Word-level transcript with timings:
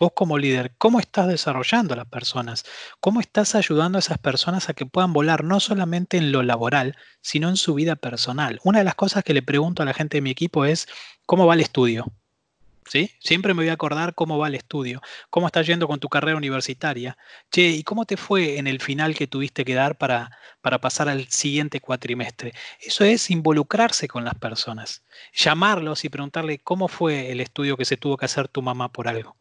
Vos 0.00 0.12
como 0.14 0.38
líder, 0.38 0.76
¿cómo 0.78 1.00
estás 1.00 1.26
desarrollando 1.26 1.92
a 1.92 1.96
las 1.96 2.06
personas? 2.06 2.64
¿Cómo 3.00 3.20
estás 3.20 3.56
ayudando 3.56 3.98
a 3.98 4.00
esas 4.00 4.18
personas 4.18 4.68
a 4.68 4.74
que 4.74 4.86
puedan 4.86 5.12
volar 5.12 5.42
no 5.42 5.58
solamente 5.58 6.16
en 6.16 6.30
lo 6.30 6.44
laboral, 6.44 6.96
sino 7.20 7.48
en 7.48 7.56
su 7.56 7.74
vida 7.74 7.96
personal? 7.96 8.60
Una 8.62 8.78
de 8.78 8.84
las 8.84 8.94
cosas 8.94 9.24
que 9.24 9.34
le 9.34 9.42
pregunto 9.42 9.82
a 9.82 9.86
la 9.86 9.94
gente 9.94 10.18
de 10.18 10.20
mi 10.22 10.30
equipo 10.30 10.64
es, 10.64 10.86
¿cómo 11.26 11.46
va 11.48 11.54
el 11.54 11.60
estudio? 11.60 12.06
¿Sí? 12.86 13.10
Siempre 13.18 13.54
me 13.54 13.62
voy 13.62 13.70
a 13.70 13.72
acordar 13.72 14.14
cómo 14.14 14.38
va 14.38 14.46
el 14.46 14.54
estudio, 14.54 15.02
cómo 15.30 15.48
estás 15.48 15.66
yendo 15.66 15.88
con 15.88 15.98
tu 15.98 16.08
carrera 16.08 16.36
universitaria. 16.36 17.18
Che, 17.50 17.68
¿y 17.68 17.82
cómo 17.82 18.06
te 18.06 18.16
fue 18.16 18.58
en 18.58 18.68
el 18.68 18.80
final 18.80 19.16
que 19.16 19.26
tuviste 19.26 19.64
que 19.64 19.74
dar 19.74 19.98
para, 19.98 20.30
para 20.60 20.80
pasar 20.80 21.08
al 21.08 21.26
siguiente 21.28 21.80
cuatrimestre? 21.80 22.54
Eso 22.80 23.04
es 23.04 23.30
involucrarse 23.30 24.06
con 24.06 24.24
las 24.24 24.36
personas, 24.36 25.02
llamarlos 25.34 26.04
y 26.04 26.08
preguntarle 26.08 26.58
cómo 26.60 26.86
fue 26.86 27.32
el 27.32 27.40
estudio 27.40 27.76
que 27.76 27.84
se 27.84 27.96
tuvo 27.96 28.16
que 28.16 28.26
hacer 28.26 28.46
tu 28.46 28.62
mamá 28.62 28.92
por 28.92 29.08
algo. 29.08 29.37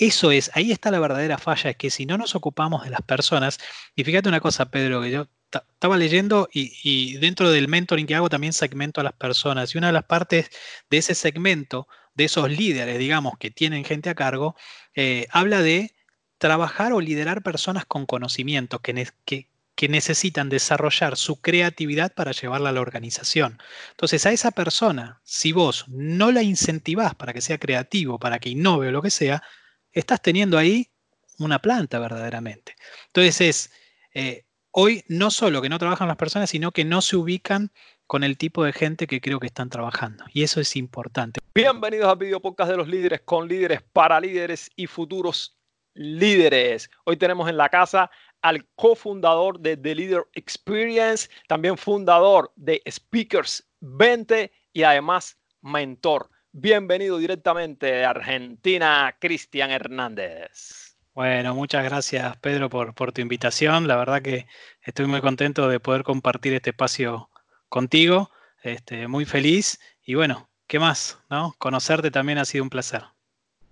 Eso 0.00 0.30
es, 0.32 0.50
ahí 0.54 0.72
está 0.72 0.90
la 0.90 0.98
verdadera 0.98 1.36
falla, 1.36 1.68
es 1.68 1.76
que 1.76 1.90
si 1.90 2.06
no 2.06 2.16
nos 2.16 2.34
ocupamos 2.34 2.84
de 2.84 2.88
las 2.88 3.02
personas, 3.02 3.58
y 3.94 4.02
fíjate 4.02 4.30
una 4.30 4.40
cosa, 4.40 4.70
Pedro, 4.70 5.02
que 5.02 5.10
yo 5.10 5.26
estaba 5.52 5.98
leyendo 5.98 6.48
y, 6.50 7.18
dentro 7.18 7.50
del 7.50 7.68
mentoring 7.68 8.06
que 8.06 8.14
hago 8.14 8.30
también 8.30 8.54
segmento 8.54 9.02
a 9.02 9.04
las 9.04 9.12
personas, 9.12 9.74
y 9.74 9.78
una 9.78 9.88
de 9.88 9.92
las 9.92 10.04
partes 10.04 10.48
de 10.88 10.96
ese 10.96 11.14
segmento, 11.14 11.86
de 12.14 12.24
esos 12.24 12.50
líderes, 12.50 12.98
digamos, 12.98 13.34
que 13.38 13.50
tienen 13.50 13.84
gente 13.84 14.08
a 14.08 14.14
cargo, 14.14 14.56
eh, 14.94 15.26
habla 15.32 15.60
de 15.60 15.92
trabajar 16.38 16.94
o 16.94 17.02
liderar 17.02 17.42
personas 17.42 17.84
con 17.84 18.06
conocimiento, 18.06 18.78
que, 18.78 19.06
que 19.26 19.88
necesitan 19.90 20.48
desarrollar 20.48 21.18
su 21.18 21.42
creatividad 21.42 22.14
para 22.14 22.32
llevarla 22.32 22.70
a 22.70 22.72
la 22.72 22.80
organización. 22.80 23.58
Entonces, 23.90 24.24
a 24.24 24.32
esa 24.32 24.50
persona, 24.50 25.20
si 25.24 25.52
vos 25.52 25.84
no 25.88 26.32
la 26.32 26.42
incentivás 26.42 27.14
para 27.14 27.34
que 27.34 27.42
sea 27.42 27.58
creativo, 27.58 28.18
para 28.18 28.38
que 28.38 28.48
innove 28.48 28.88
o 28.88 28.92
lo 28.92 29.02
que 29.02 29.10
sea, 29.10 29.42
estás 29.92 30.22
teniendo 30.22 30.58
ahí 30.58 30.88
una 31.38 31.58
planta 31.58 31.98
verdaderamente. 31.98 32.76
Entonces 33.06 33.40
es, 33.40 33.72
eh, 34.14 34.44
hoy 34.70 35.04
no 35.08 35.30
solo 35.30 35.62
que 35.62 35.68
no 35.68 35.78
trabajan 35.78 36.08
las 36.08 36.16
personas, 36.16 36.50
sino 36.50 36.72
que 36.72 36.84
no 36.84 37.00
se 37.02 37.16
ubican 37.16 37.72
con 38.06 38.24
el 38.24 38.36
tipo 38.36 38.64
de 38.64 38.72
gente 38.72 39.06
que 39.06 39.20
creo 39.20 39.38
que 39.40 39.46
están 39.46 39.70
trabajando. 39.70 40.24
Y 40.32 40.42
eso 40.42 40.60
es 40.60 40.76
importante. 40.76 41.40
Bienvenidos 41.54 42.08
a 42.08 42.16
Video 42.16 42.40
Podcast 42.40 42.70
de 42.70 42.76
los 42.76 42.88
Líderes 42.88 43.20
con 43.24 43.48
líderes 43.48 43.82
para 43.92 44.20
líderes 44.20 44.70
y 44.76 44.86
futuros 44.86 45.56
líderes. 45.94 46.90
Hoy 47.04 47.16
tenemos 47.16 47.48
en 47.48 47.56
la 47.56 47.68
casa 47.68 48.10
al 48.42 48.66
cofundador 48.74 49.60
de 49.60 49.76
The 49.76 49.94
Leader 49.94 50.26
Experience, 50.32 51.28
también 51.46 51.76
fundador 51.76 52.52
de 52.56 52.82
Speakers 52.90 53.68
20 53.80 54.50
y 54.72 54.82
además 54.82 55.38
mentor. 55.62 56.30
Bienvenido 56.52 57.18
directamente 57.18 57.86
de 57.86 58.04
Argentina, 58.04 59.16
Cristian 59.20 59.70
Hernández. 59.70 60.96
Bueno, 61.14 61.54
muchas 61.54 61.84
gracias 61.84 62.36
Pedro 62.38 62.68
por, 62.68 62.92
por, 62.92 63.12
tu 63.12 63.20
invitación. 63.20 63.86
La 63.86 63.94
verdad 63.94 64.20
que 64.20 64.48
estoy 64.82 65.06
muy 65.06 65.20
contento 65.20 65.68
de 65.68 65.78
poder 65.78 66.02
compartir 66.02 66.52
este 66.54 66.70
espacio 66.70 67.30
contigo. 67.68 68.32
Este, 68.64 69.06
muy 69.06 69.26
feliz 69.26 69.78
y 70.04 70.16
bueno, 70.16 70.50
¿qué 70.66 70.80
más? 70.80 71.20
¿no? 71.30 71.54
Conocerte 71.58 72.10
también 72.10 72.38
ha 72.38 72.44
sido 72.44 72.64
un 72.64 72.70
placer. 72.70 73.04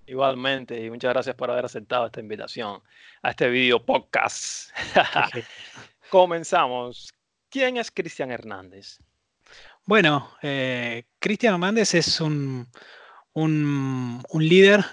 Igualmente, 0.06 0.80
y 0.80 0.88
muchas 0.88 1.12
gracias 1.12 1.34
por 1.34 1.50
haber 1.50 1.64
aceptado 1.64 2.06
esta 2.06 2.20
invitación 2.20 2.80
a 3.22 3.30
este 3.30 3.48
video 3.48 3.84
podcast. 3.84 4.70
Comenzamos. 6.10 7.12
¿Quién 7.50 7.76
es 7.76 7.90
Cristian 7.90 8.30
Hernández? 8.30 9.00
Bueno, 9.88 10.30
eh, 10.42 11.04
Cristian 11.18 11.54
Hernández 11.54 11.94
es 11.94 12.20
un, 12.20 12.68
un, 13.32 14.22
líder, 14.38 14.84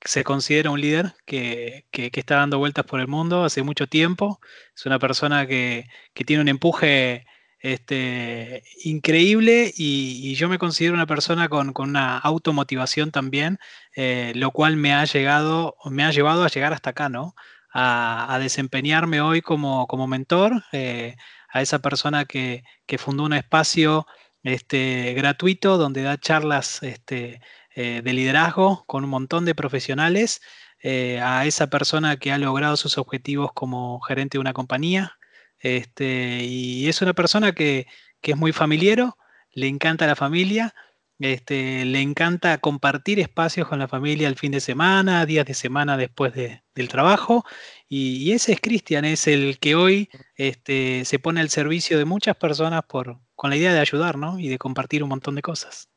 se 0.00 0.24
considera 0.24 0.70
un 0.70 0.80
líder 0.80 1.12
que, 1.26 1.84
está 1.92 2.36
dando 2.36 2.56
vueltas 2.56 2.86
por 2.86 3.00
el 3.00 3.08
mundo 3.08 3.44
hace 3.44 3.62
mucho 3.62 3.86
tiempo. 3.88 4.40
Es 4.74 4.86
una 4.86 4.98
persona 4.98 5.46
que, 5.46 5.84
tiene 6.24 6.40
un 6.40 6.48
empuje 6.48 7.26
este, 7.60 8.62
increíble 8.84 9.70
y, 9.76 10.34
yo 10.36 10.48
me 10.48 10.56
considero 10.56 10.94
una 10.94 11.06
persona 11.06 11.50
con, 11.50 11.74
una 11.76 12.16
automotivación 12.16 13.10
también, 13.10 13.58
eh, 13.96 14.32
lo 14.34 14.50
cual 14.52 14.76
me 14.78 14.94
ha 14.94 15.04
llegado, 15.04 15.76
me 15.90 16.04
ha 16.04 16.10
llevado 16.10 16.44
a 16.44 16.48
llegar 16.48 16.72
hasta 16.72 16.90
acá, 16.90 17.10
¿no? 17.10 17.34
A, 17.74 18.38
desempeñarme 18.40 19.20
hoy 19.20 19.42
como, 19.42 19.86
como 19.86 20.06
mentor, 20.06 20.64
eh, 20.72 21.16
a 21.50 21.60
esa 21.60 21.80
persona 21.80 22.24
que, 22.24 22.64
que 22.86 22.96
fundó 22.96 23.24
un 23.24 23.34
espacio 23.34 24.06
este, 24.48 25.14
gratuito 25.14 25.78
donde 25.78 26.02
da 26.02 26.18
charlas 26.18 26.82
este, 26.82 27.40
eh, 27.74 28.02
de 28.02 28.12
liderazgo 28.12 28.84
con 28.86 29.04
un 29.04 29.10
montón 29.10 29.44
de 29.44 29.54
profesionales 29.54 30.40
eh, 30.80 31.20
a 31.20 31.46
esa 31.46 31.68
persona 31.68 32.16
que 32.16 32.32
ha 32.32 32.38
logrado 32.38 32.76
sus 32.76 32.98
objetivos 32.98 33.52
como 33.52 34.00
gerente 34.00 34.36
de 34.36 34.40
una 34.40 34.52
compañía. 34.52 35.18
Este, 35.58 36.44
y 36.44 36.88
es 36.88 37.02
una 37.02 37.14
persona 37.14 37.52
que, 37.52 37.86
es 38.22 38.36
muy 38.36 38.52
familiero, 38.52 39.16
le 39.52 39.68
encanta 39.68 40.06
la 40.06 40.16
familia, 40.16 40.74
este, 41.18 41.84
le 41.84 42.00
encanta 42.00 42.58
compartir 42.58 43.18
espacios 43.18 43.66
con 43.66 43.80
la 43.80 43.88
familia 43.88 44.28
el 44.28 44.36
fin 44.36 44.52
de 44.52 44.60
semana, 44.60 45.26
días 45.26 45.46
de 45.46 45.54
semana 45.54 45.96
después 45.96 46.32
del 46.32 46.88
trabajo. 46.88 47.44
Y, 47.88 48.32
ese 48.32 48.52
es 48.52 48.60
Cristian, 48.60 49.04
es 49.04 49.26
el 49.26 49.58
que 49.58 49.74
hoy 49.74 50.10
este, 50.36 51.04
se 51.04 51.18
pone 51.18 51.40
al 51.40 51.48
servicio 51.48 51.98
de 51.98 52.04
muchas 52.04 52.36
personas 52.36 52.82
por, 52.86 53.18
con 53.34 53.50
la 53.50 53.56
idea 53.56 53.72
de 53.72 53.80
ayudar, 53.80 54.16
¿no? 54.16 54.38
Y 54.38 54.48
de 54.48 54.58
compartir 54.58 55.02
un 55.02 55.08
montón 55.08 55.34
de 55.34 55.42
cosas. 55.42 55.88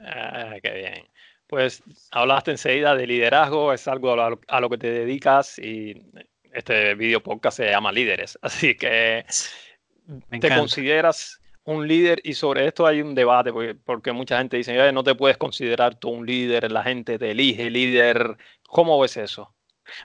Ah, 0.00 0.54
qué 0.62 0.70
bien. 0.70 1.08
Pues 1.46 1.82
hablaste 2.10 2.52
enseguida 2.52 2.96
de 2.96 3.06
liderazgo, 3.06 3.74
es 3.74 3.86
algo 3.86 4.12
a 4.12 4.60
lo, 4.60 4.70
que 4.70 4.78
te 4.78 4.90
dedicas 4.90 5.58
y 5.58 6.02
este 6.52 6.94
video 6.94 7.22
podcast 7.22 7.58
se 7.58 7.70
llama 7.70 7.92
Líderes. 7.92 8.38
Así 8.42 8.74
que 8.74 9.26
te 10.30 10.48
consideras 10.48 11.40
un 11.64 11.88
líder 11.88 12.20
y 12.24 12.34
sobre 12.34 12.66
esto 12.66 12.86
hay 12.86 13.00
un 13.00 13.14
debate 13.14 13.52
porque, 13.84 14.12
mucha 14.12 14.38
gente 14.38 14.56
dice, 14.56 14.92
no 14.92 15.02
te 15.02 15.14
puedes 15.14 15.36
considerar 15.36 15.94
tú 15.98 16.10
un 16.10 16.26
líder, 16.26 16.70
la 16.70 16.82
gente 16.82 17.18
te 17.18 17.30
elige 17.30 17.70
líder. 17.70 18.36
¿Cómo 18.68 18.98
ves 19.00 19.16
eso? 19.16 19.54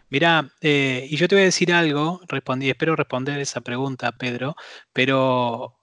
Mira, 0.09 0.49
eh, 0.61 1.07
y 1.09 1.15
yo 1.17 1.27
te 1.27 1.35
voy 1.35 1.43
a 1.43 1.45
decir 1.45 1.73
algo, 1.73 2.21
respondí, 2.27 2.69
espero 2.69 2.95
responder 2.95 3.39
esa 3.39 3.61
pregunta, 3.61 4.11
Pedro, 4.11 4.55
pero 4.93 5.77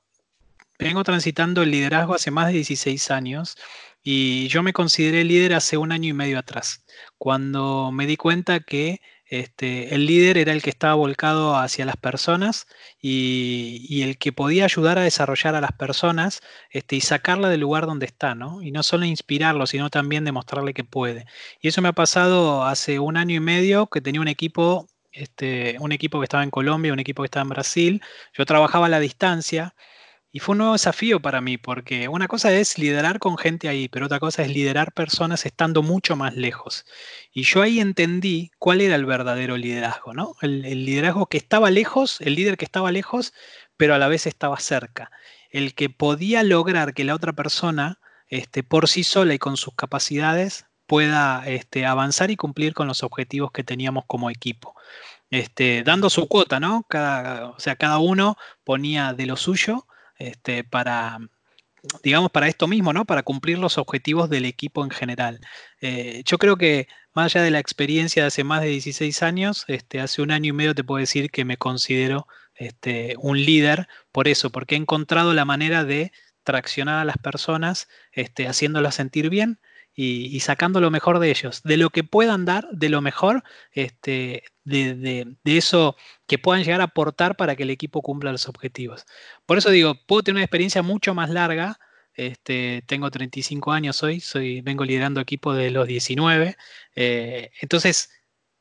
vengo 0.78 1.03
transitando 1.04 1.62
el 1.62 1.70
liderazgo 1.70 2.14
hace 2.14 2.31
más 2.31 2.48
de 2.48 2.54
16 2.54 3.10
años 3.10 3.56
y 4.03 4.48
yo 4.48 4.62
me 4.62 4.72
consideré 4.72 5.25
líder 5.25 5.54
hace 5.54 5.76
un 5.76 5.93
año 5.93 6.10
y 6.10 6.12
medio 6.12 6.38
atrás, 6.38 6.84
cuando 7.19 7.91
me 7.93 8.06
di 8.06 8.16
cuenta 8.16 8.60
que 8.60 9.00
este, 9.28 9.94
el 9.94 10.06
líder 10.06 10.38
era 10.38 10.53
el 10.53 10.62
que 10.62 10.70
estaba 10.70 10.94
volcado 10.94 11.56
hacia 11.56 11.84
las 11.84 11.97
personas 11.97 12.66
y, 13.00 14.03
el 14.03 14.19
que 14.19 14.32
podía 14.32 14.64
ayudar 14.64 14.98
a 14.98 15.03
desarrollar 15.03 15.54
a 15.56 15.60
las 15.60 15.72
personas 15.72 16.42
este, 16.70 16.97
y 16.97 17.00
sacarla 17.00 17.48
del 17.48 17.60
lugar 17.60 17.87
donde 17.87 18.06
está, 18.06 18.34
¿no? 18.34 18.62
Y 18.62 18.70
no 18.70 18.82
solo 18.82 19.04
inspirarlo, 19.04 19.66
sino 19.66 19.91
también 19.91 20.25
demostrarle 20.25 20.75
que 20.75 20.84
puede. 20.84 21.26
Y 21.60 21.69
eso 21.69 21.82
me 21.82 21.88
ha 21.88 21.92
pasado 21.92 22.64
hace 22.64 22.98
un 23.00 23.16
año 23.16 23.34
y 23.37 23.41
medio 23.41 23.88
que 23.88 24.00
tenía 24.00 24.20
un 24.20 24.28
equipo, 24.28 24.88
este, 25.12 25.76
un 25.81 25.93
equipo 25.93 26.20
que 26.20 26.25
estaba 26.25 26.44
en 26.44 26.50
Colombia, 26.50 26.93
un 26.93 27.00
equipo 27.00 27.22
que 27.22 27.26
estaba 27.26 27.43
en 27.43 27.48
Brasil. 27.50 28.03
Yo 28.34 28.47
trabajaba 28.47 28.87
a 28.87 28.88
la 28.88 29.00
distancia 29.00 29.75
y 30.37 30.39
fue 30.39 30.53
un 30.53 30.59
nuevo 30.59 30.75
desafío 30.75 31.19
para 31.21 31.41
mí, 31.41 31.57
porque 31.57 32.09
una 32.09 32.29
cosa 32.29 32.53
es 32.53 32.77
liderar 32.77 33.21
con 33.21 33.39
gente 33.39 33.71
ahí, 33.71 33.89
pero 33.89 34.05
otra 34.05 34.21
cosa 34.21 34.43
es 34.43 34.51
liderar 34.51 34.93
personas 34.93 35.47
estando 35.47 35.83
mucho 35.83 36.15
más 36.15 36.37
lejos. 36.37 36.85
Y 37.33 37.45
yo 37.45 37.63
ahí 37.63 37.81
entendí 37.81 38.51
cuál 38.59 38.83
era 38.83 38.97
el 38.97 39.07
verdadero 39.07 39.57
liderazgo, 39.57 40.13
¿no? 40.13 40.37
El, 40.43 40.61
liderazgo 40.61 41.25
que 41.25 41.39
estaba 41.39 41.71
lejos, 41.71 42.21
el 42.21 42.35
líder 42.35 42.59
que 42.59 42.67
estaba 42.67 42.93
lejos, 42.93 43.33
pero 43.79 43.95
a 43.95 43.99
la 43.99 44.09
vez 44.09 44.27
estaba 44.27 44.61
cerca. 44.61 45.11
El 45.49 45.75
que 45.75 45.89
podía 45.89 46.43
lograr 46.43 46.93
que 46.93 47.05
la 47.05 47.15
otra 47.15 47.33
persona, 47.33 47.99
este, 48.29 48.63
por 48.63 48.89
sí 48.89 49.05
sola 49.05 49.33
y 49.33 49.39
con 49.39 49.57
sus 49.57 49.75
capacidades, 49.75 50.67
pueda 50.87 51.45
este, 51.47 51.87
avanzar 51.87 52.31
y 52.31 52.37
cumplir 52.37 52.75
con 52.75 52.89
los 52.89 53.03
objetivos 53.03 53.53
que 53.53 53.65
teníamos 53.65 54.05
como 54.06 54.29
equipo. 54.29 54.75
Este, 55.31 55.82
dando 55.82 56.11
su 56.11 56.29
cuota, 56.29 56.61
¿no? 56.61 56.85
Cada, 56.91 57.47
o 57.53 57.59
sea, 57.59 57.77
cada 57.77 57.97
uno 58.00 58.37
ponía 58.65 59.15
de 59.15 59.25
lo 59.25 59.37
suyo 59.37 59.87
este, 60.19 60.65
para, 60.65 61.19
digamos, 62.03 62.31
para 62.31 62.49
esto 62.49 62.67
mismo, 62.67 62.93
¿no? 62.93 63.05
Para 63.05 63.23
cumplir 63.23 63.59
los 63.59 63.79
objetivos 63.79 64.31
del 64.31 64.45
equipo 64.45 64.85
en 64.85 64.91
general. 64.91 65.41
Eh, 65.81 66.23
yo 66.25 66.39
creo 66.39 66.57
que 66.57 66.89
más 67.15 67.35
allá 67.35 67.45
de 67.45 67.51
la 67.51 67.59
experiencia 67.59 68.23
de 68.23 68.29
hace 68.29 68.45
más 68.45 68.61
de 68.63 68.69
16 68.69 69.23
años, 69.23 69.65
este, 69.69 70.01
hace 70.01 70.23
un 70.23 70.31
año 70.31 70.51
y 70.51 70.53
medio 70.53 70.75
te 70.75 70.85
puedo 70.85 71.01
decir 71.01 71.31
que 71.31 71.45
me 71.45 71.57
considero 71.57 72.27
este, 72.55 73.15
un 73.19 73.43
líder 73.43 73.89
por 74.13 74.29
eso, 74.29 74.51
porque 74.51 74.75
he 74.75 74.79
encontrado 74.79 75.35
la 75.35 75.45
manera 75.45 75.85
de 75.85 76.13
traccionar 76.45 76.99
a 77.01 77.05
las 77.05 77.19
personas, 77.19 77.89
este, 78.13 78.47
haciéndolas 78.47 78.95
sentir 78.95 79.31
bien 79.31 79.59
y, 79.96 80.38
sacando 80.40 80.81
lo 80.81 80.90
mejor 80.90 81.19
de 81.19 81.31
ellos, 81.31 81.62
de 81.64 81.78
lo 81.78 81.90
que 81.90 82.04
puedan 82.04 82.44
dar, 82.44 82.69
de 82.70 82.90
lo 82.90 83.00
mejor, 83.00 83.43
este, 83.72 84.44
de, 84.64 85.37
eso 85.44 85.96
que 86.26 86.38
puedan 86.38 86.62
llegar 86.64 86.82
a 86.82 86.84
aportar 86.84 87.37
para 87.37 87.56
que 87.56 87.62
el 87.62 87.70
equipo 87.70 88.02
cumpla 88.02 88.31
los 88.32 88.48
objetivos. 88.48 89.06
Por 89.46 89.58
eso 89.58 89.70
digo, 89.70 89.94
puedo 90.06 90.22
tener 90.22 90.37
una 90.37 90.44
experiencia 90.44 90.82
mucho 90.82 91.14
más 91.14 91.31
larga 91.31 91.78
este, 92.16 92.82
tengo 92.87 93.10
35 93.10 93.72
años 93.72 94.02
hoy, 94.02 94.20
soy, 94.20 94.62
vengo 94.62 94.84
liderando 94.84 95.20
equipo 95.20 95.52
de 95.54 95.70
los 95.70 95.87
19. 95.87 96.56
Eh, 96.94 97.50
entonces, 97.60 98.10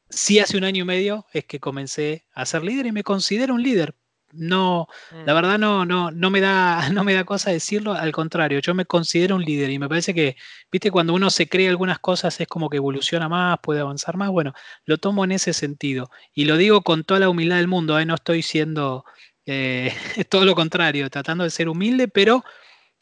sí 0.10 0.40
hace 0.40 0.58
un 0.58 0.66
año 0.66 0.84
y 0.84 0.86
medio 0.86 1.26
es 1.34 1.46
que 1.46 1.60
comencé 1.60 2.26
a 2.34 2.46
ser 2.46 2.64
líder 2.64 2.88
y 2.88 2.92
me 2.92 3.04
considero 3.04 3.54
un 3.56 3.64
líder. 3.64 3.96
No, 4.36 4.88
la 5.12 5.34
mm. 5.34 5.36
verdad 5.36 5.58
no, 5.58 5.86
no, 5.86 6.12
no, 6.12 6.30
me 6.30 6.42
da, 6.42 6.90
no 6.94 7.04
me 7.04 7.14
da 7.14 7.24
cosa 7.24 7.52
decirlo, 7.52 7.94
al 7.94 8.12
contrario, 8.12 8.60
yo 8.60 8.74
me 8.74 8.86
considero 8.86 9.36
un 9.36 9.44
líder 9.44 9.70
y 9.70 9.80
me 9.80 9.90
parece 9.90 10.14
que, 10.14 10.36
viste, 10.72 10.92
cuando 10.92 11.14
uno 11.14 11.30
se 11.30 11.48
cree 11.48 11.70
algunas 11.70 12.00
cosas 12.00 12.40
es 12.40 12.48
como 12.48 12.70
que 12.70 12.78
evoluciona 12.78 13.30
más, 13.30 13.60
puede 13.62 13.80
avanzar 13.80 14.18
más, 14.18 14.30
bueno, 14.30 14.54
lo 14.86 14.98
tomo 14.98 15.24
en 15.24 15.32
ese 15.32 15.54
sentido 15.54 16.10
y 16.34 16.46
lo 16.46 16.58
digo 16.58 16.82
con 16.82 17.04
toda 17.04 17.20
la 17.20 17.30
humildad 17.30 17.58
del 17.58 17.68
mundo, 17.68 18.00
¿eh? 18.00 18.06
no 18.06 18.16
estoy 18.16 18.42
siendo 18.42 19.06
eh, 19.46 19.94
todo 20.30 20.46
lo 20.46 20.56
contrario, 20.56 21.10
tratando 21.10 21.44
de 21.44 21.50
ser 21.50 21.70
humilde, 21.70 22.08
pero 22.08 22.44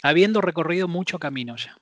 habiendo 0.04 0.42
recorrido 0.42 0.88
mucho 0.88 1.20
camino 1.20 1.56
ya. 1.56 1.78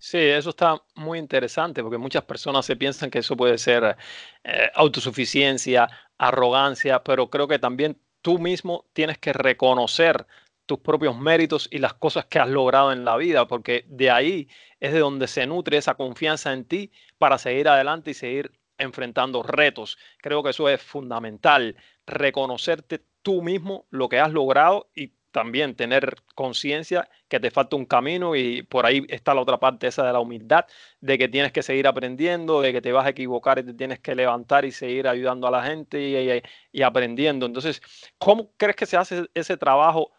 Sí, 0.00 0.18
eso 0.18 0.50
está 0.50 0.80
muy 0.94 1.18
interesante 1.18 1.82
porque 1.82 1.98
muchas 1.98 2.22
personas 2.24 2.64
se 2.64 2.76
piensan 2.76 3.10
que 3.10 3.18
eso 3.18 3.36
puede 3.36 3.58
ser 3.58 3.96
eh, 4.44 4.70
autosuficiencia, 4.74 5.88
arrogancia, 6.16 7.02
pero 7.02 7.28
creo 7.28 7.48
que 7.48 7.58
también 7.58 8.00
tú 8.22 8.38
mismo 8.38 8.86
tienes 8.92 9.18
que 9.18 9.32
reconocer 9.32 10.26
tus 10.66 10.80
propios 10.80 11.18
méritos 11.18 11.68
y 11.70 11.78
las 11.78 11.94
cosas 11.94 12.26
que 12.26 12.38
has 12.38 12.48
logrado 12.48 12.92
en 12.92 13.04
la 13.04 13.16
vida, 13.16 13.48
porque 13.48 13.84
de 13.88 14.10
ahí 14.10 14.48
es 14.80 14.92
de 14.92 14.98
donde 14.98 15.26
se 15.26 15.46
nutre 15.46 15.78
esa 15.78 15.94
confianza 15.94 16.52
en 16.52 16.66
ti 16.66 16.92
para 17.16 17.38
seguir 17.38 17.68
adelante 17.68 18.10
y 18.10 18.14
seguir 18.14 18.52
enfrentando 18.76 19.42
retos. 19.42 19.98
Creo 20.18 20.42
que 20.42 20.50
eso 20.50 20.68
es 20.68 20.82
fundamental, 20.82 21.76
reconocerte 22.06 23.02
tú 23.22 23.42
mismo 23.42 23.86
lo 23.90 24.08
que 24.08 24.20
has 24.20 24.32
logrado 24.32 24.90
y 24.94 25.14
también 25.30 25.74
tener 25.74 26.16
conciencia 26.34 27.08
que 27.28 27.40
te 27.40 27.50
falta 27.50 27.76
un 27.76 27.84
camino 27.84 28.34
y 28.36 28.62
por 28.62 28.86
ahí 28.86 29.04
está 29.08 29.34
la 29.34 29.42
otra 29.42 29.58
parte 29.58 29.86
esa 29.86 30.06
de 30.06 30.12
la 30.12 30.20
humildad, 30.20 30.64
de 31.00 31.18
que 31.18 31.28
tienes 31.28 31.52
que 31.52 31.62
seguir 31.62 31.86
aprendiendo, 31.86 32.60
de 32.60 32.72
que 32.72 32.80
te 32.80 32.92
vas 32.92 33.06
a 33.06 33.10
equivocar 33.10 33.58
y 33.58 33.64
te 33.64 33.74
tienes 33.74 34.00
que 34.00 34.14
levantar 34.14 34.64
y 34.64 34.72
seguir 34.72 35.06
ayudando 35.06 35.46
a 35.46 35.50
la 35.50 35.62
gente 35.62 36.42
y, 36.72 36.82
aprendiendo. 36.82 37.46
Entonces, 37.46 37.82
¿cómo 38.18 38.52
crees 38.56 38.76
que 38.76 38.86
se 38.86 38.96
hace 38.96 39.26
ese 39.34 39.56
trabajo 39.56 40.12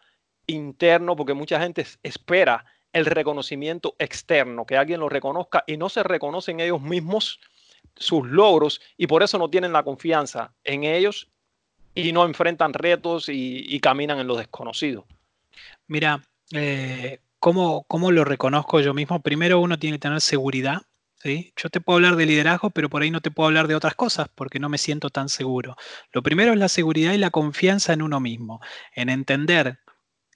interno? 0.46 1.16
Porque 1.16 1.34
mucha 1.34 1.60
gente 1.60 1.84
espera 2.02 2.64
el 2.92 3.06
reconocimiento 3.06 3.94
externo, 3.98 4.66
que 4.66 4.76
alguien 4.76 5.00
lo 5.00 5.08
reconozca 5.08 5.64
y 5.66 5.76
no 5.76 5.88
se 5.88 6.02
reconocen 6.02 6.60
ellos 6.60 6.80
mismos 6.80 7.40
sus 7.96 8.26
logros 8.26 8.80
y 8.96 9.06
por 9.06 9.22
eso 9.22 9.38
no 9.38 9.48
tienen 9.50 9.72
la 9.72 9.82
confianza 9.82 10.54
en 10.64 10.84
ellos 10.84 11.30
y 11.94 12.12
no 12.12 12.24
enfrentan 12.24 12.72
retos 12.72 13.28
y, 13.28 13.78
caminan 13.80 14.18
en 14.18 14.26
lo 14.26 14.36
desconocido. 14.36 15.06
Mira, 15.86 16.22
eh, 16.52 17.20
¿cómo, 17.38 17.84
lo 18.10 18.24
reconozco 18.24 18.80
yo 18.80 18.94
mismo? 18.94 19.20
Primero 19.20 19.60
uno 19.60 19.78
tiene 19.78 19.96
que 19.96 20.02
tener 20.02 20.20
seguridad. 20.20 20.82
¿sí? 21.16 21.52
Yo 21.56 21.68
te 21.68 21.80
puedo 21.80 21.96
hablar 21.96 22.16
de 22.16 22.26
liderazgo, 22.26 22.70
pero 22.70 22.88
por 22.88 23.02
ahí 23.02 23.10
no 23.10 23.20
te 23.20 23.30
puedo 23.30 23.48
hablar 23.48 23.68
de 23.68 23.74
otras 23.74 23.94
cosas 23.94 24.28
porque 24.34 24.58
no 24.58 24.68
me 24.68 24.78
siento 24.78 25.10
tan 25.10 25.28
seguro. 25.28 25.76
Lo 26.12 26.22
primero 26.22 26.52
es 26.52 26.58
la 26.58 26.68
seguridad 26.68 27.12
y 27.12 27.18
la 27.18 27.30
confianza 27.30 27.92
en 27.92 28.02
uno 28.02 28.20
mismo, 28.20 28.60
en 28.94 29.08
entender 29.08 29.80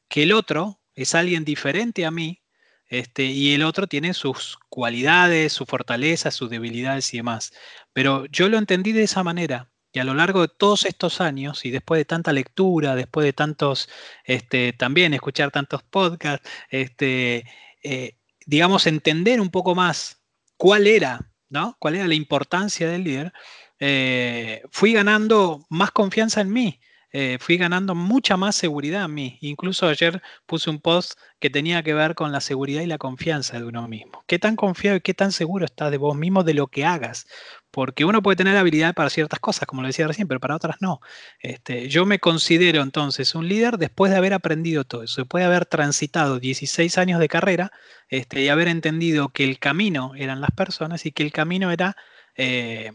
que 0.09 0.25
el 0.25 0.33
otro 0.33 0.81
es 0.95 1.15
alguien 1.15 1.45
diferente 1.45 2.05
a 2.05 2.11
mí 2.11 2.43
este, 2.89 3.25
y 3.25 3.55
el 3.55 3.63
otro 3.65 3.87
tiene 3.87 4.15
sus 4.15 4.59
cualidades, 4.69 5.53
sus 5.53 5.67
fortalezas, 5.67 6.35
sus 6.35 6.51
debilidades 6.51 7.13
y 7.15 7.19
demás. 7.19 7.53
Pero 7.93 8.27
yo 8.27 8.49
lo 8.49 8.59
entendí 8.59 8.93
de 8.93 9.05
esa 9.05 9.23
manera. 9.23 9.71
Y 9.95 10.01
a 10.01 10.05
lo 10.05 10.13
largo 10.13 10.43
de 10.43 10.49
todos 10.49 10.87
estos 10.87 11.21
años, 11.21 11.65
y 11.65 11.71
después 11.71 12.01
de 12.01 12.05
tanta 12.05 12.33
lectura, 12.33 12.97
después 12.97 13.25
de 13.25 13.33
tantos, 13.33 13.89
este, 14.25 14.73
también 14.73 15.15
escuchar 15.15 15.53
tantos 15.53 15.85
podcasts, 15.85 16.51
este, 16.69 17.45
eh, 17.85 18.19
digamos, 18.45 18.89
entender 18.89 19.41
un 19.41 19.51
poco 19.51 19.77
más 19.77 20.21
cuál 20.57 20.89
era, 20.89 21.31
¿no? 21.49 21.77
Cuál 21.79 21.95
era 21.95 22.09
la 22.09 22.17
importancia 22.17 22.89
del 22.89 23.05
líder, 23.05 23.33
eh, 23.79 24.63
fui 24.73 24.93
ganando 24.93 25.65
más 25.71 25.93
confianza 25.93 26.41
en 26.41 26.53
mí. 26.53 26.81
Eh, 27.17 27.39
fui 27.39 27.57
ganando 27.59 27.95
mucha 27.95 28.37
más 28.37 28.57
seguridad 28.57 29.05
en 29.05 29.15
mí. 29.15 29.39
Incluso 29.41 29.87
ayer 29.87 30.21
puse 30.47 30.69
un 30.69 30.81
post 30.81 31.13
que 31.39 31.49
tenía 31.49 31.81
que 31.85 31.95
ver 31.95 32.17
con 32.17 32.33
la 32.33 32.41
seguridad 32.41 32.83
y 32.83 32.87
la 32.87 32.99
confianza 32.99 33.57
de 33.57 33.65
uno 33.65 33.87
mismo. 33.87 34.25
¿Qué 34.27 34.41
tan 34.41 34.57
confiado 34.57 34.97
y 34.97 35.01
qué 35.01 35.15
tan 35.15 35.31
seguro 35.31 35.65
estás 35.65 35.93
de 35.93 35.97
vos 35.97 36.17
mismo 36.17 36.43
de 36.43 36.55
lo 36.55 36.67
que 36.67 36.85
hagas? 36.85 37.29
Porque 37.71 38.05
uno 38.05 38.21
puede 38.21 38.35
tener 38.35 38.57
habilidad 38.57 38.95
para 38.95 39.11
ciertas 39.11 39.39
cosas, 39.39 39.69
como 39.69 39.81
lo 39.83 39.87
decía 39.87 40.09
recién, 40.09 40.27
pero 40.27 40.41
para 40.41 40.57
otras 40.57 40.79
no. 40.81 40.99
Este, 41.39 41.89
yo 41.89 42.05
me 42.05 42.19
considero 42.19 42.83
entonces 42.83 43.37
un 43.37 43.47
líder 43.47 43.79
después 43.79 44.11
de 44.11 44.19
haber 44.19 44.35
aprendido 44.35 44.83
todo 44.83 45.05
eso, 45.05 45.21
después 45.21 45.43
de 45.43 45.47
haber 45.47 45.67
transitado 45.67 46.41
16 46.41 46.99
años 46.99 47.21
de 47.21 47.29
carrera 47.29 47.71
este, 48.09 48.43
y 48.43 48.49
haber 48.49 48.67
entendido 48.67 49.29
que 49.29 49.45
el 49.45 49.61
camino 49.61 50.15
eran 50.17 50.41
las 50.41 50.51
personas 50.51 51.07
y 51.07 51.13
que 51.13 51.23
el 51.23 51.31
camino 51.31 51.71
era 51.71 51.97
eh, 52.35 52.91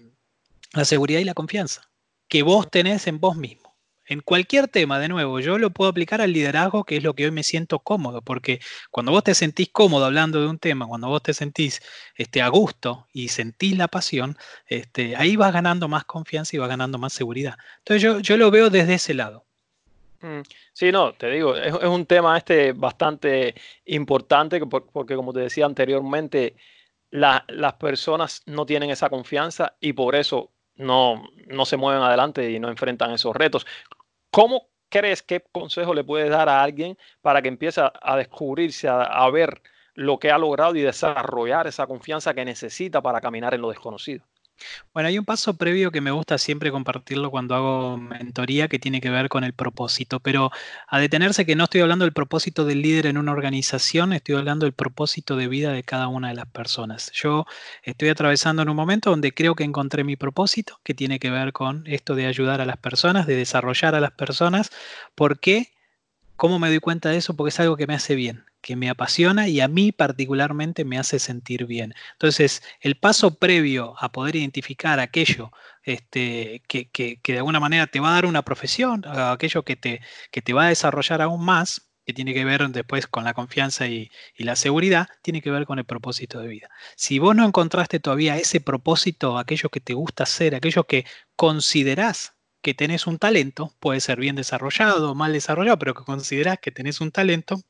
la 0.74 0.84
seguridad 0.84 1.22
y 1.22 1.24
la 1.24 1.34
confianza 1.34 1.90
que 2.28 2.44
vos 2.44 2.70
tenés 2.70 3.08
en 3.08 3.22
vos 3.22 3.38
mismo 3.38 3.69
en 4.10 4.22
cualquier 4.22 4.68
tema, 4.68 5.00
de 5.00 5.08
nuevo, 5.08 5.40
yo 5.40 5.60
lo 5.60 5.70
puedo 5.70 5.92
aplicar 5.92 6.20
al 6.20 6.34
liderazgo, 6.34 6.84
que 6.84 6.98
es 6.98 7.04
lo 7.04 7.14
que 7.14 7.26
hoy 7.26 7.32
me 7.32 7.44
siento 7.44 7.78
cómodo, 7.78 8.24
porque 8.24 8.60
cuando 8.90 9.12
vos 9.12 9.24
te 9.24 9.36
sentís 9.36 9.70
cómodo 9.70 10.06
hablando 10.06 10.42
de 10.42 10.48
un 10.48 10.58
tema, 10.58 10.88
cuando 10.88 11.08
vos 11.08 11.22
te 11.22 11.34
sentís 11.34 11.80
este, 12.16 12.42
a 12.42 12.48
gusto 12.48 13.08
y 13.14 13.28
sentís 13.28 13.78
la 13.78 13.88
pasión, 13.88 14.36
este, 14.66 15.16
ahí 15.16 15.36
vas 15.36 15.54
ganando 15.54 15.88
más 15.88 16.06
confianza 16.06 16.56
y 16.56 16.60
vas 16.60 16.70
ganando 16.70 16.98
más 16.98 17.14
seguridad. 17.14 17.56
Entonces 17.78 18.02
yo, 18.02 18.20
yo 18.20 18.36
lo 18.36 18.50
veo 18.50 18.72
desde 18.72 18.96
ese 18.96 19.14
lado. 19.14 19.46
Mm, 20.22 20.42
sí, 20.74 20.92
no, 20.92 21.14
te 21.14 21.30
digo, 21.30 21.56
es, 21.56 21.74
un 21.74 22.08
tema 22.08 22.36
este 22.36 22.74
bastante 22.74 23.54
importante 23.86 24.60
porque 24.66 25.16
como 25.16 25.34
te 25.34 25.42
decía 25.42 25.68
anteriormente, 25.68 26.56
las 27.12 27.74
personas 27.80 28.42
no 28.48 28.66
tienen 28.66 28.90
esa 28.90 29.10
confianza 29.10 29.76
y 29.80 29.94
por 29.94 30.16
eso 30.16 30.52
no, 30.80 31.30
no 31.48 31.66
se 31.66 31.78
mueven 31.78 32.02
adelante 32.02 32.50
y 32.50 32.60
no 32.60 32.70
enfrentan 32.70 33.12
esos 33.12 33.36
retos. 33.36 33.68
¿Cómo 34.32 34.70
crees 34.90 35.24
qué 35.24 35.44
consejo 35.52 35.94
le 35.94 36.04
puedes 36.04 36.30
dar 36.30 36.50
a 36.50 36.62
alguien 36.62 36.98
para 37.22 37.42
que 37.42 37.48
empiece 37.48 37.82
a, 37.82 38.18
descubrirse, 38.18 38.88
a, 38.88 39.30
ver 39.30 39.62
lo 39.94 40.20
que 40.20 40.32
ha 40.32 40.38
logrado 40.38 40.76
y 40.76 40.82
desarrollar 40.82 41.68
esa 41.68 41.88
confianza 41.88 42.34
que 42.34 42.46
necesita 42.46 43.02
para 43.02 43.22
caminar 43.22 43.54
en 43.54 43.62
lo 43.62 43.70
desconocido? 43.70 44.26
Bueno, 44.94 45.10
hay 45.10 45.18
un 45.18 45.26
paso 45.26 45.56
previo 45.58 45.92
que 45.92 46.02
me 46.02 46.12
gusta 46.12 46.38
siempre 46.38 46.72
compartirlo 46.72 47.32
cuando 47.32 47.56
hago 47.56 47.98
mentoría 47.98 48.68
que 48.68 48.80
tiene 48.80 49.02
que 49.02 49.10
ver 49.10 49.30
con 49.30 49.44
el 49.44 49.54
propósito, 49.54 50.20
pero 50.20 50.52
a 50.88 51.00
detenerse 51.00 51.46
que 51.46 51.56
no 51.56 51.66
estoy 51.66 51.82
hablando 51.82 52.06
del 52.06 52.14
propósito 52.14 52.66
del 52.66 52.82
líder 52.82 53.06
en 53.06 53.18
una 53.18 53.32
organización, 53.32 54.14
estoy 54.14 54.36
hablando 54.36 54.66
del 54.66 54.74
propósito 54.74 55.36
de 55.36 55.48
vida 55.48 55.72
de 55.72 55.84
cada 55.84 56.08
una 56.08 56.30
de 56.30 56.36
las 56.36 56.48
personas. 56.48 57.12
Yo 57.14 57.46
estoy 57.84 58.10
atravesando 58.10 58.62
en 58.62 58.70
un 58.70 58.76
momento 58.76 59.10
donde 59.10 59.34
creo 59.34 59.56
que 59.56 59.64
encontré 59.64 60.04
mi 60.04 60.16
propósito, 60.16 60.80
que 60.84 60.94
tiene 60.94 61.20
que 61.20 61.30
ver 61.30 61.54
con 61.54 61.86
esto 61.88 62.16
de 62.16 62.26
ayudar 62.26 62.62
a 62.62 62.66
las 62.66 62.78
personas, 62.78 63.28
de 63.28 63.36
desarrollar 63.36 63.96
a 63.96 64.00
las 64.00 64.12
personas. 64.12 64.72
¿Por 65.16 65.40
qué? 65.40 65.72
¿Cómo 66.36 66.60
me 66.60 66.70
doy 66.70 66.80
cuenta 66.80 67.10
de 67.10 67.18
eso? 67.18 67.36
Porque 67.36 67.50
es 67.50 67.60
algo 67.60 67.78
que 67.78 67.88
me 67.88 67.96
hace 67.96 68.16
bien 68.16 68.49
que 68.62 68.76
me 68.76 68.90
apasiona 68.90 69.48
y 69.48 69.62
a 69.62 69.68
mí 69.68 69.92
particularmente 69.92 70.86
me 70.86 70.98
hace 70.98 71.20
sentir 71.20 71.66
bien. 71.66 71.94
Entonces, 72.14 72.62
el 72.82 72.96
paso 72.98 73.36
previo 73.36 73.96
a 74.00 74.12
poder 74.12 74.36
identificar 74.36 75.00
aquello 75.00 75.52
este, 75.84 76.62
que, 76.68 77.20
de 77.24 77.38
alguna 77.38 77.60
manera 77.60 77.88
te 77.88 78.00
va 78.00 78.10
a 78.10 78.14
dar 78.14 78.26
una 78.26 78.44
profesión, 78.44 79.04
aquello 79.06 79.64
que 79.64 79.76
te, 79.76 80.02
que 80.32 80.42
te 80.42 80.54
va 80.54 80.66
a 80.66 80.70
desarrollar 80.70 81.22
aún 81.22 81.44
más, 81.44 81.90
que 82.06 82.14
tiene 82.14 82.34
que 82.34 82.44
ver 82.46 82.68
después 82.70 83.08
con 83.08 83.24
la 83.24 83.34
confianza 83.34 83.88
y, 83.88 84.10
y, 84.36 84.44
la 84.44 84.56
seguridad, 84.56 85.08
tiene 85.22 85.42
que 85.42 85.52
ver 85.52 85.66
con 85.66 85.80
el 85.80 85.86
propósito 85.86 86.40
de 86.40 86.48
vida. 86.48 86.70
Si 86.96 87.20
vos 87.20 87.36
no 87.36 87.46
encontraste 87.46 88.00
todavía 88.00 88.38
ese 88.38 88.62
propósito, 88.62 89.38
aquello 89.38 89.70
que 89.70 89.80
te 89.80 89.94
gusta 89.94 90.24
hacer, 90.24 90.56
aquello 90.56 90.86
que 90.86 91.06
considerás 91.36 92.34
que 92.62 92.74
tenés 92.74 93.08
un 93.08 93.18
talento, 93.20 93.74
puede 93.80 94.00
ser 94.02 94.20
bien 94.20 94.36
desarrollado 94.36 95.12
o 95.12 95.16
mal 95.16 95.34
desarrollado, 95.34 95.80
pero 95.80 95.94
que 95.94 96.04
considerás 96.04 96.60
que 96.60 96.72
tenés 96.72 97.02
un 97.02 97.12
talento, 97.12 97.62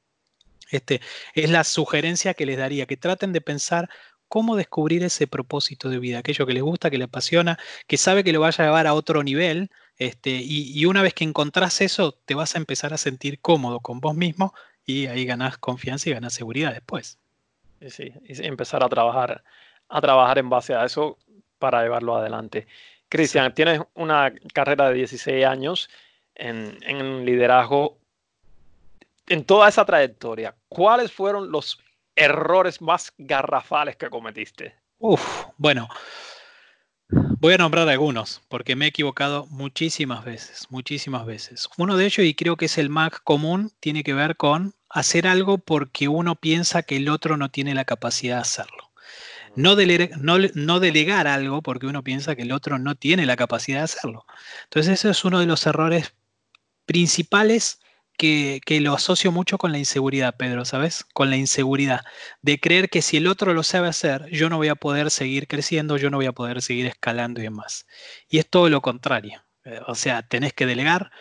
este, 0.69 1.01
es 1.33 1.49
la 1.49 1.63
sugerencia 1.63 2.33
que 2.33 2.45
les 2.45 2.57
daría, 2.57 2.85
que 2.85 2.97
traten 2.97 3.33
de 3.33 3.41
pensar 3.41 3.89
cómo 4.27 4.55
descubrir 4.55 5.03
ese 5.03 5.27
propósito 5.27 5.89
de 5.89 5.99
vida, 5.99 6.19
aquello 6.19 6.45
que 6.45 6.53
les 6.53 6.63
gusta, 6.63 6.89
que 6.89 6.97
les 6.97 7.07
apasiona, 7.07 7.57
que 7.87 7.97
sabe 7.97 8.23
que 8.23 8.31
lo 8.31 8.39
vaya 8.39 8.63
a 8.63 8.67
llevar 8.67 8.87
a 8.87 8.93
otro 8.93 9.23
nivel, 9.23 9.71
este, 9.97 10.29
y, 10.41 10.85
una 10.85 11.01
vez 11.01 11.13
que 11.13 11.25
encontrás 11.25 11.81
eso, 11.81 12.13
te 12.13 12.33
vas 12.33 12.55
a 12.55 12.57
empezar 12.57 12.93
a 12.93 12.97
sentir 12.97 13.41
cómodo 13.41 13.81
con 13.81 13.99
vos 13.99 14.15
mismo 14.15 14.53
y 14.85 15.07
ahí 15.07 15.25
ganás 15.25 15.57
confianza 15.57 16.09
y 16.09 16.13
ganás 16.13 16.33
seguridad 16.33 16.73
después. 16.73 17.17
Sí, 17.85 18.13
y 18.23 18.45
empezar 18.45 18.81
a 18.83 18.87
trabajar, 18.87 19.43
a 19.89 20.01
trabajar 20.01 20.37
en 20.37 20.49
base 20.49 20.73
a 20.73 20.85
eso 20.85 21.17
para 21.57 21.81
llevarlo 21.81 22.15
adelante. 22.15 22.65
Cristian, 23.09 23.53
tienes 23.53 23.81
una 23.95 24.31
carrera 24.53 24.89
de 24.89 24.95
16 24.95 25.45
años 25.45 25.89
en, 26.35 26.77
en 26.83 27.25
liderazgo 27.25 27.97
en 29.27 29.43
toda 29.45 29.69
esa 29.69 29.85
trayectoria, 29.85 30.55
¿cuáles 30.69 31.11
fueron 31.11 31.51
los 31.51 31.79
errores 32.15 32.81
más 32.81 33.13
garrafales 33.17 33.95
que 33.95 34.09
cometiste? 34.09 34.75
Uf, 34.99 35.45
bueno, 35.57 35.87
Voy 37.11 37.53
a 37.53 37.57
nombrar 37.57 37.89
algunos, 37.89 38.41
porque 38.49 38.75
me 38.75 38.85
he 38.85 38.89
equivocado 38.89 39.47
muchísimas 39.47 40.23
veces, 40.23 40.67
muchísimas 40.69 41.25
veces. 41.25 41.67
Uno 41.77 41.97
de 41.97 42.05
ellos, 42.05 42.25
y 42.25 42.35
creo 42.35 42.55
que 42.55 42.65
es 42.65 42.77
el 42.77 42.89
más 42.89 43.11
común, 43.23 43.71
tiene 43.79 44.03
que 44.03 44.13
ver 44.13 44.37
con 44.37 44.75
hacer 44.89 45.25
algo 45.25 45.57
porque 45.57 46.07
uno 46.07 46.35
piensa 46.35 46.83
que 46.83 46.97
el 46.97 47.09
otro 47.09 47.35
no 47.35 47.49
tiene 47.49 47.73
la 47.73 47.85
capacidad 47.85 48.35
de 48.35 48.41
hacerlo. 48.41 48.91
No, 49.55 49.75
no, 50.53 50.79
delegar 50.79 51.25
algo 51.25 51.63
porque 51.63 51.87
uno 51.87 52.03
piensa 52.03 52.35
que 52.35 52.43
el 52.43 52.51
otro 52.51 52.77
no 52.77 52.95
tiene 52.95 53.25
la 53.25 53.35
capacidad 53.35 53.79
de 53.79 53.85
hacerlo. 53.85 54.25
Entonces, 54.65 54.99
ese 54.99 55.09
es 55.09 55.25
uno 55.25 55.39
de 55.39 55.47
los 55.47 55.65
errores 55.65 56.13
principales 56.85 57.81
que, 58.19 58.81
lo 58.81 58.93
asocio 58.93 59.31
mucho 59.31 59.57
con 59.57 59.71
la 59.71 59.77
inseguridad, 59.77 60.35
Pedro, 60.37 60.65
¿sabes? 60.65 61.05
Con 61.13 61.29
la 61.29 61.37
inseguridad 61.37 62.01
de 62.41 62.59
creer 62.59 62.89
que 62.89 63.01
si 63.01 63.17
el 63.17 63.27
otro 63.27 63.53
lo 63.53 63.63
sabe 63.63 63.87
hacer, 63.87 64.25
yo 64.29 64.49
no 64.49 64.57
voy 64.57 64.67
a 64.67 64.75
poder 64.75 65.09
seguir 65.09 65.47
creciendo, 65.47 65.97
yo 65.97 66.09
no 66.09 66.17
voy 66.17 66.25
a 66.25 66.33
poder 66.33 66.61
seguir 66.61 66.85
escalando 66.85 67.39
y 67.39 67.43
demás. 67.43 67.87
Y 68.29 68.39
es 68.39 68.49
todo 68.49 68.69
lo 68.69 68.81
contrario. 68.81 69.41
Eh, 69.63 69.79
o 69.87 69.95
sea, 69.95 70.21
tenés 70.23 70.53
que 70.53 70.65
delegar, 70.65 71.11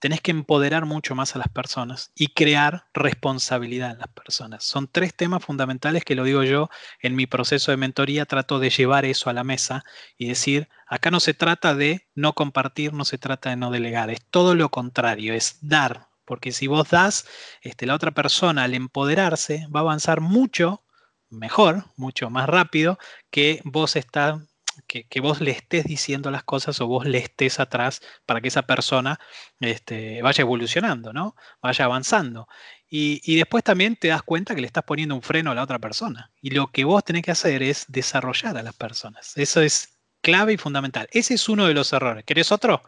tenés 0.00 0.20
que 0.20 0.32
empoderar 0.32 0.86
mucho 0.86 1.14
más 1.14 1.36
a 1.36 1.38
las 1.38 1.48
personas 1.48 2.10
y 2.16 2.28
crear 2.28 2.86
responsabilidad 2.94 3.92
en 3.92 3.98
las 3.98 4.08
personas. 4.08 4.64
Son 4.64 4.88
tres 4.88 5.14
temas 5.14 5.44
fundamentales 5.44 6.04
que 6.04 6.16
lo 6.16 6.24
digo 6.24 6.42
yo 6.42 6.68
en 7.00 7.14
mi 7.14 7.26
proceso 7.26 7.70
de 7.70 7.76
mentoría, 7.76 8.26
trato 8.26 8.58
de 8.58 8.70
llevar 8.70 9.04
eso 9.04 9.30
a 9.30 9.34
la 9.34 9.44
mesa 9.44 9.84
y 10.18 10.26
decir, 10.28 10.68
acá 10.88 11.12
no 11.12 11.20
se 11.20 11.34
trata 11.34 11.76
de 11.76 12.08
no 12.16 12.34
compartir, 12.34 12.92
no 12.92 13.04
se 13.04 13.18
trata 13.18 13.50
de 13.50 13.56
no 13.56 13.70
delegar, 13.70 14.10
es 14.10 14.24
todo 14.30 14.54
lo 14.56 14.70
contrario, 14.70 15.32
es 15.34 15.58
dar 15.60 16.09
porque 16.30 16.52
si 16.52 16.68
vos 16.68 16.88
das, 16.88 17.26
este, 17.60 17.86
la 17.86 17.96
otra 17.96 18.12
persona 18.12 18.62
al 18.62 18.74
empoderarse 18.74 19.66
va 19.74 19.80
a 19.80 19.82
avanzar 19.82 20.20
mucho 20.20 20.84
mejor, 21.28 21.86
mucho 21.96 22.30
más 22.30 22.48
rápido 22.48 23.00
que 23.32 23.60
vos 23.64 23.96
está, 23.96 24.40
que, 24.86 25.20
vos 25.20 25.40
le 25.40 25.50
estés 25.50 25.82
diciendo 25.86 26.30
las 26.30 26.44
cosas 26.44 26.80
o 26.80 26.86
vos 26.86 27.04
le 27.04 27.18
estés 27.18 27.58
atrás 27.58 28.00
para 28.26 28.40
que 28.40 28.46
esa 28.46 28.62
persona 28.62 29.18
este, 29.58 30.22
vaya 30.22 30.42
evolucionando, 30.42 31.12
¿no? 31.12 31.34
Vaya 31.60 31.86
avanzando. 31.86 32.46
Y, 32.88 33.20
y, 33.24 33.34
después 33.34 33.64
también 33.64 33.96
te 33.96 34.06
das 34.06 34.22
cuenta 34.22 34.54
que 34.54 34.60
le 34.60 34.68
estás 34.68 34.84
poniendo 34.84 35.16
un 35.16 35.22
freno 35.22 35.50
a 35.50 35.56
la 35.56 35.64
otra 35.64 35.80
persona. 35.80 36.30
Y 36.40 36.50
lo 36.50 36.68
que 36.68 36.84
vos 36.84 37.02
tenés 37.02 37.24
que 37.24 37.32
hacer 37.32 37.64
es 37.64 37.86
desarrollar 37.88 38.56
a 38.56 38.62
las 38.62 38.76
personas. 38.76 39.36
Eso 39.36 39.62
es 39.62 39.98
clave 40.22 40.52
y 40.52 40.58
fundamental. 40.58 41.08
Ese 41.10 41.34
es 41.34 41.48
uno 41.48 41.66
de 41.66 41.74
los 41.74 41.92
errores. 41.92 42.24
¿Querés 42.24 42.52
otro? 42.52 42.84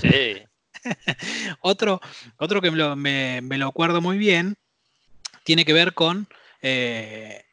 Sí. 0.00 0.46
otro, 1.60 2.00
otro 2.36 2.60
que 2.60 2.70
me 2.70 3.58
lo, 3.58 3.66
acuerdo 3.66 4.00
muy 4.00 4.18
bien 4.18 4.56
tiene 5.44 5.64
que 5.64 5.72
ver 5.72 5.94
con, 5.94 6.28
eh, 6.62 7.44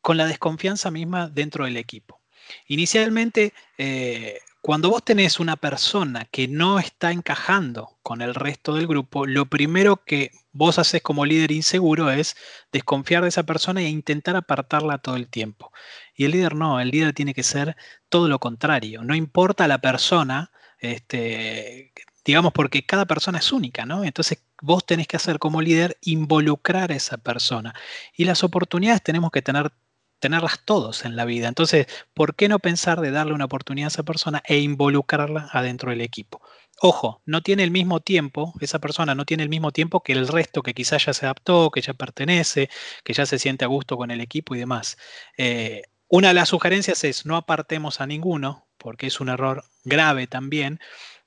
con 0.00 0.16
la 0.16 0.26
desconfianza 0.26 0.90
misma 0.90 1.28
dentro 1.28 1.64
del 1.64 1.76
equipo. 1.76 2.20
Inicialmente, 2.66 3.52
eh, 3.76 4.38
cuando 4.60 4.90
vos 4.90 5.04
tenés 5.04 5.40
una 5.40 5.56
persona 5.56 6.26
que 6.26 6.48
no 6.48 6.78
está 6.78 7.12
encajando 7.12 7.96
con 8.02 8.20
el 8.20 8.34
resto 8.34 8.74
del 8.74 8.86
grupo, 8.86 9.26
lo 9.26 9.46
primero 9.46 10.04
que 10.04 10.32
vos 10.52 10.78
haces 10.78 11.00
como 11.00 11.24
líder 11.24 11.52
inseguro 11.52 12.10
es 12.10 12.36
desconfiar 12.72 13.22
de 13.22 13.28
esa 13.28 13.44
persona 13.44 13.80
e 13.80 13.88
intentar 13.88 14.36
apartarla 14.36 14.98
todo 14.98 15.16
el 15.16 15.28
tiempo. 15.28 15.72
Y 16.14 16.24
el 16.24 16.32
líder 16.32 16.54
no, 16.54 16.80
el 16.80 16.90
líder 16.90 17.12
tiene 17.14 17.34
que 17.34 17.44
ser 17.44 17.76
todo 18.08 18.28
lo 18.28 18.40
contrario. 18.40 19.04
No 19.04 19.14
importa 19.14 19.68
la 19.68 19.78
persona, 19.78 20.50
este, 20.78 21.92
digamos, 22.24 22.52
porque 22.52 22.84
cada 22.84 23.06
persona 23.06 23.38
es 23.38 23.52
única, 23.52 23.86
¿no? 23.86 24.04
Entonces 24.04 24.44
vos 24.62 24.84
tenés 24.84 25.06
que 25.06 25.16
hacer 25.16 25.38
como 25.38 25.62
líder 25.62 25.98
involucrar 26.02 26.92
a 26.92 26.96
esa 26.96 27.16
persona. 27.18 27.74
Y 28.16 28.24
las 28.24 28.44
oportunidades 28.44 29.02
tenemos 29.02 29.30
que 29.30 29.42
tener, 29.42 29.72
tenerlas 30.20 30.60
todos 30.64 31.04
en 31.04 31.16
la 31.16 31.24
vida. 31.24 31.48
Entonces, 31.48 31.86
¿por 32.14 32.34
qué 32.34 32.48
no 32.48 32.58
pensar 32.58 33.00
de 33.00 33.10
darle 33.10 33.32
una 33.34 33.46
oportunidad 33.46 33.86
a 33.86 33.88
esa 33.88 34.02
persona 34.02 34.42
e 34.46 34.58
involucrarla 34.58 35.48
adentro 35.52 35.90
del 35.90 36.02
equipo? 36.02 36.42
Ojo, 36.80 37.22
no 37.26 37.42
tiene 37.42 37.64
el 37.64 37.70
mismo 37.70 38.00
tiempo, 38.00 38.54
esa 38.60 38.78
persona 38.78 39.14
no 39.14 39.24
tiene 39.24 39.42
el 39.42 39.48
mismo 39.48 39.72
tiempo 39.72 40.02
que 40.02 40.12
el 40.12 40.28
resto 40.28 40.62
que 40.62 40.74
quizás 40.74 41.06
ya 41.06 41.12
se 41.12 41.26
adaptó, 41.26 41.70
que 41.70 41.80
ya 41.80 41.94
pertenece, 41.94 42.70
que 43.04 43.14
ya 43.14 43.26
se 43.26 43.38
siente 43.38 43.64
a 43.64 43.68
gusto 43.68 43.96
con 43.96 44.10
el 44.10 44.20
equipo 44.20 44.54
y 44.54 44.58
demás. 44.58 44.96
Eh, 45.38 45.82
una 46.08 46.28
de 46.28 46.34
las 46.34 46.50
sugerencias 46.50 47.04
es 47.04 47.26
no 47.26 47.36
apartemos 47.36 48.00
a 48.00 48.06
ninguno, 48.06 48.67
porque 48.78 49.08
es 49.08 49.20
un 49.20 49.28
error 49.28 49.64
grave 49.84 50.26
también, 50.26 50.80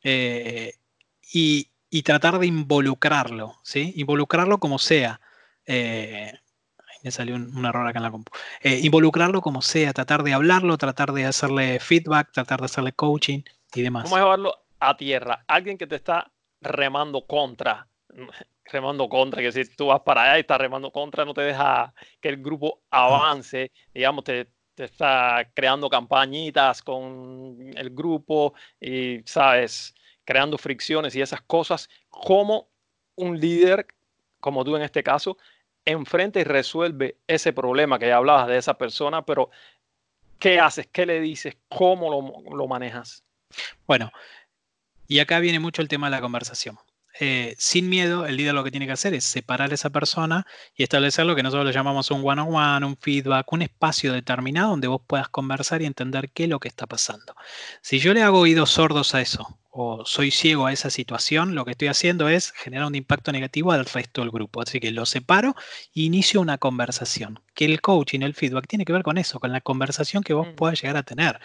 eh, 0.03 0.73
y, 1.33 1.67
tratar 2.03 2.39
de 2.39 2.47
involucrarlo, 2.47 3.57
¿sí? 3.63 3.93
Involucrarlo 3.97 4.59
como 4.59 4.79
sea. 4.79 5.21
Eh, 5.65 6.33
me 7.03 7.11
salió 7.11 7.35
un, 7.35 7.65
error 7.65 7.87
acá 7.87 7.99
en 7.99 8.03
la 8.03 8.11
compu. 8.11 8.31
Eh, 8.61 8.79
involucrarlo 8.83 9.41
como 9.41 9.61
sea, 9.61 9.93
tratar 9.93 10.23
de 10.23 10.33
hablarlo, 10.33 10.77
tratar 10.77 11.11
de 11.13 11.25
hacerle 11.25 11.79
feedback, 11.79 12.31
tratar 12.31 12.59
de 12.59 12.65
hacerle 12.65 12.93
coaching 12.93 13.41
y 13.73 13.81
demás. 13.81 14.03
Vamos 14.03 14.17
a 14.17 14.21
llevarlo 14.21 14.55
a 14.79 14.97
tierra. 14.97 15.43
Alguien 15.47 15.77
que 15.77 15.87
te 15.87 15.95
está 15.95 16.31
remando 16.61 17.25
contra, 17.25 17.87
remando 18.65 19.09
contra, 19.09 19.41
que 19.41 19.51
si 19.51 19.65
tú 19.75 19.87
vas 19.87 20.01
para 20.01 20.23
allá 20.23 20.37
y 20.37 20.41
estás 20.41 20.59
remando 20.59 20.91
contra, 20.91 21.25
no 21.25 21.33
te 21.33 21.41
deja 21.41 21.93
que 22.19 22.29
el 22.29 22.37
grupo 22.37 22.81
avance, 22.89 23.71
digamos, 23.93 24.23
te, 24.23 24.47
está 24.85 25.49
creando 25.53 25.89
campañitas 25.89 26.81
con 26.81 27.57
el 27.75 27.89
grupo 27.91 28.53
y, 28.79 29.21
¿sabes? 29.25 29.95
Creando 30.25 30.57
fricciones 30.57 31.15
y 31.15 31.21
esas 31.21 31.41
cosas. 31.41 31.89
¿Cómo 32.09 32.67
un 33.15 33.39
líder, 33.39 33.87
como 34.39 34.63
tú 34.63 34.75
en 34.75 34.81
este 34.81 35.03
caso, 35.03 35.37
enfrenta 35.85 36.39
y 36.39 36.43
resuelve 36.43 37.17
ese 37.27 37.53
problema 37.53 37.99
que 37.99 38.07
ya 38.07 38.17
hablabas 38.17 38.47
de 38.47 38.57
esa 38.57 38.77
persona, 38.77 39.25
pero 39.25 39.49
¿qué 40.39 40.59
haces? 40.59 40.87
¿Qué 40.91 41.05
le 41.05 41.19
dices? 41.19 41.57
¿Cómo 41.69 42.09
lo, 42.09 42.55
lo 42.55 42.67
manejas? 42.67 43.23
Bueno, 43.87 44.11
y 45.07 45.19
acá 45.19 45.39
viene 45.39 45.59
mucho 45.59 45.81
el 45.81 45.87
tema 45.87 46.07
de 46.07 46.11
la 46.11 46.21
conversación. 46.21 46.77
Eh, 47.23 47.53
sin 47.59 47.87
miedo, 47.87 48.25
el 48.25 48.35
líder 48.35 48.55
lo 48.55 48.63
que 48.63 48.71
tiene 48.71 48.87
que 48.87 48.93
hacer 48.93 49.13
es 49.13 49.23
separar 49.23 49.69
a 49.69 49.75
esa 49.75 49.91
persona 49.91 50.47
y 50.75 50.81
establecer 50.81 51.23
lo 51.23 51.35
que 51.35 51.43
nosotros 51.43 51.67
le 51.67 51.71
llamamos 51.71 52.09
un 52.09 52.27
one-on-one, 52.27 52.83
un 52.83 52.97
feedback, 52.97 53.53
un 53.53 53.61
espacio 53.61 54.11
determinado 54.11 54.71
donde 54.71 54.87
vos 54.87 55.03
puedas 55.05 55.29
conversar 55.29 55.83
y 55.83 55.85
entender 55.85 56.31
qué 56.31 56.45
es 56.45 56.49
lo 56.49 56.59
que 56.59 56.67
está 56.67 56.87
pasando. 56.87 57.35
Si 57.83 57.99
yo 57.99 58.15
le 58.15 58.23
hago 58.23 58.39
oídos 58.39 58.71
sordos 58.71 59.13
a 59.13 59.21
eso 59.21 59.59
o 59.69 60.03
soy 60.03 60.31
ciego 60.31 60.65
a 60.65 60.73
esa 60.73 60.89
situación, 60.89 61.53
lo 61.53 61.63
que 61.63 61.71
estoy 61.71 61.89
haciendo 61.89 62.27
es 62.27 62.53
generar 62.53 62.87
un 62.87 62.95
impacto 62.95 63.31
negativo 63.31 63.71
al 63.71 63.85
resto 63.85 64.21
del 64.21 64.31
grupo. 64.31 64.63
Así 64.63 64.79
que 64.79 64.89
lo 64.89 65.05
separo 65.05 65.55
e 65.93 66.01
inicio 66.01 66.41
una 66.41 66.57
conversación. 66.57 67.39
Que 67.53 67.65
el 67.65 67.81
coaching, 67.81 68.21
el 68.21 68.33
feedback, 68.33 68.65
tiene 68.65 68.83
que 68.83 68.93
ver 68.93 69.03
con 69.03 69.19
eso, 69.19 69.39
con 69.39 69.51
la 69.51 69.61
conversación 69.61 70.23
que 70.23 70.33
vos 70.33 70.47
mm. 70.47 70.55
puedas 70.55 70.81
llegar 70.81 70.97
a 70.97 71.03
tener. 71.03 71.39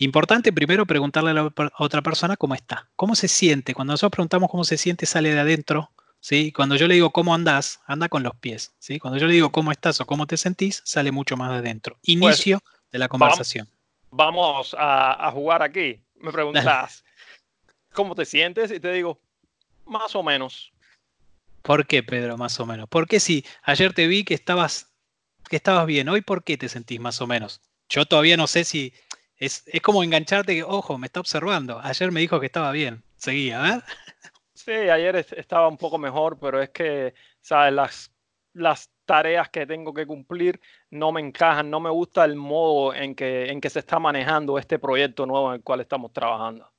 Importante 0.00 0.50
primero 0.50 0.86
preguntarle 0.86 1.32
a 1.32 1.34
la 1.34 1.52
otra 1.78 2.00
persona 2.00 2.34
cómo 2.38 2.54
está, 2.54 2.88
cómo 2.96 3.14
se 3.14 3.28
siente. 3.28 3.74
Cuando 3.74 3.92
nosotros 3.92 4.12
preguntamos 4.12 4.50
cómo 4.50 4.64
se 4.64 4.78
siente, 4.78 5.04
sale 5.04 5.34
de 5.34 5.40
adentro. 5.40 5.90
¿sí? 6.20 6.52
Cuando 6.52 6.74
yo 6.76 6.88
le 6.88 6.94
digo 6.94 7.10
cómo 7.10 7.34
andás, 7.34 7.82
anda 7.86 8.08
con 8.08 8.22
los 8.22 8.34
pies. 8.36 8.74
¿sí? 8.78 8.98
Cuando 8.98 9.18
yo 9.18 9.26
le 9.26 9.34
digo 9.34 9.52
cómo 9.52 9.70
estás 9.72 10.00
o 10.00 10.06
cómo 10.06 10.26
te 10.26 10.38
sentís, 10.38 10.80
sale 10.86 11.12
mucho 11.12 11.36
más 11.36 11.50
de 11.50 11.58
adentro. 11.58 11.96
Pues, 11.96 12.08
Inicio 12.14 12.62
de 12.90 12.98
la 12.98 13.08
conversación. 13.08 13.68
Vamos 14.10 14.74
a, 14.78 15.30
jugar 15.34 15.62
aquí. 15.62 16.00
Me 16.14 16.32
preguntas, 16.32 17.04
¿cómo 17.92 18.14
te 18.14 18.24
sientes? 18.24 18.70
Y 18.70 18.80
te 18.80 18.90
digo, 18.92 19.20
más 19.84 20.14
o 20.14 20.22
menos. 20.22 20.72
¿Por 21.60 21.86
qué, 21.86 22.02
Pedro, 22.02 22.38
más 22.38 22.58
o 22.58 22.64
menos? 22.64 22.88
¿Por 22.88 23.06
qué 23.06 23.20
si 23.20 23.44
ayer 23.64 23.92
te 23.92 24.06
vi 24.06 24.24
que 24.24 24.32
estabas, 24.32 24.94
que 25.50 25.56
estabas 25.56 25.84
bien, 25.84 26.08
hoy 26.08 26.22
por 26.22 26.42
qué 26.42 26.56
te 26.56 26.70
sentís 26.70 27.00
más 27.00 27.20
o 27.20 27.26
menos? 27.26 27.60
Yo 27.90 28.06
todavía 28.06 28.38
no 28.38 28.46
sé 28.46 28.64
si 28.64 28.94
es, 29.40 29.64
como 29.82 30.04
engancharte 30.04 30.54
que, 30.54 30.62
ojo, 30.62 30.98
me 30.98 31.06
está 31.06 31.20
observando. 31.20 31.80
Ayer 31.82 32.12
me 32.12 32.20
dijo 32.20 32.38
que 32.38 32.46
estaba 32.46 32.70
bien. 32.72 33.02
Seguía, 33.16 33.60
¿ver? 33.60 33.82
Sí, 34.54 34.72
ayer 34.72 35.16
estaba 35.16 35.66
un 35.68 35.78
poco 35.78 35.96
mejor, 35.96 36.38
pero 36.38 36.60
es 36.60 36.68
que, 36.68 37.14
¿sabes? 37.40 37.72
Las, 37.72 38.12
las 38.52 38.90
tareas 39.06 39.48
que 39.48 39.66
tengo 39.66 39.94
que 39.94 40.06
cumplir 40.06 40.60
no 40.90 41.10
me 41.10 41.22
encajan, 41.22 41.70
no 41.70 41.80
me 41.80 41.88
gusta 41.88 42.24
el 42.26 42.36
modo 42.36 42.94
en 42.94 43.14
que, 43.14 43.46
en 43.46 43.60
que 43.60 43.70
se 43.70 43.78
está 43.78 43.98
manejando 43.98 44.58
este 44.58 44.78
proyecto 44.78 45.24
nuevo 45.24 45.48
en 45.48 45.56
el 45.56 45.62
cual 45.62 45.80
estamos 45.80 46.12
trabajando. 46.12 46.70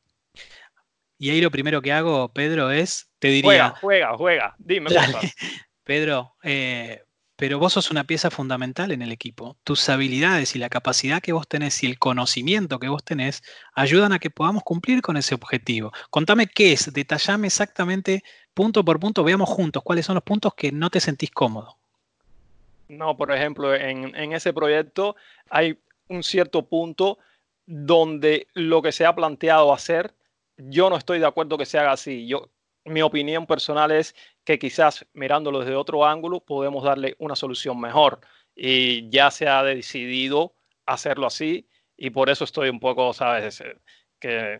Y 1.18 1.32
ahí 1.32 1.41
lo 1.41 1.51
primero 1.51 1.82
que 1.82 1.91
hago, 1.91 2.32
Pedro, 2.32 2.70
es, 2.70 3.12
te 3.18 3.30
diría... 3.30 3.70
Juega, 3.70 3.75
juega, 3.82 4.18
juega. 4.18 4.56
Dime. 4.60 4.89
Pedro, 5.84 6.36
eh, 6.44 7.03
pero 7.41 7.57
vos 7.57 7.74
sos 7.74 7.89
una 7.89 8.03
pieza 8.03 8.29
fundamental 8.29 8.91
en 8.91 9.01
el 9.01 9.12
equipo. 9.12 9.57
Tus 9.63 9.89
habilidades 9.89 10.55
y 10.55 10.60
la 10.60 10.69
capacidad 10.69 11.24
que 11.24 11.33
vos 11.33 11.48
tenés 11.48 11.81
y 11.81 11.88
el 11.88 11.98
conocimiento 11.98 12.77
que 12.77 12.88
vos 12.88 13.03
tenés 13.03 13.41
ayudan 13.74 14.13
a 14.13 14.19
que 14.19 14.29
podamos 14.29 14.62
cumplir 14.62 15.01
con 15.01 15.17
ese 15.17 15.33
objetivo. 15.33 15.91
Contame 16.12 16.45
qué 16.45 16.74
es, 16.74 16.93
detallame 16.93 17.48
exactamente 17.48 18.24
punto 18.53 18.86
por 18.86 19.00
punto, 19.00 19.24
veamos 19.24 19.50
juntos 19.50 19.81
cuáles 19.81 20.05
son 20.05 20.13
los 20.13 20.24
puntos 20.24 20.53
que 20.53 20.71
no 20.71 20.91
te 20.91 21.00
sentís 21.00 21.31
cómodo. 21.31 21.77
No, 22.89 23.17
por 23.17 23.31
ejemplo, 23.31 23.74
en, 23.74 24.15
en 24.15 24.33
ese 24.33 24.53
proyecto 24.53 25.15
hay 25.50 25.79
un 26.10 26.21
cierto 26.21 26.67
punto 26.67 27.17
donde 27.65 28.45
lo 28.53 28.83
que 28.83 28.91
se 28.91 29.03
ha 29.03 29.15
planteado 29.15 29.74
hacer, 29.74 30.13
yo 30.57 30.91
no 30.91 30.95
estoy 30.95 31.17
de 31.17 31.25
acuerdo 31.25 31.57
que 31.57 31.65
se 31.65 31.79
haga 31.79 31.93
así. 31.93 32.27
Yo, 32.27 32.50
mi 32.86 33.01
opinión 33.01 33.48
personal 33.48 33.89
es 33.89 34.15
que 34.43 34.60
quizás 34.60 35.05
mirándolo 35.13 35.60
desde 35.60 35.75
otro 35.75 36.05
ángulo 36.05 36.39
podemos 36.39 36.83
darle 36.83 37.15
una 37.19 37.36
solución 37.36 37.79
mejor. 37.79 38.21
Y 38.55 39.10
ya 39.10 39.31
se 39.31 39.48
ha 39.48 39.63
decidido 39.63 40.53
hacerlo 40.86 41.27
así 41.27 41.67
y 41.98 42.10
por 42.10 42.29
eso 42.29 42.43
estoy 42.43 42.69
un 42.69 42.79
poco, 42.79 43.13
¿sabes? 43.13 43.63
Que... 44.19 44.60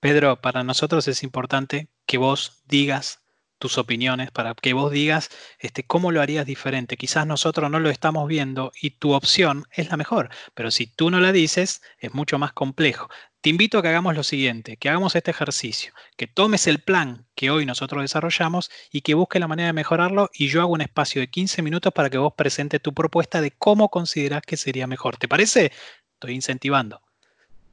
Pedro, 0.00 0.40
para 0.40 0.64
nosotros 0.64 1.06
es 1.08 1.22
importante 1.22 1.88
que 2.06 2.18
vos 2.18 2.62
digas 2.66 3.22
tus 3.60 3.78
opiniones, 3.78 4.32
para 4.32 4.54
que 4.54 4.72
vos 4.72 4.90
digas 4.90 5.30
este, 5.60 5.84
cómo 5.84 6.10
lo 6.10 6.20
harías 6.20 6.46
diferente. 6.46 6.96
Quizás 6.96 7.26
nosotros 7.26 7.70
no 7.70 7.78
lo 7.78 7.90
estamos 7.90 8.26
viendo 8.26 8.72
y 8.82 8.90
tu 8.90 9.12
opción 9.12 9.66
es 9.70 9.90
la 9.90 9.96
mejor, 9.96 10.30
pero 10.54 10.72
si 10.72 10.88
tú 10.88 11.10
no 11.10 11.20
la 11.20 11.30
dices, 11.30 11.82
es 12.00 12.12
mucho 12.12 12.38
más 12.38 12.52
complejo. 12.52 13.08
Te 13.40 13.50
invito 13.50 13.78
a 13.78 13.82
que 13.82 13.88
hagamos 13.88 14.14
lo 14.16 14.22
siguiente, 14.22 14.76
que 14.76 14.88
hagamos 14.88 15.14
este 15.14 15.30
ejercicio, 15.30 15.94
que 16.16 16.26
tomes 16.26 16.66
el 16.66 16.80
plan 16.80 17.26
que 17.34 17.50
hoy 17.50 17.64
nosotros 17.64 18.02
desarrollamos 18.02 18.70
y 18.90 19.00
que 19.02 19.14
busques 19.14 19.40
la 19.40 19.48
manera 19.48 19.68
de 19.68 19.72
mejorarlo 19.72 20.28
y 20.34 20.48
yo 20.48 20.60
hago 20.60 20.72
un 20.72 20.82
espacio 20.82 21.20
de 21.20 21.30
15 21.30 21.62
minutos 21.62 21.92
para 21.92 22.10
que 22.10 22.18
vos 22.18 22.34
presentes 22.34 22.82
tu 22.82 22.92
propuesta 22.92 23.40
de 23.40 23.52
cómo 23.52 23.88
considerás 23.88 24.42
que 24.42 24.56
sería 24.56 24.86
mejor. 24.86 25.16
¿Te 25.16 25.28
parece? 25.28 25.72
Estoy 26.14 26.34
incentivando. 26.34 27.00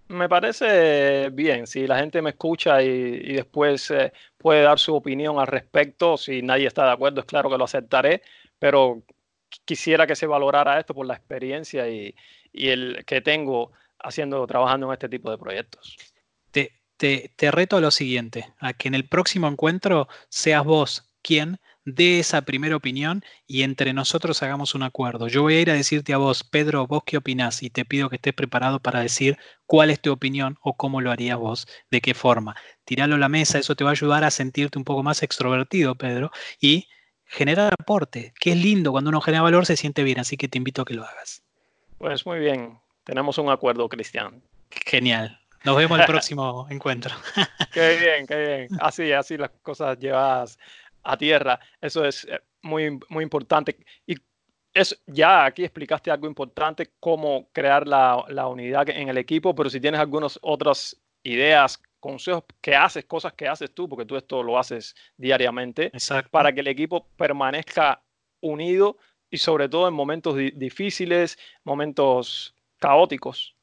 Me 0.10 0.30
parece 0.30 1.30
bien, 1.32 1.68
si 1.68 1.86
la 1.86 2.00
gente 2.00 2.22
me 2.22 2.30
escucha 2.30 2.82
y, 2.82 3.34
después 3.34 3.92
eh, 3.92 4.14
puede 4.48 4.62
dar 4.62 4.80
su 4.80 4.96
opinión 4.96 5.40
al 5.40 5.48
respecto, 5.48 6.16
si 6.16 6.42
nadie 6.42 6.68
está 6.68 6.86
de 6.86 6.94
acuerdo, 6.94 7.20
es 7.20 7.26
claro 7.26 7.50
que 7.50 7.58
lo 7.58 7.66
aceptaré, 7.66 8.22
pero 8.58 9.04
quisiera 9.66 10.08
que 10.08 10.16
se 10.16 10.26
valorara 10.26 10.80
esto 10.80 10.94
por 10.94 11.06
la 11.06 11.16
experiencia 11.16 11.90
y, 11.90 12.16
el 12.54 13.04
que 13.06 13.20
tengo 13.20 13.74
haciendo, 14.00 14.48
trabajando 14.48 14.88
en 14.88 14.94
este 14.94 15.10
tipo 15.10 15.30
de 15.30 15.38
proyectos. 15.38 15.98
Te, 16.52 16.72
te, 16.96 17.34
te 17.36 17.52
reto 17.52 17.76
a 17.76 17.82
lo 17.82 17.92
siguiente, 17.92 18.54
a 18.62 18.72
que 18.72 18.88
en 18.88 18.96
el 18.96 19.10
próximo 19.10 19.50
encuentro 19.50 20.08
seas 20.30 20.64
vos 20.64 21.14
quien 21.22 21.60
dé 21.88 22.20
esa 22.20 22.42
primera 22.42 22.76
opinión 22.76 23.24
y 23.48 23.64
entre 23.64 23.94
nosotros 23.94 24.44
hagamos 24.44 24.76
un 24.76 24.84
acuerdo. 24.84 25.30
Yo 25.30 25.42
voy 25.42 25.56
a 25.56 25.62
ir 25.62 25.72
a 25.72 25.74
decirte 25.74 26.14
a 26.14 26.18
vos, 26.18 26.44
Pedro, 26.44 26.86
vos 26.86 27.04
qué 27.06 27.16
opinás 27.16 27.64
y 27.64 27.70
te 27.70 27.86
pido 27.86 28.10
que 28.10 28.18
estés 28.18 28.34
preparado 28.34 28.82
para 28.82 29.00
decir 29.00 29.38
cuál 29.66 29.90
es 29.90 30.02
tu 30.02 30.12
opinión 30.12 30.58
o 30.62 30.76
cómo 30.76 31.00
lo 31.00 31.12
harías 31.12 31.38
vos, 31.38 31.66
de 31.90 32.02
qué 32.02 32.14
forma. 32.14 32.58
Tiralo 32.84 33.16
a 33.16 33.20
la 33.20 33.30
mesa, 33.30 33.58
eso 33.58 33.76
te 33.76 33.86
va 33.86 33.92
a 33.92 33.94
ayudar 33.94 34.26
a 34.26 34.32
sentirte 34.32 34.78
un 34.78 34.84
poco 34.84 35.02
más 35.02 35.24
extrovertido, 35.24 35.96
Pedro, 35.96 36.32
y 36.60 36.90
generar 37.26 37.74
aporte, 37.80 38.34
que 38.38 38.52
es 38.52 38.58
lindo 38.58 38.92
cuando 38.92 39.10
uno 39.10 39.22
genera 39.22 39.44
valor, 39.44 39.66
se 39.66 39.78
siente 39.78 40.04
bien, 40.04 40.20
así 40.20 40.36
que 40.36 40.50
te 40.50 40.58
invito 40.58 40.82
a 40.82 40.86
que 40.86 40.94
lo 40.94 41.06
hagas. 41.06 41.42
Pues 42.00 42.26
muy 42.26 42.40
bien, 42.40 42.78
tenemos 43.06 43.38
un 43.38 43.50
acuerdo, 43.50 43.88
Cristian. 43.88 44.42
Genial. 44.70 45.40
Nos 45.64 45.78
vemos 45.78 46.00
el 46.00 46.06
próximo 46.06 46.68
encuentro. 46.70 47.16
qué 47.74 47.98
bien, 47.98 48.28
qué 48.28 48.36
bien. 48.36 48.68
Así, 48.82 49.12
así 49.14 49.38
las 49.38 49.52
cosas 49.62 49.98
llevas 49.98 50.60
a 51.04 51.18
tierra. 51.18 51.60
Eso 51.82 52.06
es 52.06 52.26
eh, 52.26 52.40
muy, 52.62 53.00
muy 53.10 53.24
importante. 53.24 53.78
Y 54.06 54.16
es, 54.74 55.02
ya 55.08 55.46
aquí 55.46 55.64
explicaste 55.64 56.12
algo 56.12 56.28
importante, 56.28 56.92
cómo 57.00 57.50
crear 57.52 57.88
la, 57.88 58.24
la 58.30 58.48
unidad 58.48 58.90
en 58.90 59.10
el 59.10 59.18
equipo, 59.18 59.56
pero 59.56 59.70
si 59.70 59.80
tienes 59.80 60.00
algunas 60.00 60.38
otras 60.42 61.00
ideas, 61.24 61.82
consejos 62.00 62.44
que 62.62 62.76
haces, 62.76 63.06
cosas 63.06 63.34
que 63.34 63.48
haces 63.48 63.74
tú, 63.74 63.90
porque 63.90 64.06
tú 64.06 64.16
esto 64.16 64.44
lo 64.44 64.58
haces 64.58 64.96
diariamente, 65.18 65.92
para 66.32 66.54
que 66.54 66.62
el 66.62 66.68
equipo 66.68 67.08
permanezca 67.18 68.02
unido 68.42 68.98
y 69.30 69.38
sobre 69.38 69.68
todo 69.68 69.88
en 69.88 69.94
momentos 69.94 70.36
difíciles, 70.56 71.38
momentos 71.64 72.56
caóticos. 72.80 73.56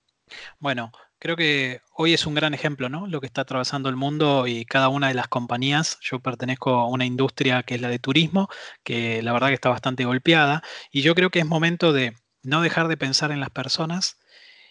Bueno, 0.59 0.93
Creo 1.25 1.37
que 1.37 1.81
hoy 1.95 2.13
es 2.13 2.27
un 2.27 2.35
gran 2.35 2.53
ejemplo, 2.53 2.91
¿no? 2.91 3.07
Lo 3.07 3.19
que 3.19 3.27
está 3.27 3.41
atravesando 3.41 3.89
el 3.89 3.97
mundo 3.97 4.47
y 4.47 4.67
cada 4.67 4.91
una 4.91 5.09
de 5.09 5.15
las 5.15 5.27
compañías. 5.27 5.97
Yo 6.03 6.21
pertenezco 6.21 6.73
a 6.73 6.87
una 6.87 7.07
industria 7.07 7.63
que 7.63 7.77
es 7.77 7.81
la 7.81 7.89
de 7.89 7.99
turismo, 7.99 8.51
que 8.83 9.23
la 9.23 9.33
verdad 9.33 9.49
que 9.49 9.55
está 9.55 9.71
bastante 9.71 10.05
golpeada. 10.05 10.63
Y 10.93 11.01
yo 11.01 11.15
creo 11.15 11.31
que 11.31 11.39
es 11.39 11.47
momento 11.47 11.95
de 11.95 12.13
no 12.43 12.61
dejar 12.61 12.89
de 12.89 12.99
pensar 12.99 13.33
en 13.33 13.41
las 13.41 13.49
personas 13.49 14.19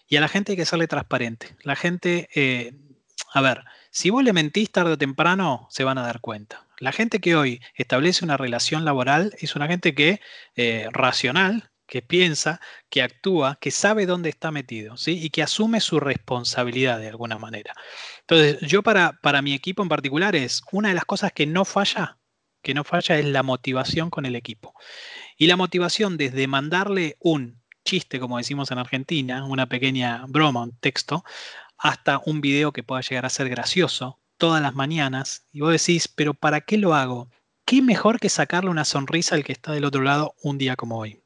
y 0.06 0.14
a 0.14 0.20
la 0.20 0.28
gente 0.28 0.52
hay 0.52 0.56
que 0.56 0.64
serle 0.64 0.86
transparente. 0.86 1.56
La 1.64 1.74
gente, 1.74 2.28
eh, 2.36 2.72
a 3.32 3.40
ver, 3.40 3.64
si 3.90 4.10
vos 4.10 4.22
le 4.22 4.32
mentís 4.32 4.70
tarde 4.70 4.92
o 4.92 4.98
temprano, 4.98 5.66
se 5.70 5.82
van 5.82 5.98
a 5.98 6.02
dar 6.02 6.20
cuenta. 6.20 6.68
La 6.78 6.92
gente 6.92 7.18
que 7.18 7.34
hoy 7.34 7.60
establece 7.74 8.24
una 8.24 8.36
relación 8.36 8.84
laboral 8.84 9.34
es 9.40 9.56
una 9.56 9.66
gente 9.66 9.92
que 9.96 10.20
eh, 10.54 10.88
racional, 10.92 11.72
que 11.86 12.02
piensa, 12.02 12.60
que 12.90 13.02
actúa, 13.02 13.58
que 13.60 13.70
sabe 13.70 14.06
dónde 14.06 14.28
está 14.30 14.50
metido, 14.50 14.96
¿sí? 14.96 15.22
Y 15.22 15.30
que 15.30 15.42
asume 15.42 15.80
su 15.80 16.00
responsabilidad 16.00 16.98
de 16.98 17.08
alguna 17.08 17.38
manera. 17.38 17.74
Entonces, 18.20 18.60
yo 18.60 18.82
para, 18.82 19.18
para 19.22 19.42
mi 19.42 19.54
equipo 19.54 19.82
en 19.82 19.88
particular 19.88 20.34
es 20.36 20.62
una 20.72 20.88
de 20.88 20.94
las 20.94 21.04
cosas 21.04 21.32
que 21.32 21.46
no 21.46 21.64
falla, 21.64 22.18
que 22.62 22.74
no 22.74 22.84
falla 22.84 23.18
es 23.18 23.26
la 23.26 23.42
motivación 23.42 24.10
con 24.10 24.26
el 24.26 24.36
equipo. 24.36 24.74
Y 25.36 25.46
la 25.46 25.56
motivación 25.56 26.16
desde 26.16 26.46
mandarle 26.46 27.16
un 27.20 27.62
chiste, 27.84 28.18
como 28.18 28.38
decimos 28.38 28.70
en 28.70 28.78
Argentina, 28.78 29.44
una 29.44 29.68
pequeña 29.68 30.24
broma, 30.28 30.62
un 30.62 30.76
texto, 30.78 31.24
hasta 31.76 32.20
un 32.24 32.40
video 32.40 32.72
que 32.72 32.82
pueda 32.82 33.02
llegar 33.02 33.26
a 33.26 33.30
ser 33.30 33.48
gracioso 33.48 34.20
todas 34.38 34.62
las 34.62 34.74
mañanas. 34.74 35.46
Y 35.52 35.60
vos 35.60 35.72
decís, 35.72 36.08
pero 36.08 36.34
¿para 36.34 36.62
qué 36.62 36.78
lo 36.78 36.94
hago? 36.94 37.30
¿Qué 37.66 37.82
mejor 37.82 38.20
que 38.20 38.28
sacarle 38.28 38.70
una 38.70 38.84
sonrisa 38.84 39.34
al 39.34 39.44
que 39.44 39.52
está 39.52 39.72
del 39.72 39.84
otro 39.84 40.02
lado 40.02 40.34
un 40.42 40.58
día 40.58 40.76
como 40.76 40.98
hoy? 40.98 41.23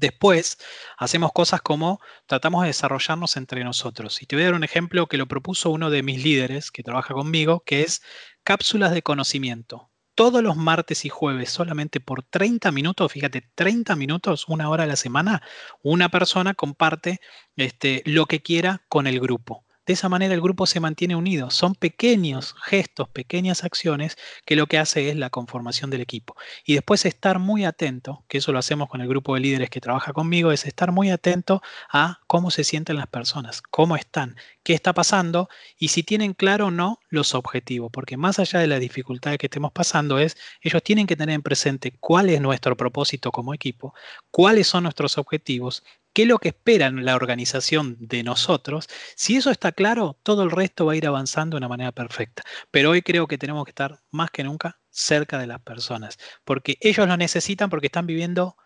Después, 0.00 0.56
hacemos 0.96 1.30
cosas 1.30 1.60
como 1.60 2.00
tratamos 2.26 2.62
de 2.62 2.68
desarrollarnos 2.68 3.36
entre 3.36 3.64
nosotros. 3.64 4.22
Y 4.22 4.26
te 4.26 4.34
voy 4.34 4.44
a 4.44 4.46
dar 4.46 4.54
un 4.54 4.64
ejemplo 4.64 5.06
que 5.06 5.18
lo 5.18 5.28
propuso 5.28 5.68
uno 5.68 5.90
de 5.90 6.02
mis 6.02 6.24
líderes 6.24 6.70
que 6.70 6.82
trabaja 6.82 7.12
conmigo, 7.12 7.62
que 7.66 7.82
es 7.82 8.02
cápsulas 8.42 8.92
de 8.92 9.02
conocimiento. 9.02 9.90
Todos 10.14 10.42
los 10.42 10.56
martes 10.56 11.04
y 11.04 11.10
jueves, 11.10 11.50
solamente 11.50 12.00
por 12.00 12.22
30 12.22 12.72
minutos, 12.72 13.12
fíjate, 13.12 13.42
30 13.54 13.94
minutos, 13.94 14.46
una 14.48 14.70
hora 14.70 14.84
a 14.84 14.86
la 14.86 14.96
semana, 14.96 15.42
una 15.82 16.08
persona 16.08 16.54
comparte 16.54 17.20
este, 17.56 18.02
lo 18.06 18.24
que 18.24 18.40
quiera 18.40 18.82
con 18.88 19.06
el 19.06 19.20
grupo. 19.20 19.66
De 19.86 19.94
esa 19.94 20.08
manera 20.08 20.34
el 20.34 20.40
grupo 20.40 20.66
se 20.66 20.78
mantiene 20.78 21.16
unido. 21.16 21.50
Son 21.50 21.74
pequeños 21.74 22.54
gestos, 22.64 23.08
pequeñas 23.08 23.64
acciones 23.64 24.16
que 24.44 24.56
lo 24.56 24.66
que 24.66 24.78
hace 24.78 25.08
es 25.08 25.16
la 25.16 25.30
conformación 25.30 25.90
del 25.90 26.02
equipo. 26.02 26.36
Y 26.64 26.74
después 26.74 27.06
estar 27.06 27.38
muy 27.38 27.64
atento, 27.64 28.24
que 28.28 28.38
eso 28.38 28.52
lo 28.52 28.58
hacemos 28.58 28.88
con 28.88 29.00
el 29.00 29.08
grupo 29.08 29.34
de 29.34 29.40
líderes 29.40 29.70
que 29.70 29.80
trabaja 29.80 30.12
conmigo, 30.12 30.52
es 30.52 30.66
estar 30.66 30.92
muy 30.92 31.10
atento 31.10 31.62
a 31.90 32.20
cómo 32.26 32.50
se 32.50 32.64
sienten 32.64 32.96
las 32.96 33.06
personas, 33.06 33.62
cómo 33.62 33.96
están, 33.96 34.36
qué 34.62 34.74
está 34.74 34.92
pasando 34.92 35.48
y 35.78 35.88
si 35.88 36.02
tienen 36.02 36.34
claro 36.34 36.66
o 36.66 36.70
no 36.70 37.00
los 37.08 37.34
objetivos. 37.34 37.90
Porque 37.92 38.16
más 38.16 38.38
allá 38.38 38.60
de 38.60 38.66
la 38.66 38.78
dificultad 38.78 39.36
que 39.38 39.46
estemos 39.46 39.72
pasando 39.72 40.18
es, 40.18 40.36
ellos 40.60 40.82
tienen 40.82 41.06
que 41.06 41.16
tener 41.16 41.34
en 41.34 41.42
presente 41.42 41.96
cuál 41.98 42.28
es 42.28 42.40
nuestro 42.40 42.76
propósito 42.76 43.32
como 43.32 43.54
equipo, 43.54 43.94
cuáles 44.30 44.66
son 44.66 44.84
nuestros 44.84 45.18
objetivos 45.18 45.82
qué 46.12 46.22
es 46.22 46.28
lo 46.28 46.38
que 46.38 46.48
esperan 46.48 47.04
la 47.04 47.14
organización 47.14 47.96
de 48.00 48.22
nosotros, 48.22 48.88
si 49.14 49.36
eso 49.36 49.50
está 49.50 49.72
claro, 49.72 50.18
todo 50.22 50.42
el 50.42 50.50
resto 50.50 50.86
va 50.86 50.92
a 50.92 50.96
ir 50.96 51.06
avanzando 51.06 51.54
de 51.54 51.58
una 51.58 51.68
manera 51.68 51.92
perfecta. 51.92 52.42
Pero 52.70 52.90
hoy 52.90 53.02
creo 53.02 53.26
que 53.26 53.38
tenemos 53.38 53.64
que 53.64 53.70
estar 53.70 54.00
más 54.10 54.30
que 54.30 54.44
nunca 54.44 54.80
cerca 54.90 55.38
de 55.38 55.46
las 55.46 55.60
personas, 55.60 56.18
porque 56.44 56.76
ellos 56.80 57.06
lo 57.06 57.16
necesitan 57.16 57.70
porque 57.70 57.86
están 57.86 58.06
viviendo 58.06 58.56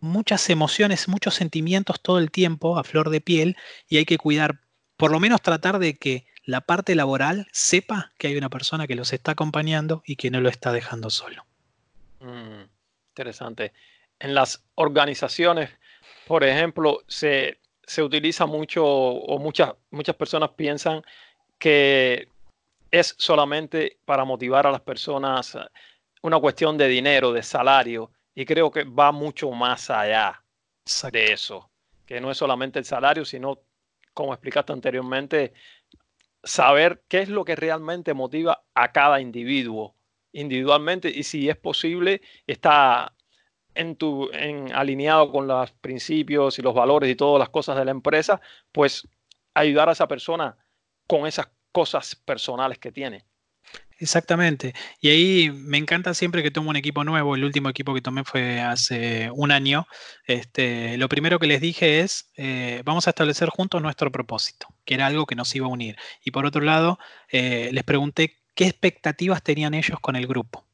muchas 0.00 0.48
emociones, 0.48 1.08
muchos 1.08 1.34
sentimientos 1.34 2.00
todo 2.00 2.18
el 2.18 2.30
tiempo 2.30 2.78
a 2.78 2.84
flor 2.84 3.10
de 3.10 3.20
piel 3.20 3.56
y 3.88 3.98
hay 3.98 4.04
que 4.04 4.18
cuidar, 4.18 4.60
por 4.96 5.10
lo 5.10 5.20
menos 5.20 5.42
tratar 5.42 5.78
de 5.78 5.98
que 5.98 6.26
la 6.44 6.62
parte 6.62 6.94
laboral 6.94 7.48
sepa 7.52 8.12
que 8.16 8.28
hay 8.28 8.36
una 8.36 8.48
persona 8.48 8.86
que 8.86 8.94
los 8.94 9.12
está 9.12 9.32
acompañando 9.32 10.02
y 10.06 10.16
que 10.16 10.30
no 10.30 10.40
lo 10.40 10.48
está 10.48 10.72
dejando 10.72 11.10
solo. 11.10 11.44
Mm, 12.20 12.62
interesante. 13.10 13.72
En 14.18 14.34
las 14.34 14.62
organizaciones 14.74 15.70
por 16.30 16.44
ejemplo, 16.44 17.02
se, 17.08 17.58
utiliza 18.00 18.46
mucho 18.46 18.86
o 18.86 19.36
muchas, 19.40 19.74
muchas 19.90 20.14
personas 20.14 20.50
piensan 20.50 21.02
que 21.58 22.28
es 22.88 23.16
solamente 23.18 23.98
para 24.04 24.24
motivar 24.24 24.64
a 24.64 24.70
las 24.70 24.80
personas 24.80 25.58
una 26.22 26.38
cuestión 26.38 26.78
de 26.78 26.86
dinero, 26.86 27.32
de 27.32 27.42
salario, 27.42 28.12
y 28.32 28.44
creo 28.44 28.70
que 28.70 28.84
va 28.84 29.10
mucho 29.10 29.50
más 29.50 29.90
allá 29.90 30.40
de 31.10 31.32
eso, 31.32 31.68
que 32.06 32.20
no 32.20 32.30
es 32.30 32.38
solamente 32.38 32.78
el 32.78 32.84
salario, 32.84 33.24
sino, 33.24 33.58
como 34.14 34.32
explicaste 34.32 34.72
anteriormente, 34.72 35.52
saber 36.44 37.02
qué 37.08 37.22
es 37.22 37.28
lo 37.28 37.44
que 37.44 37.56
realmente 37.56 38.14
motiva 38.14 38.62
a 38.72 38.92
cada 38.92 39.20
individuo 39.20 39.96
individualmente 40.30 41.10
y 41.10 41.24
si 41.24 41.48
es 41.48 41.56
posible, 41.56 42.22
está 42.46 43.12
en 43.74 43.96
tu, 43.96 44.30
en, 44.32 44.72
alineado 44.72 45.30
con 45.30 45.46
los 45.46 45.70
principios 45.72 46.58
y 46.58 46.62
los 46.62 46.74
valores 46.74 47.10
y 47.10 47.14
todas 47.14 47.38
las 47.38 47.48
cosas 47.48 47.76
de 47.76 47.84
la 47.84 47.90
empresa, 47.90 48.40
pues 48.72 49.08
ayudar 49.54 49.88
a 49.88 49.92
esa 49.92 50.08
persona 50.08 50.56
con 51.06 51.26
esas 51.26 51.48
cosas 51.72 52.14
personales 52.14 52.78
que 52.78 52.92
tiene. 52.92 53.24
Exactamente. 54.00 54.72
Y 55.00 55.10
ahí 55.10 55.50
me 55.50 55.76
encanta 55.76 56.14
siempre 56.14 56.42
que 56.42 56.50
tomo 56.50 56.70
un 56.70 56.76
equipo 56.76 57.04
nuevo. 57.04 57.34
El 57.34 57.44
último 57.44 57.68
equipo 57.68 57.92
que 57.92 58.00
tomé 58.00 58.24
fue 58.24 58.58
hace 58.58 59.30
un 59.34 59.52
año. 59.52 59.86
Este, 60.26 60.96
lo 60.96 61.08
primero 61.10 61.38
que 61.38 61.46
les 61.46 61.60
dije 61.60 62.00
es, 62.00 62.30
eh, 62.36 62.80
vamos 62.86 63.06
a 63.06 63.10
establecer 63.10 63.50
juntos 63.50 63.82
nuestro 63.82 64.10
propósito, 64.10 64.68
que 64.86 64.94
era 64.94 65.06
algo 65.06 65.26
que 65.26 65.34
nos 65.34 65.54
iba 65.54 65.66
a 65.66 65.70
unir. 65.70 65.96
Y 66.24 66.30
por 66.30 66.46
otro 66.46 66.62
lado, 66.62 66.98
eh, 67.30 67.68
les 67.72 67.84
pregunté 67.84 68.38
qué 68.54 68.64
expectativas 68.64 69.42
tenían 69.42 69.74
ellos 69.74 70.00
con 70.00 70.16
el 70.16 70.26
grupo. 70.26 70.64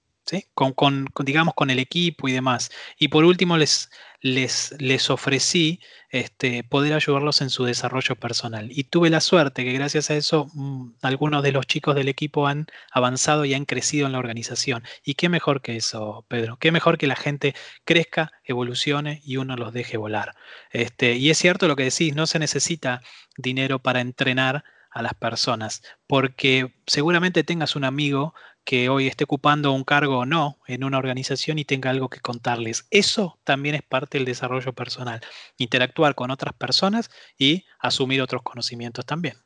Con, 0.54 1.06
digamos, 1.24 1.54
con 1.54 1.70
el 1.70 1.78
equipo 1.78 2.28
y 2.28 2.32
demás. 2.32 2.70
Y 2.98 3.08
por 3.08 3.24
último, 3.24 3.56
les, 3.56 3.90
les, 4.20 4.74
les 4.78 5.10
ofrecí 5.10 5.80
este, 6.10 6.64
poder 6.64 6.94
ayudarlos 6.94 7.40
en 7.42 7.50
su 7.50 7.64
desarrollo 7.64 8.16
personal. 8.16 8.68
Y 8.70 8.84
tuve 8.84 9.10
la 9.10 9.20
suerte 9.20 9.64
que 9.64 9.72
gracias 9.72 10.10
a 10.10 10.16
eso 10.16 10.48
mm, 10.54 10.94
algunos 11.02 11.42
de 11.42 11.52
los 11.52 11.66
chicos 11.66 11.94
del 11.94 12.08
equipo 12.08 12.46
han 12.46 12.66
avanzado 12.90 13.44
y 13.44 13.54
han 13.54 13.64
crecido 13.64 14.06
en 14.06 14.12
la 14.12 14.18
organización. 14.18 14.84
Y 15.04 15.14
qué 15.14 15.28
mejor 15.28 15.62
que 15.62 15.76
eso, 15.76 16.24
Pedro. 16.28 16.56
Qué 16.58 16.72
mejor 16.72 16.98
que 16.98 17.06
la 17.06 17.16
gente 17.16 17.54
crezca, 17.84 18.32
evolucione 18.44 19.20
y 19.24 19.36
uno 19.36 19.56
los 19.56 19.72
deje 19.72 19.96
volar. 19.96 20.34
Este, 20.70 21.16
y 21.16 21.30
es 21.30 21.38
cierto 21.38 21.68
lo 21.68 21.76
que 21.76 21.84
decís, 21.84 22.14
no 22.14 22.26
se 22.26 22.38
necesita 22.38 23.02
dinero 23.36 23.78
para 23.78 24.00
entrenar 24.00 24.64
a 24.90 25.02
las 25.02 25.12
personas, 25.12 25.82
porque 26.06 26.72
seguramente 26.86 27.44
tengas 27.44 27.76
un 27.76 27.84
amigo 27.84 28.34
que 28.66 28.88
hoy 28.88 29.06
esté 29.06 29.24
ocupando 29.24 29.72
un 29.72 29.84
cargo 29.84 30.18
o 30.18 30.26
no 30.26 30.58
en 30.66 30.82
una 30.82 30.98
organización 30.98 31.58
y 31.60 31.64
tenga 31.64 31.88
algo 31.88 32.10
que 32.10 32.20
contarles. 32.20 32.88
Eso 32.90 33.38
también 33.44 33.76
es 33.76 33.82
parte 33.82 34.18
del 34.18 34.24
desarrollo 34.24 34.72
personal, 34.72 35.20
interactuar 35.56 36.16
con 36.16 36.32
otras 36.32 36.52
personas 36.52 37.08
y 37.38 37.64
asumir 37.78 38.20
otros 38.20 38.42
conocimientos 38.42 39.06
también. 39.06 39.36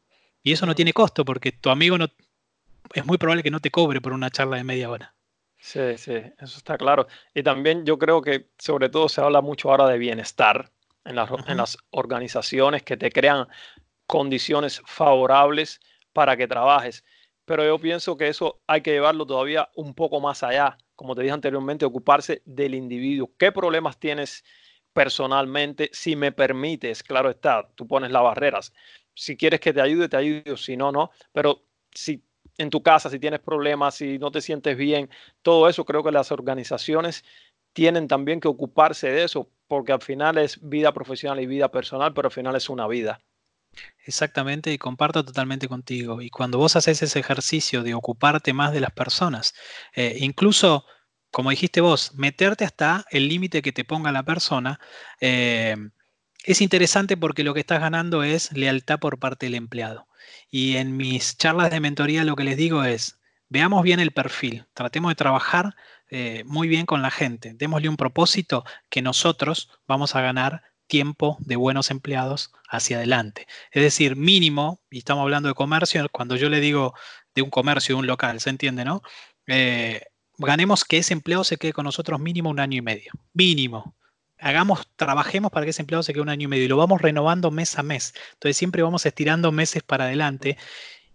Y 0.42 0.52
eso 0.52 0.64
no 0.64 0.74
tiene 0.74 0.94
costo 0.94 1.26
porque 1.26 1.52
tu 1.52 1.68
amigo 1.68 1.98
no 1.98 2.06
es 2.94 3.04
muy 3.04 3.18
probable 3.18 3.42
que 3.42 3.50
no 3.50 3.61
te 3.61 3.70
cobre 3.70 4.00
por 4.00 4.14
una 4.14 4.30
charla 4.30 4.56
de 4.56 4.64
media 4.64 4.88
hora. 4.88 5.14
Sí, 5.59 5.98
sí, 5.98 6.14
eso 6.14 6.56
está 6.56 6.78
claro. 6.78 7.06
Y 7.35 7.42
también 7.42 7.85
yo 7.85 7.98
creo 7.98 8.22
que 8.22 8.48
sobre 8.59 8.88
todo 8.88 9.11
se 9.11 9.20
habla 9.20 9.42
mucho 9.42 9.70
ahora 9.70 9.87
de 9.87 9.98
bienestar 9.98 10.70
en 11.04 11.16
las, 11.16 11.28
en 11.46 11.59
las 11.59 11.76
organizaciones 11.90 12.83
que 12.85 12.96
te 12.96 13.12
crean 13.12 13.48
condiciones 14.06 14.80
favorables 14.87 15.78
para 16.14 16.38
que 16.38 16.48
trabajes 16.48 17.04
pero 17.50 17.64
yo 17.64 17.80
pienso 17.80 18.16
que 18.16 18.28
eso 18.28 18.62
hay 18.68 18.80
que 18.80 18.92
llevarlo 18.92 19.26
todavía 19.26 19.68
un 19.74 19.92
poco 19.92 20.20
más 20.20 20.44
allá, 20.44 20.78
como 20.94 21.16
te 21.16 21.22
dije 21.22 21.32
anteriormente, 21.32 21.84
ocuparse 21.84 22.42
del 22.44 22.76
individuo. 22.76 23.32
¿Qué 23.36 23.50
problemas 23.50 23.98
tienes 23.98 24.44
personalmente? 24.92 25.90
Si 25.92 26.14
me 26.14 26.30
permites, 26.30 27.02
claro 27.02 27.28
está, 27.28 27.68
tú 27.74 27.88
pones 27.88 28.12
las 28.12 28.22
barreras. 28.22 28.72
Si 29.14 29.36
quieres 29.36 29.58
que 29.58 29.72
te 29.72 29.80
ayude, 29.80 30.08
te 30.08 30.16
ayudo, 30.16 30.56
si 30.56 30.76
no, 30.76 30.92
no. 30.92 31.10
Pero 31.32 31.64
si 31.92 32.22
en 32.56 32.70
tu 32.70 32.84
casa, 32.84 33.10
si 33.10 33.18
tienes 33.18 33.40
problemas, 33.40 33.96
si 33.96 34.16
no 34.20 34.30
te 34.30 34.42
sientes 34.42 34.76
bien, 34.76 35.10
todo 35.42 35.68
eso 35.68 35.84
creo 35.84 36.04
que 36.04 36.12
las 36.12 36.30
organizaciones 36.30 37.24
tienen 37.72 38.06
también 38.06 38.38
que 38.38 38.46
ocuparse 38.46 39.10
de 39.10 39.24
eso, 39.24 39.50
porque 39.66 39.90
al 39.90 40.02
final 40.02 40.38
es 40.38 40.60
vida 40.62 40.92
profesional 40.92 41.40
y 41.40 41.46
vida 41.46 41.68
personal, 41.68 42.14
pero 42.14 42.28
al 42.28 42.32
final 42.32 42.54
es 42.54 42.68
una 42.68 42.86
vida. 42.86 43.20
Exactamente, 44.04 44.72
y 44.72 44.78
comparto 44.78 45.24
totalmente 45.24 45.68
contigo. 45.68 46.20
Y 46.22 46.30
cuando 46.30 46.58
vos 46.58 46.76
haces 46.76 47.02
ese 47.02 47.20
ejercicio 47.20 47.82
de 47.82 47.94
ocuparte 47.94 48.52
más 48.52 48.72
de 48.72 48.80
las 48.80 48.92
personas, 48.92 49.54
eh, 49.94 50.16
incluso, 50.20 50.84
como 51.30 51.50
dijiste 51.50 51.80
vos, 51.80 52.14
meterte 52.14 52.64
hasta 52.64 53.04
el 53.10 53.28
límite 53.28 53.62
que 53.62 53.72
te 53.72 53.84
ponga 53.84 54.10
la 54.12 54.24
persona, 54.24 54.80
eh, 55.20 55.76
es 56.44 56.60
interesante 56.60 57.16
porque 57.16 57.44
lo 57.44 57.54
que 57.54 57.60
estás 57.60 57.80
ganando 57.80 58.22
es 58.22 58.52
lealtad 58.52 58.98
por 58.98 59.18
parte 59.18 59.46
del 59.46 59.54
empleado. 59.54 60.08
Y 60.50 60.76
en 60.76 60.96
mis 60.96 61.36
charlas 61.36 61.70
de 61.70 61.80
mentoría 61.80 62.24
lo 62.24 62.36
que 62.36 62.44
les 62.44 62.56
digo 62.56 62.84
es, 62.84 63.20
veamos 63.48 63.82
bien 63.82 64.00
el 64.00 64.12
perfil, 64.12 64.66
tratemos 64.74 65.10
de 65.10 65.16
trabajar 65.16 65.74
eh, 66.08 66.44
muy 66.46 66.68
bien 66.68 66.86
con 66.86 67.02
la 67.02 67.10
gente, 67.10 67.52
démosle 67.54 67.88
un 67.88 67.96
propósito 67.96 68.64
que 68.88 69.02
nosotros 69.02 69.70
vamos 69.86 70.16
a 70.16 70.22
ganar 70.22 70.62
tiempo 70.90 71.38
de 71.40 71.57
buenos 71.57 71.90
empleados 71.90 72.53
hacia 72.68 72.98
adelante. 72.98 73.46
Es 73.72 73.83
decir, 73.83 74.16
mínimo, 74.16 74.83
y 74.90 74.98
estamos 74.98 75.22
hablando 75.22 75.48
de 75.48 75.55
comercio, 75.55 76.07
cuando 76.12 76.37
yo 76.37 76.50
le 76.50 76.61
digo 76.61 76.94
de 77.35 77.40
un 77.40 77.48
comercio, 77.48 77.94
de 77.94 78.00
un 78.00 78.07
local, 78.07 78.40
¿se 78.40 78.50
entiende, 78.50 78.85
no? 78.85 79.03
Eh, 79.46 80.03
ganemos 80.37 80.85
que 80.85 80.98
ese 80.98 81.14
empleado 81.14 81.44
se 81.44 81.57
quede 81.57 81.72
con 81.72 81.85
nosotros 81.85 82.20
mínimo 82.20 82.50
un 82.50 82.61
año 82.61 82.76
y 82.76 82.83
medio. 82.83 83.12
Mínimo. 83.33 83.94
Hagamos, 84.38 84.88
trabajemos 84.96 85.50
para 85.50 85.64
que 85.64 85.70
ese 85.70 85.83
empleado 85.83 86.03
se 86.03 86.12
quede 86.12 86.22
un 86.22 86.29
año 86.31 86.44
y 86.44 86.48
medio 86.48 86.64
y 86.64 86.68
lo 86.68 86.76
vamos 86.76 87.00
renovando 87.00 87.50
mes 87.50 87.79
a 87.79 87.83
mes. 87.83 88.14
Entonces 88.35 88.57
siempre 88.57 88.83
vamos 88.83 89.07
estirando 89.07 89.53
meses 89.53 89.83
para 89.83 90.05
adelante 90.05 90.59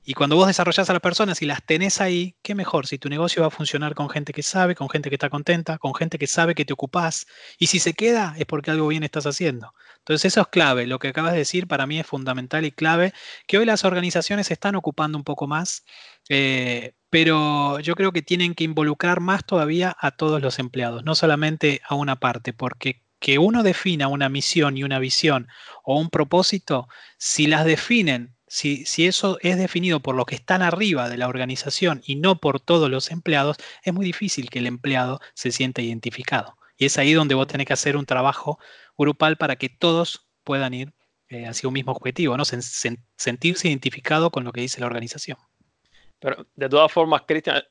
y 0.06 0.14
cuando 0.14 0.36
vos 0.36 0.46
desarrollás 0.46 0.88
a 0.90 0.94
las 0.94 1.02
personas 1.02 1.42
y 1.42 1.48
las 1.48 1.66
tenés 1.66 2.00
ahí, 2.00 2.36
qué 2.44 2.54
mejor 2.54 2.86
si 2.86 3.00
tu 3.00 3.10
negocio 3.10 3.42
va 3.42 3.48
a 3.48 3.52
funcionar 3.52 3.96
con 3.96 4.08
gente 4.08 4.34
que 4.34 4.44
sabe, 4.44 4.76
con 4.76 4.88
gente 4.88 5.10
que 5.10 5.16
está 5.16 5.32
contenta, 5.32 5.80
con 5.80 5.96
gente 5.96 6.20
que 6.20 6.28
sabe 6.28 6.54
que 6.54 6.64
te 6.64 6.74
ocupás. 6.74 7.26
Y 7.58 7.68
si 7.68 7.80
se 7.80 7.94
queda, 7.94 8.36
es 8.38 8.46
porque 8.46 8.70
algo 8.70 8.88
bien 8.88 9.04
estás 9.04 9.26
haciendo. 9.26 9.74
Entonces 9.98 10.26
eso 10.26 10.42
es 10.42 10.48
clave. 10.48 10.86
Lo 10.86 11.00
que 11.00 11.08
acabas 11.08 11.32
de 11.32 11.40
decir 11.40 11.68
para 11.68 11.88
mí 11.88 12.00
es 12.00 12.06
fundamental 12.06 12.66
y 12.66 12.72
clave, 12.72 13.14
que 13.48 13.58
hoy 13.58 13.66
las 13.66 13.84
organizaciones 13.84 14.48
se 14.48 14.54
están 14.54 14.76
ocupando 14.76 15.18
un 15.18 15.24
poco 15.24 15.48
más, 15.48 15.84
eh, 16.30 16.94
pero 17.10 17.80
yo 17.80 17.96
creo 17.96 18.12
que 18.12 18.22
tienen 18.22 18.54
que 18.54 18.64
involucrar 18.64 19.22
más 19.22 19.44
todavía 19.44 19.96
a 20.00 20.12
todos 20.12 20.40
los 20.40 20.60
empleados, 20.60 21.04
no 21.04 21.16
solamente 21.16 21.82
a 21.88 21.96
una 21.96 22.18
parte, 22.18 22.54
porque 22.54 23.02
que 23.20 23.40
uno 23.40 23.64
defina 23.64 24.08
una 24.08 24.30
misión 24.30 24.78
y 24.78 24.84
una 24.84 25.00
visión 25.00 25.48
o 25.84 26.00
un 26.00 26.12
propósito, 26.12 26.88
si 27.18 27.48
las 27.48 27.66
definen 27.66 28.35
si, 28.56 29.06
eso 29.06 29.38
es 29.42 29.58
definido 29.58 30.00
por 30.00 30.16
los 30.16 30.26
que 30.26 30.36
están 30.36 30.62
arriba 30.62 31.10
de 31.10 31.18
la 31.18 31.28
organización 31.28 32.02
y 32.06 32.16
no 32.16 32.40
por 32.40 32.62
todos 32.62 32.90
los 32.90 33.12
empleados, 33.12 33.58
es 33.84 33.94
muy 33.94 34.06
difícil 34.06 34.50
que 34.50 34.60
el 34.60 34.68
empleado 34.68 35.20
se 35.34 35.52
sienta 35.52 35.82
identificado. 35.82 36.58
Y 36.78 36.86
es 36.86 36.98
ahí 36.98 37.14
donde 37.14 37.36
vos 37.36 37.48
tenés 37.48 37.68
que 37.68 37.74
hacer 37.74 37.98
un 37.98 38.06
trabajo 38.06 38.58
grupal 38.98 39.36
para 39.36 39.58
que 39.58 39.68
todos 39.68 40.30
puedan 40.46 40.74
ir 40.74 40.94
eh, 41.28 41.48
hacia 41.48 41.68
un 41.68 41.74
mismo 41.74 41.92
objetivo, 41.92 42.38
¿no? 42.38 42.46
sentirse 42.46 43.68
identificado 43.68 44.32
con 44.32 44.46
lo 44.46 44.54
que 44.54 44.62
dice 44.62 44.80
la 44.80 44.88
organización. 44.88 45.38
Pero 46.20 46.48
de 46.56 46.70
todas 46.70 46.92
formas, 46.92 47.24
Cristian, 47.28 47.62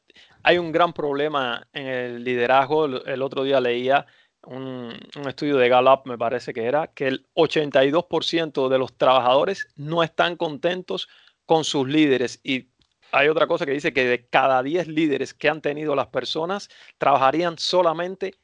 hay 0.43 0.59
un 0.59 0.71
gran 0.71 0.93
problema 0.93 1.67
en 1.73 1.87
el 1.87 2.25
liderazgo. 2.25 2.85
El 2.85 3.23
otro 3.23 3.43
día 3.43 3.59
leía 3.59 4.07
un, 4.47 4.99
estudio 5.27 5.57
de 5.57 5.69
Gallup, 5.69 6.07
me 6.07 6.19
parece 6.19 6.53
que 6.53 6.65
era, 6.65 6.89
que 6.89 7.09
el 7.09 7.27
82% 7.35 8.69
de 8.69 8.79
los 8.79 8.97
trabajadores 8.97 9.69
no 9.77 10.03
están 10.03 10.37
contentos 10.37 11.09
con 11.47 11.65
sus 11.65 11.89
líderes. 11.89 12.41
Y 12.43 12.69
hay 13.13 13.29
otra 13.29 13.47
cosa 13.47 13.67
que 13.67 13.73
dice 13.73 13.93
que 13.93 14.07
de 14.07 14.27
cada 14.29 14.63
10 14.63 14.89
líderes 14.89 15.35
que 15.35 15.49
han 15.49 15.61
tenido 15.61 15.95
las 15.95 16.09
personas, 16.09 16.69
trabajarían 16.99 17.59
solamente 17.59 18.35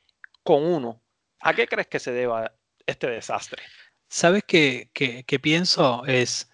con 0.42 0.64
uno. 0.64 1.00
¿A 1.40 1.54
qué 1.54 1.66
crees 1.66 1.88
que 1.88 1.98
se 1.98 2.12
deba 2.12 2.52
este 2.86 3.08
desastre? 3.08 3.62
¿Sabes 4.08 4.42
qué, 4.44 4.90
pienso? 5.40 6.04
Es 6.06 6.49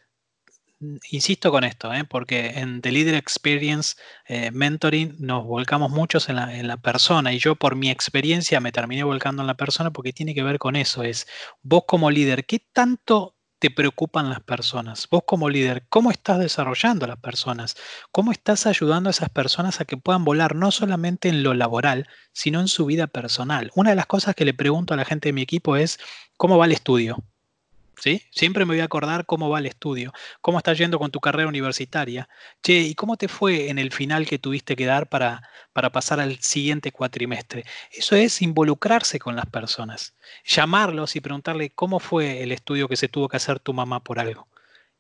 insisto 1.11 1.51
con 1.51 1.65
esto, 1.65 1.93
¿eh? 1.93 2.05
porque 2.05 2.53
en 2.57 2.81
The 2.81 2.93
Leader 2.93 3.15
Experience 3.15 3.97
eh, 4.27 4.51
Mentoring 4.51 5.17
nos 5.19 5.45
volcamos 5.45 5.91
muchos 5.91 6.29
en 6.29 6.37
la, 6.37 6.77
persona 6.77 7.33
y 7.33 7.39
yo 7.39 7.57
por 7.57 7.77
mi 7.77 7.91
experiencia 7.91 8.61
me 8.61 8.73
terminé 8.73 9.03
volcando 9.05 9.43
en 9.43 9.47
la 9.47 9.57
persona 9.57 9.91
porque 9.91 10.13
tiene 10.13 10.35
que 10.35 10.43
ver 10.43 10.59
con 10.59 10.77
eso, 10.77 11.03
es 11.03 11.27
vos 11.63 11.85
como 11.87 12.11
líder, 12.11 12.47
¿qué 12.47 12.61
tanto 12.73 13.37
te 13.59 13.71
preocupan 13.71 14.29
las 14.31 14.41
personas? 14.41 15.09
Vos 15.11 15.23
como 15.27 15.49
líder, 15.49 15.87
¿cómo 15.89 16.11
estás 16.11 16.39
desarrollando 16.39 17.05
a 17.07 17.09
las 17.09 17.19
personas? 17.19 17.77
¿Cómo 18.13 18.33
estás 18.33 18.67
ayudando 18.67 19.09
a 19.09 19.13
esas 19.13 19.31
personas 19.31 19.81
a 19.81 19.85
que 19.85 19.97
puedan 19.97 20.25
volar 20.25 20.55
no 20.55 20.71
solamente 20.71 21.29
en 21.29 21.43
lo 21.43 21.55
laboral, 21.55 22.09
sino 22.33 22.61
en 22.61 22.69
su 22.69 22.87
vida 22.87 23.07
personal? 23.07 23.71
Una 23.75 23.91
de 23.91 23.97
las 23.97 24.07
cosas 24.07 24.35
que 24.35 24.45
le 24.45 24.55
pregunto 24.55 24.95
a 24.95 24.97
la 24.97 25.05
gente 25.05 25.31
de 25.31 25.33
mi 25.33 25.43
equipo 25.43 25.77
es, 25.77 25.99
¿cómo 26.37 26.59
va 26.59 26.67
el 26.67 26.73
estudio? 26.73 27.25
¿Sí? 27.97 28.23
Siempre 28.31 28.65
me 28.65 28.75
voy 28.75 28.81
a 28.81 28.85
acordar 28.85 29.27
cómo 29.27 29.49
va 29.49 29.59
el 29.59 29.67
estudio, 29.67 30.13
cómo 30.41 30.59
estás 30.59 30.79
yendo 30.79 30.99
con 30.99 31.11
tu 31.11 31.21
carrera 31.21 31.49
universitaria. 31.49 32.29
Che, 32.63 32.81
¿y 32.81 32.95
cómo 32.95 33.17
te 33.17 33.29
fue 33.29 33.71
en 33.71 33.79
el 33.79 33.93
final 33.93 34.27
que 34.27 34.39
tuviste 34.39 34.77
que 34.77 34.87
dar 34.87 35.09
para, 35.09 35.49
para 35.73 35.91
pasar 35.91 36.21
al 36.21 36.39
siguiente 36.41 36.93
cuatrimestre? 36.93 37.65
Eso 37.91 38.17
es 38.17 38.43
involucrarse 38.43 39.19
con 39.19 39.37
las 39.37 39.47
personas, 39.47 40.15
llamarlos 40.45 41.17
y 41.17 41.21
preguntarle 41.21 41.71
cómo 41.71 42.01
fue 42.01 42.43
el 42.43 42.53
estudio 42.53 42.89
que 42.89 42.97
se 42.97 43.09
tuvo 43.09 43.29
que 43.29 43.39
hacer 43.39 43.61
tu 43.61 43.73
mamá 43.73 44.03
por 44.03 44.19
algo. 44.19 44.49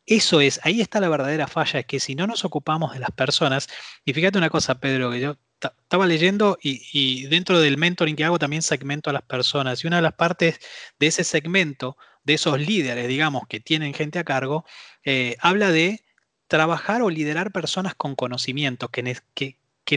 Eso 0.07 0.41
es, 0.41 0.61
ahí 0.63 0.81
está 0.81 1.01
la 1.01 1.09
verdadera 1.09 1.49
falla, 1.49 1.81
es 1.81 1.87
que 1.87 1.99
si 1.99 2.15
no 2.15 2.29
nos 2.29 2.45
ocupamos 2.45 2.93
de 2.93 3.01
las 3.01 3.11
personas, 3.11 3.69
y 4.05 4.13
fíjate 4.13 4.39
una 4.39 4.51
cosa, 4.51 4.79
Pedro, 4.79 5.11
que 5.11 5.19
yo 5.19 5.37
estaba 5.61 6.07
leyendo 6.07 6.59
y, 6.63 6.81
y, 6.93 7.27
dentro 7.27 7.59
del 7.61 7.77
mentoring 7.77 8.15
que 8.15 8.25
hago 8.25 8.39
también 8.39 8.63
segmento 8.63 9.11
a 9.11 9.13
las 9.13 9.23
personas, 9.23 9.83
y 9.83 9.89
una 9.89 9.97
de 9.97 10.03
las 10.03 10.15
partes 10.15 10.61
de 11.01 11.07
ese 11.09 11.25
segmento 11.25 11.97
de 12.27 12.35
esos 12.35 12.61
líderes, 12.61 13.09
digamos, 13.09 13.47
que 13.49 13.61
tienen 13.61 13.95
gente 13.95 14.19
a 14.19 14.25
cargo, 14.25 14.65
eh, 15.05 15.37
habla 15.41 15.71
de 15.71 16.05
trabajar 16.49 17.01
o 17.03 17.11
liderar 17.11 17.53
personas 17.53 17.95
con 17.95 18.17
conocimiento 18.17 18.89
que, 18.89 19.17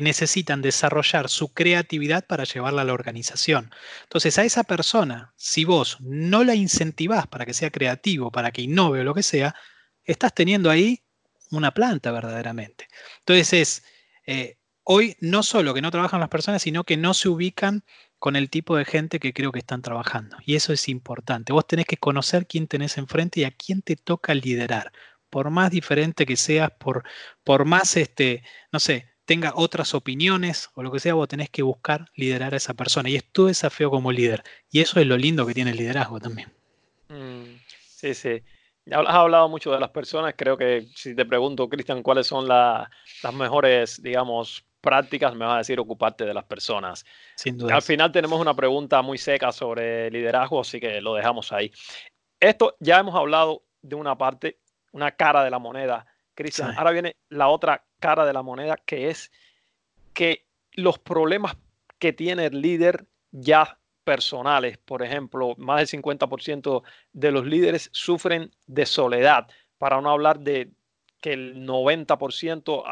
necesitan 0.01 0.61
desarrollar 0.61 1.29
su 1.29 1.51
creatividad 1.53 2.25
para 2.27 2.43
llevarla 2.43 2.83
a 2.83 2.85
la 2.85 2.93
organización. 2.93 3.71
Entonces, 4.03 4.37
a 4.37 4.43
esa 4.43 4.63
persona, 4.63 5.33
si 5.35 5.65
vos 5.65 5.97
no 6.01 6.43
la 6.43 6.53
incentivás 6.53 7.25
para 7.25 7.45
que 7.45 7.55
sea 7.55 7.71
creativo, 7.71 8.31
para 8.31 8.51
que 8.51 8.61
innove 8.61 9.01
o 9.01 9.03
lo 9.03 9.15
que 9.15 9.23
sea, 9.23 9.55
estás 10.03 10.33
teniendo 10.35 10.69
ahí 10.69 11.01
una 11.49 11.73
planta 11.73 12.11
verdaderamente. 12.11 12.87
Entonces, 13.19 13.53
es, 13.53 13.83
eh, 14.27 14.57
hoy 14.83 15.17
no 15.19 15.41
solo 15.41 15.73
que 15.73 15.81
no 15.81 15.89
trabajan 15.89 16.19
las 16.19 16.29
personas, 16.29 16.61
sino 16.61 16.83
que 16.83 16.97
no 16.97 17.15
se 17.15 17.29
ubican 17.29 17.83
con 18.19 18.35
el 18.35 18.49
tipo 18.49 18.75
de 18.75 18.85
gente 18.85 19.19
que 19.19 19.33
creo 19.33 19.51
que 19.51 19.59
están 19.59 19.81
trabajando. 19.81 20.37
Y 20.45 20.55
eso 20.55 20.73
es 20.73 20.89
importante. 20.89 21.53
Vos 21.53 21.65
tenés 21.65 21.85
que 21.85 21.97
conocer 21.97 22.45
quién 22.45 22.67
tenés 22.67 22.97
enfrente 22.97 23.39
y 23.39 23.43
a 23.45 23.51
quién 23.51 23.81
te 23.81 23.95
toca 23.95 24.33
liderar. 24.35 24.91
Por 25.29 25.49
más 25.49 25.71
diferente 25.71 26.25
que 26.25 26.35
seas, 26.35 26.71
por, 26.71 27.03
por 27.43 27.65
más, 27.65 27.95
este, 27.97 28.43
no 28.71 28.79
sé, 28.79 29.09
tenga 29.25 29.53
otras 29.55 29.93
opiniones 29.93 30.69
o 30.73 30.83
lo 30.83 30.91
que 30.91 30.99
sea, 30.99 31.13
vos 31.13 31.27
tenés 31.27 31.49
que 31.49 31.61
buscar 31.61 32.09
liderar 32.15 32.53
a 32.53 32.57
esa 32.57 32.73
persona. 32.73 33.09
Y 33.09 33.15
es 33.15 33.31
tu 33.31 33.45
desafío 33.45 33.89
como 33.89 34.11
líder. 34.11 34.43
Y 34.69 34.81
eso 34.81 34.99
es 34.99 35.07
lo 35.07 35.17
lindo 35.17 35.45
que 35.45 35.53
tiene 35.53 35.71
el 35.71 35.77
liderazgo 35.77 36.19
también. 36.19 36.51
Mm, 37.07 37.57
sí, 37.87 38.13
sí. 38.13 38.43
Has 38.91 39.07
hablado 39.07 39.47
mucho 39.47 39.71
de 39.71 39.79
las 39.79 39.91
personas. 39.91 40.33
Creo 40.35 40.57
que 40.57 40.87
si 40.95 41.15
te 41.15 41.25
pregunto, 41.25 41.69
Cristian, 41.69 42.01
cuáles 42.01 42.27
son 42.27 42.47
las 42.47 42.89
mejores, 43.33 44.01
digamos, 44.01 44.65
prácticas, 44.81 45.35
me 45.35 45.45
vas 45.45 45.55
a 45.55 45.57
decir 45.59 45.79
ocuparte 45.79 46.25
de 46.25 46.33
las 46.33 46.45
personas. 46.45 47.05
Sin 47.35 47.57
duda. 47.57 47.75
Al 47.75 47.81
final 47.81 48.11
tenemos 48.11 48.39
una 48.39 48.53
pregunta 48.53 49.01
muy 49.01 49.17
seca 49.17 49.51
sobre 49.51 50.09
liderazgo, 50.11 50.61
así 50.61 50.79
que 50.79 51.01
lo 51.01 51.13
dejamos 51.13 51.51
ahí. 51.51 51.71
Esto 52.39 52.75
ya 52.79 52.99
hemos 52.99 53.15
hablado 53.15 53.63
de 53.81 53.95
una 53.95 54.17
parte, 54.17 54.59
una 54.91 55.11
cara 55.11 55.43
de 55.43 55.49
la 55.49 55.59
moneda, 55.59 56.05
Cristian. 56.33 56.73
Ahora 56.77 56.91
viene 56.91 57.17
la 57.29 57.49
otra 57.49 57.85
cara 57.99 58.25
de 58.25 58.33
la 58.33 58.41
moneda, 58.41 58.77
que 58.85 59.09
es 59.09 59.31
que 60.13 60.45
los 60.73 60.99
problemas 60.99 61.57
que 61.97 62.13
tiene 62.13 62.45
el 62.45 62.61
líder 62.61 63.05
ya 63.31 63.77
personales, 64.03 64.77
por 64.77 65.03
ejemplo, 65.03 65.53
más 65.57 65.77
del 65.77 66.01
50% 66.01 66.83
de 67.13 67.31
los 67.31 67.45
líderes 67.45 67.89
sufren 67.91 68.51
de 68.65 68.85
soledad, 68.85 69.47
para 69.77 70.01
no 70.01 70.09
hablar 70.09 70.39
de 70.39 70.71
que 71.21 71.33
el 71.33 71.67
90% 71.67 72.83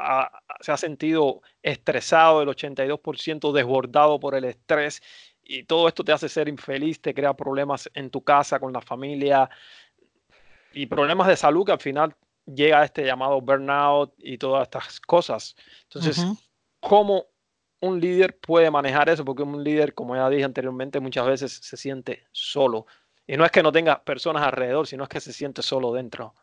se 0.60 0.72
ha 0.72 0.78
sentido 0.78 1.41
estresado, 1.62 2.41
el 2.41 2.50
82% 2.50 3.52
desbordado 3.52 4.20
por 4.20 4.36
el 4.36 4.46
estrés 4.46 5.02
y 5.43 5.63
todo 5.63 5.88
esto 5.88 6.04
te 6.04 6.12
hace 6.12 6.28
ser 6.28 6.50
infeliz, 6.50 7.02
te 7.02 7.13
crea 7.13 7.34
problemas 7.34 7.89
en 7.93 8.10
tu 8.10 8.22
casa, 8.22 8.60
con 8.60 8.74
la 8.74 8.82
familia 8.82 9.50
y 10.74 10.86
problemas 10.88 11.28
de 11.28 11.38
salud 11.38 11.65
que 11.65 11.72
al 11.72 11.80
final 11.80 12.15
llega 12.46 12.82
a 12.82 12.86
este 12.86 13.06
llamado 13.06 13.39
burnout 13.41 14.13
y 14.17 14.38
todas 14.38 14.63
estas 14.63 15.00
cosas. 15.00 15.56
Entonces, 15.84 16.26
¿cómo 16.80 17.28
un 17.80 18.00
líder 18.00 18.38
puede 18.38 18.70
manejar 18.72 19.10
eso? 19.10 19.24
Porque 19.24 19.43
un 19.43 19.63
líder, 19.63 19.93
como 19.93 20.15
ya 20.15 20.30
dije 20.30 20.43
anteriormente, 20.43 21.00
muchas 21.00 21.26
veces 21.26 21.54
se 21.54 21.78
siente 21.78 22.26
solo. 22.32 22.86
Y 23.26 23.38
no 23.38 23.46
es 23.46 23.52
que 23.52 23.63
no 23.63 23.72
tenga 23.72 24.04
personas 24.04 24.43
alrededor, 24.43 24.88
sino 24.88 25.04
es 25.04 25.10
que 25.10 25.20
se 25.20 25.34
siente 25.34 25.62
solo 25.62 25.93
dentro. 25.93 26.34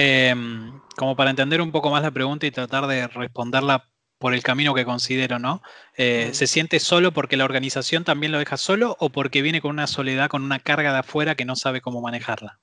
Em, 0.00 0.80
como 0.96 1.16
para 1.16 1.30
entender 1.30 1.60
un 1.60 1.72
poco 1.72 1.90
más 1.90 2.04
la 2.04 2.12
pregunta 2.12 2.46
y 2.46 2.52
tratar 2.52 2.86
de 2.86 3.08
responderla 3.08 3.90
por 4.18 4.32
el 4.32 4.44
camino 4.44 4.72
que 4.72 4.84
considero, 4.84 5.40
¿no? 5.40 5.60
Eh, 5.96 6.30
¿Se 6.34 6.46
siente 6.46 6.78
solo 6.78 7.10
porque 7.10 7.36
la 7.36 7.44
organización 7.44 8.04
también 8.04 8.30
lo 8.30 8.38
deja 8.38 8.56
solo 8.58 8.96
o 9.00 9.10
porque 9.10 9.42
viene 9.42 9.60
con 9.60 9.72
una 9.72 9.88
soledad, 9.88 10.28
con 10.28 10.44
una 10.44 10.60
carga 10.60 10.92
de 10.92 11.00
afuera 11.00 11.34
que 11.34 11.44
no 11.44 11.56
sabe 11.56 11.80
cómo 11.80 12.00
manejarla? 12.00 12.60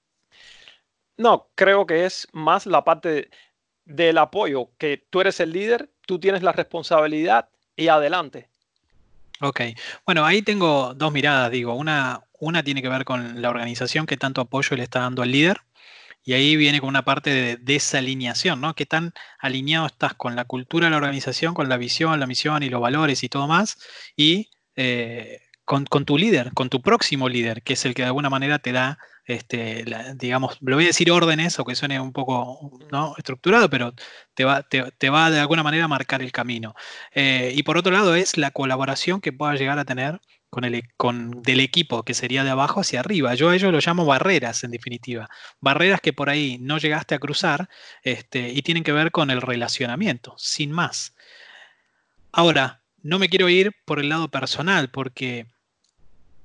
No, 1.18 1.50
creo 1.56 1.86
que 1.86 2.06
es 2.06 2.26
más 2.32 2.66
la 2.66 2.86
parte 2.86 3.30
del 3.84 4.18
apoyo, 4.18 4.70
que 4.78 5.06
tú 5.10 5.20
eres 5.20 5.42
el 5.42 5.52
líder, 5.52 5.90
tú 6.08 6.20
tienes 6.20 6.42
la 6.42 6.54
responsabilidad 6.54 7.50
y 7.76 7.90
adelante. 7.90 8.48
Ok, 9.42 9.60
bueno, 10.06 10.24
ahí 10.24 10.42
tengo 10.42 10.94
dos 10.94 11.12
miradas, 11.12 11.52
digo, 11.52 11.74
una, 11.74 12.24
una 12.40 12.64
tiene 12.64 12.82
que 12.82 12.88
ver 12.88 13.04
con 13.04 13.42
la 13.42 13.50
organización 13.50 14.06
que 14.06 14.16
tanto 14.16 14.40
apoyo 14.40 14.78
le 14.78 14.84
está 14.84 15.02
dando 15.02 15.22
al 15.22 15.32
líder 15.32 15.60
y 16.26 16.34
ahí 16.34 16.56
viene 16.58 16.82
con 16.82 16.90
una 16.90 17.06
parte 17.06 17.30
de 17.30 17.58
desalineación, 17.58 18.60
¿no? 18.60 18.74
¿Qué 18.74 18.88
tan 18.88 19.14
alineado 19.40 19.86
estás 19.86 20.16
con 20.16 20.36
la 20.36 20.46
cultura 20.46 20.88
de 20.88 20.92
la 20.92 20.98
organización, 20.98 21.54
con 21.54 21.70
la 21.70 21.78
visión, 21.78 22.20
la 22.20 22.28
misión 22.28 22.64
y 22.64 22.70
los 22.70 22.82
valores 22.82 23.24
y 23.24 23.30
todo 23.30 23.48
más? 23.48 23.78
Y 24.18 24.50
eh, 24.76 25.42
con, 25.66 25.86
tu 25.86 26.18
líder, 26.18 26.52
con 26.54 26.70
tu 26.70 26.82
próximo 26.82 27.30
líder, 27.30 27.62
que 27.64 27.74
es 27.74 27.86
el 27.86 27.94
que 27.94 28.02
de 28.02 28.08
alguna 28.08 28.30
manera 28.32 28.60
te 28.60 28.72
da, 28.72 28.98
este, 29.26 29.86
digamos, 30.16 30.58
lo 30.62 30.76
voy 30.76 30.86
a 30.86 30.88
decir 30.88 31.12
órdenes, 31.12 31.60
o 31.60 31.66
que 31.66 31.76
suene 31.76 32.00
un 32.00 32.12
poco 32.12 32.72
¿no? 32.92 33.14
estructurado, 33.18 33.70
pero 33.70 33.94
te 34.34 34.46
va, 34.46 34.64
te, 34.64 35.10
va 35.10 35.32
de 35.32 35.40
alguna 35.40 35.64
manera 35.64 35.86
a 35.86 35.88
marcar 35.88 36.22
el 36.24 36.32
camino. 36.32 36.76
Eh, 37.14 37.54
y 37.56 37.64
por 37.64 37.78
otro 37.78 37.92
lado 37.92 38.16
es 38.16 38.38
la 38.38 38.52
colaboración 38.52 39.22
que 39.22 39.32
pueda 39.32 39.56
llegar 39.56 39.80
a 39.80 39.86
tener 39.86 40.20
con 40.56 40.64
el, 40.64 40.84
con, 40.96 41.42
del 41.42 41.60
equipo 41.60 42.04
que 42.04 42.14
sería 42.14 42.46
de 42.46 42.50
abajo 42.50 42.80
hacia 42.80 43.02
arriba. 43.02 43.36
Yo 43.36 43.50
a 43.50 43.56
ello 43.58 43.74
lo 43.74 43.82
llamo 43.86 44.06
barreras, 44.06 44.64
en 44.64 44.72
definitiva. 44.72 45.28
Barreras 45.60 46.00
que 46.00 46.14
por 46.14 46.30
ahí 46.30 46.58
no 46.62 46.78
llegaste 46.78 47.14
a 47.14 47.20
cruzar 47.20 47.68
este, 48.04 48.54
y 48.54 48.62
tienen 48.62 48.86
que 48.86 48.94
ver 48.94 49.12
con 49.12 49.32
el 49.32 49.42
relacionamiento, 49.42 50.34
sin 50.38 50.72
más. 50.72 51.14
Ahora, 52.32 52.84
no 53.04 53.20
me 53.20 53.28
quiero 53.28 53.50
ir 53.50 53.74
por 53.84 54.00
el 54.00 54.08
lado 54.08 54.30
personal, 54.30 54.90
porque 54.92 55.48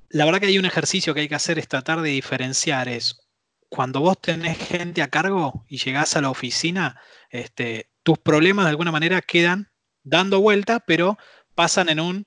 la 0.09 0.25
verdad 0.25 0.40
que 0.40 0.46
hay 0.46 0.59
un 0.59 0.64
ejercicio 0.64 1.14
que 1.14 1.20
hay 1.20 1.29
que 1.29 1.37
hacer 1.37 1.61
es 1.61 1.68
tratar 1.68 2.03
de 2.03 2.11
diferenciar 2.11 2.88
es 2.88 3.29
cuando 3.68 4.01
vos 4.01 4.20
tenés 4.20 4.59
gente 4.59 5.03
a 5.03 5.09
cargo 5.09 5.64
y 5.68 5.79
llegás 5.79 6.16
a 6.16 6.20
la 6.20 6.31
oficina, 6.31 7.01
este, 7.29 7.92
tus 8.03 8.18
problemas 8.18 8.64
de 8.64 8.70
alguna 8.70 8.90
manera 8.90 9.23
quedan 9.23 9.70
dando 10.03 10.40
vuelta, 10.40 10.81
pero 10.81 11.16
pasan 11.55 11.88
en 11.90 12.01
un 12.01 12.27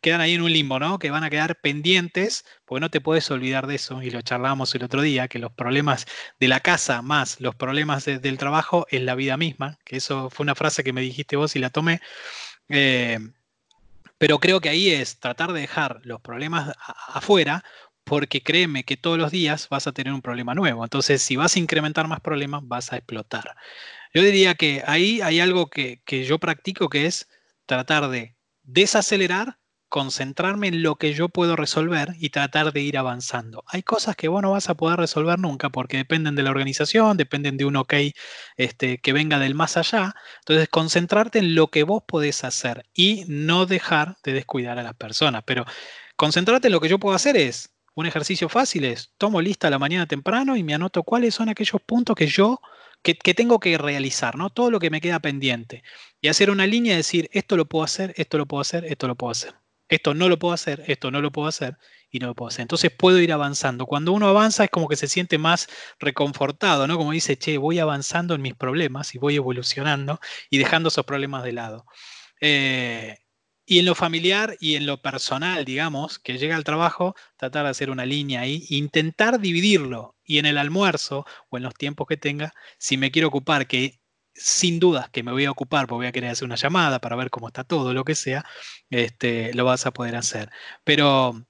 quedan 0.00 0.20
ahí 0.20 0.34
en 0.34 0.42
un 0.42 0.52
limbo, 0.52 0.78
¿no? 0.78 0.98
Que 0.98 1.10
van 1.10 1.24
a 1.24 1.30
quedar 1.30 1.60
pendientes, 1.60 2.44
porque 2.64 2.80
no 2.80 2.90
te 2.90 3.00
puedes 3.00 3.30
olvidar 3.30 3.66
de 3.66 3.76
eso, 3.76 4.02
y 4.02 4.10
lo 4.10 4.22
charlábamos 4.22 4.74
el 4.74 4.84
otro 4.84 5.02
día, 5.02 5.28
que 5.28 5.38
los 5.38 5.52
problemas 5.52 6.06
de 6.40 6.48
la 6.48 6.60
casa 6.60 7.02
más 7.02 7.40
los 7.40 7.54
problemas 7.54 8.04
del 8.04 8.38
trabajo 8.38 8.86
es 8.90 9.02
la 9.02 9.14
vida 9.14 9.36
misma, 9.36 9.78
que 9.84 9.96
eso 9.96 10.30
fue 10.30 10.44
una 10.44 10.54
frase 10.54 10.84
que 10.84 10.92
me 10.92 11.00
dijiste 11.00 11.36
vos 11.36 11.56
y 11.56 11.58
la 11.58 11.70
tomé. 11.70 12.00
Eh, 12.68 13.18
pero 14.18 14.38
creo 14.38 14.60
que 14.60 14.68
ahí 14.68 14.90
es 14.90 15.20
tratar 15.20 15.52
de 15.52 15.60
dejar 15.60 16.00
los 16.04 16.20
problemas 16.20 16.72
afuera, 17.08 17.64
porque 18.04 18.42
créeme 18.42 18.84
que 18.84 18.96
todos 18.96 19.18
los 19.18 19.32
días 19.32 19.68
vas 19.68 19.86
a 19.88 19.92
tener 19.92 20.12
un 20.12 20.22
problema 20.22 20.54
nuevo. 20.54 20.84
Entonces, 20.84 21.22
si 21.22 21.36
vas 21.36 21.56
a 21.56 21.58
incrementar 21.58 22.06
más 22.08 22.20
problemas, 22.20 22.62
vas 22.64 22.92
a 22.92 22.98
explotar. 22.98 23.56
Yo 24.14 24.22
diría 24.22 24.54
que 24.54 24.82
ahí 24.86 25.20
hay 25.22 25.40
algo 25.40 25.68
que, 25.68 26.02
que 26.04 26.24
yo 26.24 26.38
practico, 26.38 26.88
que 26.88 27.06
es 27.06 27.28
tratar 27.66 28.08
de 28.08 28.35
desacelerar, 28.66 29.58
concentrarme 29.88 30.68
en 30.68 30.82
lo 30.82 30.96
que 30.96 31.14
yo 31.14 31.28
puedo 31.28 31.56
resolver 31.56 32.14
y 32.18 32.30
tratar 32.30 32.72
de 32.72 32.80
ir 32.82 32.98
avanzando. 32.98 33.62
Hay 33.68 33.82
cosas 33.82 34.16
que 34.16 34.28
vos 34.28 34.42
no 34.42 34.50
vas 34.50 34.68
a 34.68 34.74
poder 34.74 34.98
resolver 34.98 35.38
nunca 35.38 35.70
porque 35.70 35.96
dependen 35.96 36.34
de 36.34 36.42
la 36.42 36.50
organización, 36.50 37.16
dependen 37.16 37.56
de 37.56 37.64
un 37.64 37.76
ok 37.76 37.94
este, 38.56 38.98
que 38.98 39.12
venga 39.12 39.38
del 39.38 39.54
más 39.54 39.76
allá. 39.76 40.14
Entonces, 40.40 40.68
concentrarte 40.68 41.38
en 41.38 41.54
lo 41.54 41.68
que 41.68 41.84
vos 41.84 42.02
podés 42.06 42.44
hacer 42.44 42.84
y 42.92 43.24
no 43.28 43.64
dejar 43.66 44.16
de 44.24 44.32
descuidar 44.32 44.78
a 44.78 44.82
las 44.82 44.94
personas. 44.94 45.44
Pero 45.46 45.64
concentrarte 46.16 46.68
en 46.68 46.72
lo 46.72 46.80
que 46.80 46.88
yo 46.88 46.98
puedo 46.98 47.14
hacer 47.14 47.36
es 47.36 47.70
un 47.94 48.06
ejercicio 48.06 48.48
fácil, 48.48 48.84
es 48.84 49.12
tomo 49.16 49.40
lista 49.40 49.70
la 49.70 49.78
mañana 49.78 50.06
temprano 50.06 50.56
y 50.56 50.62
me 50.62 50.74
anoto 50.74 51.02
cuáles 51.02 51.34
son 51.34 51.48
aquellos 51.48 51.80
puntos 51.80 52.14
que 52.14 52.26
yo 52.26 52.60
que, 53.14 53.34
tengo 53.34 53.60
que 53.60 53.78
realizar, 53.78 54.36
¿no? 54.36 54.50
Todo 54.50 54.70
lo 54.70 54.80
que 54.80 54.90
me 54.90 55.00
queda 55.00 55.20
pendiente. 55.20 55.82
Y 56.20 56.28
hacer 56.28 56.50
una 56.50 56.66
línea 56.66 56.94
y 56.94 56.96
decir, 56.96 57.28
esto 57.32 57.56
lo 57.56 57.66
puedo 57.66 57.84
hacer, 57.84 58.12
esto 58.16 58.38
lo 58.38 58.46
puedo 58.46 58.60
hacer, 58.60 58.84
esto 58.84 59.06
lo 59.06 59.14
puedo 59.16 59.30
hacer. 59.30 59.54
Esto 59.88 60.14
no 60.14 60.28
lo 60.28 60.38
puedo 60.38 60.52
hacer, 60.52 60.82
esto 60.88 61.12
no 61.12 61.20
lo 61.20 61.30
puedo 61.30 61.46
hacer 61.46 61.78
y 62.10 62.18
no 62.18 62.26
lo 62.26 62.34
puedo 62.34 62.48
hacer. 62.48 62.62
Entonces 62.62 62.90
puedo 62.90 63.20
ir 63.20 63.32
avanzando. 63.32 63.86
Cuando 63.86 64.12
uno 64.12 64.26
avanza 64.26 64.64
es 64.64 64.70
como 64.70 64.88
que 64.88 64.96
se 64.96 65.06
siente 65.06 65.38
más 65.38 65.68
reconfortado, 66.00 66.88
¿no? 66.88 66.96
Como 66.96 67.12
dice, 67.12 67.38
che, 67.38 67.58
voy 67.58 67.78
avanzando 67.78 68.34
en 68.34 68.42
mis 68.42 68.54
problemas 68.54 69.14
y 69.14 69.18
voy 69.18 69.36
evolucionando 69.36 70.18
y 70.50 70.58
dejando 70.58 70.88
esos 70.88 71.04
problemas 71.04 71.44
de 71.44 71.52
lado. 71.52 71.86
Eh, 72.40 73.16
y 73.64 73.78
en 73.78 73.84
lo 73.84 73.94
familiar 73.94 74.56
y 74.60 74.74
en 74.76 74.86
lo 74.86 75.00
personal, 75.02 75.64
digamos, 75.64 76.18
que 76.18 76.38
llega 76.38 76.56
al 76.56 76.64
trabajo, 76.64 77.14
tratar 77.36 77.64
de 77.64 77.70
hacer 77.70 77.90
una 77.90 78.06
línea 78.06 78.40
ahí, 78.40 78.64
intentar 78.70 79.40
dividirlo. 79.40 80.15
Y 80.26 80.38
en 80.38 80.46
el 80.46 80.58
almuerzo 80.58 81.24
o 81.48 81.56
en 81.56 81.62
los 81.62 81.74
tiempos 81.74 82.06
que 82.06 82.16
tenga, 82.16 82.52
si 82.78 82.96
me 82.96 83.10
quiero 83.10 83.28
ocupar, 83.28 83.66
que 83.66 84.00
sin 84.34 84.78
dudas 84.78 85.08
que 85.08 85.22
me 85.22 85.32
voy 85.32 85.46
a 85.46 85.50
ocupar, 85.50 85.86
porque 85.86 85.96
voy 85.96 86.06
a 86.06 86.12
querer 86.12 86.30
hacer 86.30 86.44
una 86.44 86.56
llamada 86.56 87.00
para 87.00 87.16
ver 87.16 87.30
cómo 87.30 87.48
está 87.48 87.64
todo, 87.64 87.94
lo 87.94 88.04
que 88.04 88.14
sea, 88.14 88.44
este, 88.90 89.54
lo 89.54 89.64
vas 89.64 89.86
a 89.86 89.92
poder 89.92 90.16
hacer. 90.16 90.50
Pero 90.84 91.46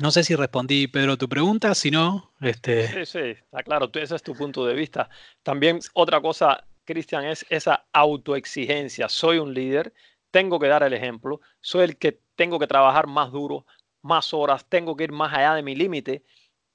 no 0.00 0.10
sé 0.10 0.24
si 0.24 0.34
respondí, 0.34 0.86
Pedro, 0.86 1.16
tu 1.16 1.28
pregunta, 1.28 1.74
si 1.74 1.90
no... 1.90 2.32
Este... 2.40 3.04
Sí, 3.04 3.06
sí, 3.06 3.28
está 3.30 3.62
claro, 3.62 3.90
ese 3.94 4.16
es 4.16 4.22
tu 4.22 4.34
punto 4.34 4.64
de 4.64 4.74
vista. 4.74 5.08
También 5.42 5.80
otra 5.94 6.20
cosa, 6.20 6.64
Cristian, 6.84 7.24
es 7.24 7.44
esa 7.50 7.86
autoexigencia. 7.92 9.08
Soy 9.08 9.38
un 9.38 9.54
líder, 9.54 9.92
tengo 10.30 10.58
que 10.58 10.68
dar 10.68 10.82
el 10.82 10.92
ejemplo, 10.92 11.40
soy 11.60 11.84
el 11.84 11.96
que 11.96 12.20
tengo 12.36 12.58
que 12.58 12.66
trabajar 12.66 13.06
más 13.06 13.32
duro, 13.32 13.66
más 14.02 14.32
horas, 14.32 14.64
tengo 14.68 14.96
que 14.96 15.04
ir 15.04 15.12
más 15.12 15.32
allá 15.34 15.54
de 15.54 15.62
mi 15.62 15.74
límite. 15.74 16.22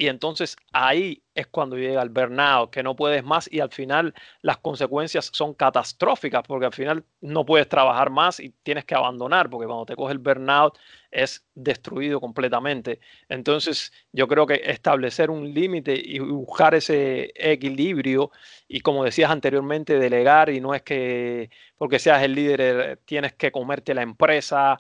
Y 0.04 0.10
entonces 0.10 0.58
ahí 0.74 1.24
es 1.34 1.48
cuando 1.48 1.78
llega 1.78 2.02
el 2.02 2.10
burnout, 2.10 2.72
que 2.72 2.84
no 2.84 2.94
puedes 2.94 3.24
más 3.24 3.48
y 3.50 3.62
al 3.62 3.72
final 3.72 4.14
las 4.42 4.58
consecuencias 4.58 5.30
son 5.32 5.54
catastróficas 5.54 6.44
porque 6.46 6.66
al 6.66 6.74
final 6.74 7.06
no 7.22 7.46
puedes 7.46 7.70
trabajar 7.70 8.10
más 8.10 8.42
y 8.42 8.50
tienes 8.64 8.84
que 8.84 8.96
abandonar 8.96 9.50
porque 9.50 9.66
cuando 9.66 9.86
te 9.86 9.96
coge 9.96 10.12
el 10.12 10.18
burnout 10.18 10.78
es 11.10 11.46
destruido 11.56 12.20
completamente. 12.20 13.00
Entonces 13.30 13.94
yo 14.12 14.28
creo 14.28 14.46
que 14.46 14.62
establecer 14.66 15.30
un 15.30 15.54
límite 15.54 15.94
y 15.96 16.20
buscar 16.20 16.76
ese 16.76 17.32
equilibrio 17.36 18.30
y 18.68 18.82
como 18.82 19.06
decías 19.06 19.32
anteriormente, 19.32 19.98
delegar 19.98 20.50
y 20.50 20.60
no 20.60 20.76
es 20.76 20.82
que 20.82 21.50
porque 21.78 21.98
seas 21.98 22.22
el 22.24 22.36
líder 22.36 22.60
eh, 22.62 22.98
tienes 23.06 23.32
que 23.36 23.54
comerte 23.54 23.94
la 23.94 24.02
empresa. 24.02 24.78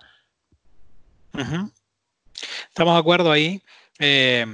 Estamos 2.67 2.95
de 2.95 2.99
acuerdo 2.99 3.31
ahí. 3.31 3.61
Eh, 3.99 4.45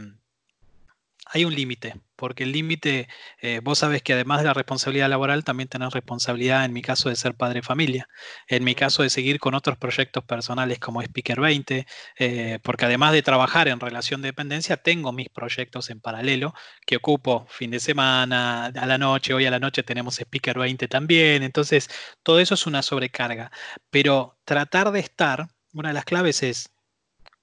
hay 1.31 1.45
un 1.45 1.53
límite, 1.53 1.95
porque 2.15 2.43
el 2.43 2.51
límite, 2.51 3.07
eh, 3.41 3.61
vos 3.63 3.79
sabes 3.79 4.01
que 4.01 4.13
además 4.13 4.39
de 4.39 4.45
la 4.45 4.53
responsabilidad 4.53 5.09
laboral, 5.09 5.43
también 5.43 5.69
tenés 5.69 5.93
responsabilidad, 5.93 6.65
en 6.65 6.73
mi 6.73 6.81
caso, 6.81 7.09
de 7.09 7.15
ser 7.15 7.35
padre 7.35 7.61
familia, 7.61 8.07
en 8.47 8.63
mi 8.63 8.73
caso, 8.73 9.03
de 9.03 9.11
seguir 9.11 9.39
con 9.39 9.53
otros 9.53 9.77
proyectos 9.77 10.23
personales 10.23 10.79
como 10.79 11.01
Speaker 11.03 11.39
20, 11.39 11.85
eh, 12.17 12.59
porque 12.63 12.85
además 12.85 13.13
de 13.13 13.21
trabajar 13.21 13.67
en 13.67 13.79
relación 13.79 14.21
de 14.23 14.29
dependencia, 14.29 14.77
tengo 14.77 15.11
mis 15.11 15.29
proyectos 15.29 15.91
en 15.91 16.01
paralelo 16.01 16.53
que 16.85 16.95
ocupo 16.97 17.45
fin 17.49 17.71
de 17.71 17.79
semana, 17.79 18.65
a 18.67 18.85
la 18.87 18.97
noche, 18.97 19.33
hoy 19.33 19.45
a 19.45 19.51
la 19.51 19.59
noche 19.59 19.83
tenemos 19.83 20.19
Speaker 20.19 20.57
20 20.57 20.87
también, 20.87 21.43
entonces 21.43 21.89
todo 22.23 22.39
eso 22.39 22.55
es 22.55 22.65
una 22.65 22.81
sobrecarga, 22.81 23.51
pero 23.91 24.39
tratar 24.45 24.91
de 24.91 24.99
estar, 24.99 25.47
una 25.73 25.89
de 25.89 25.93
las 25.93 26.05
claves 26.05 26.41
es 26.41 26.71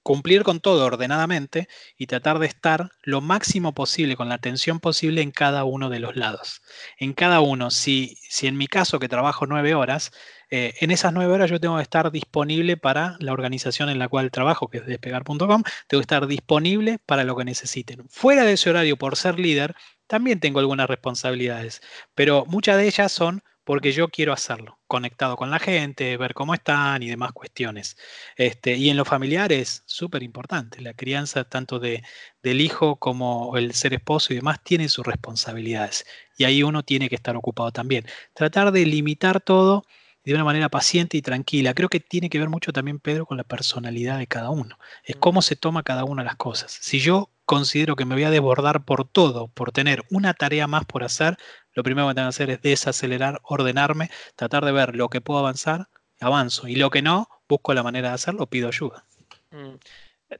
cumplir 0.07 0.43
con 0.43 0.61
todo 0.61 0.85
ordenadamente 0.85 1.67
y 1.97 2.07
tratar 2.07 2.39
de 2.39 2.47
estar 2.47 2.91
lo 3.01 3.19
máximo 3.19 3.73
posible, 3.73 4.15
con 4.15 4.29
la 4.29 4.35
atención 4.35 4.79
posible 4.79 5.21
en 5.21 5.31
cada 5.31 5.65
uno 5.65 5.89
de 5.89 5.99
los 5.99 6.15
lados. 6.15 6.61
En 6.97 7.11
cada 7.11 7.41
uno, 7.41 7.71
si, 7.71 8.17
si 8.21 8.47
en 8.47 8.55
mi 8.55 8.67
caso 8.67 8.99
que 8.99 9.09
trabajo 9.09 9.47
nueve 9.47 9.75
horas, 9.75 10.13
eh, 10.49 10.75
en 10.79 10.91
esas 10.91 11.11
nueve 11.11 11.33
horas 11.33 11.49
yo 11.49 11.59
tengo 11.59 11.75
que 11.75 11.83
estar 11.83 12.09
disponible 12.09 12.77
para 12.77 13.17
la 13.19 13.33
organización 13.33 13.89
en 13.89 13.99
la 13.99 14.07
cual 14.07 14.31
trabajo, 14.31 14.69
que 14.69 14.77
es 14.77 14.85
despegar.com, 14.85 15.63
tengo 15.87 15.99
que 15.99 15.99
estar 15.99 16.25
disponible 16.25 16.99
para 17.05 17.25
lo 17.25 17.35
que 17.35 17.43
necesiten. 17.43 18.07
Fuera 18.07 18.45
de 18.45 18.53
ese 18.53 18.69
horario, 18.69 18.95
por 18.95 19.17
ser 19.17 19.37
líder, 19.37 19.75
también 20.07 20.39
tengo 20.39 20.59
algunas 20.59 20.87
responsabilidades, 20.87 21.81
pero 22.15 22.45
muchas 22.45 22.77
de 22.77 22.87
ellas 22.87 23.11
son 23.11 23.43
porque 23.67 23.91
yo 23.91 24.07
quiero 24.07 24.31
hacerlo, 24.31 24.79
conectado 24.87 25.35
con 25.35 25.51
la 25.51 25.59
gente, 25.59 26.15
ver 26.15 26.33
cómo 26.33 26.53
están 26.53 27.03
y 27.03 27.09
demás 27.09 27.33
cuestiones. 27.33 27.97
Este, 28.37 28.77
y 28.77 28.89
en 28.89 28.95
lo 28.95 29.03
familiar 29.03 29.51
es 29.51 29.83
súper 29.85 30.23
importante. 30.23 30.79
La 30.81 30.93
crianza 30.93 31.43
tanto 31.43 31.77
de, 31.77 32.01
del 32.41 32.61
hijo 32.61 32.95
como 32.95 33.57
el 33.57 33.73
ser 33.73 33.93
esposo 33.93 34.31
y 34.31 34.37
demás 34.37 34.63
tiene 34.63 34.87
sus 34.87 35.05
responsabilidades. 35.05 36.05
Y 36.37 36.45
ahí 36.45 36.63
uno 36.63 36.83
tiene 36.83 37.09
que 37.09 37.15
estar 37.15 37.35
ocupado 37.35 37.73
también. 37.73 38.05
Tratar 38.33 38.71
de 38.71 38.85
limitar 38.85 39.41
todo 39.41 39.83
de 40.23 40.33
una 40.33 40.45
manera 40.45 40.69
paciente 40.69 41.17
y 41.17 41.21
tranquila. 41.21 41.73
Creo 41.73 41.89
que 41.89 41.99
tiene 41.99 42.29
que 42.29 42.39
ver 42.39 42.47
mucho 42.47 42.71
también, 42.71 42.99
Pedro, 42.99 43.25
con 43.25 43.35
la 43.35 43.43
personalidad 43.43 44.17
de 44.17 44.27
cada 44.27 44.49
uno. 44.49 44.79
Es 45.03 45.17
cómo 45.17 45.41
se 45.41 45.57
toma 45.57 45.83
cada 45.83 46.05
una 46.05 46.21
de 46.21 46.27
las 46.27 46.37
cosas. 46.37 46.71
Si 46.71 46.99
yo 46.99 47.31
considero 47.43 47.95
que 47.95 48.03
me 48.03 48.15
voy 48.15 48.25
a 48.25 48.29
desbordar 48.29 48.83
por 48.83 49.05
todo, 49.07 49.47
por 49.47 49.71
tener 49.71 50.03
una 50.09 50.33
tarea 50.33 50.67
más 50.67 50.85
por 50.85 51.05
hacer, 51.05 51.37
lo 51.77 51.83
primero 51.83 52.07
que 52.07 52.15
tengo 52.15 52.25
que 52.25 52.29
hacer 52.29 52.49
es 52.49 52.61
desacelerar, 52.63 53.39
ordenarme, 53.43 54.09
tratar 54.35 54.65
de 54.65 54.71
ver 54.71 54.95
lo 54.95 55.09
que 55.09 55.21
puedo 55.21 55.41
avanzar, 55.41 55.89
avanzo. 56.19 56.67
Y 56.67 56.75
lo 56.75 56.89
que 56.89 57.03
no, 57.03 57.29
busco 57.47 57.71
la 57.75 57.83
manera 57.83 58.07
de 58.09 58.15
hacerlo, 58.15 58.47
pido 58.47 58.67
ayuda. 58.67 59.05
Mm. 59.51 59.75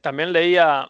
También 0.00 0.32
leía 0.32 0.88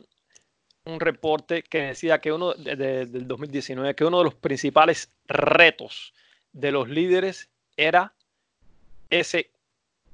un 0.87 1.01
reporte 1.01 1.63
que 1.63 1.83
decía 1.83 2.19
que 2.23 2.33
uno 2.33 2.55
del 2.55 3.29
2019, 3.29 3.95
que 3.95 4.07
uno 4.07 4.17
de 4.21 4.25
los 4.25 4.35
principales 4.37 5.11
retos 5.27 6.15
de 6.55 6.73
los 6.73 6.89
líderes 6.89 7.51
era 7.77 8.15
ese, 9.11 9.51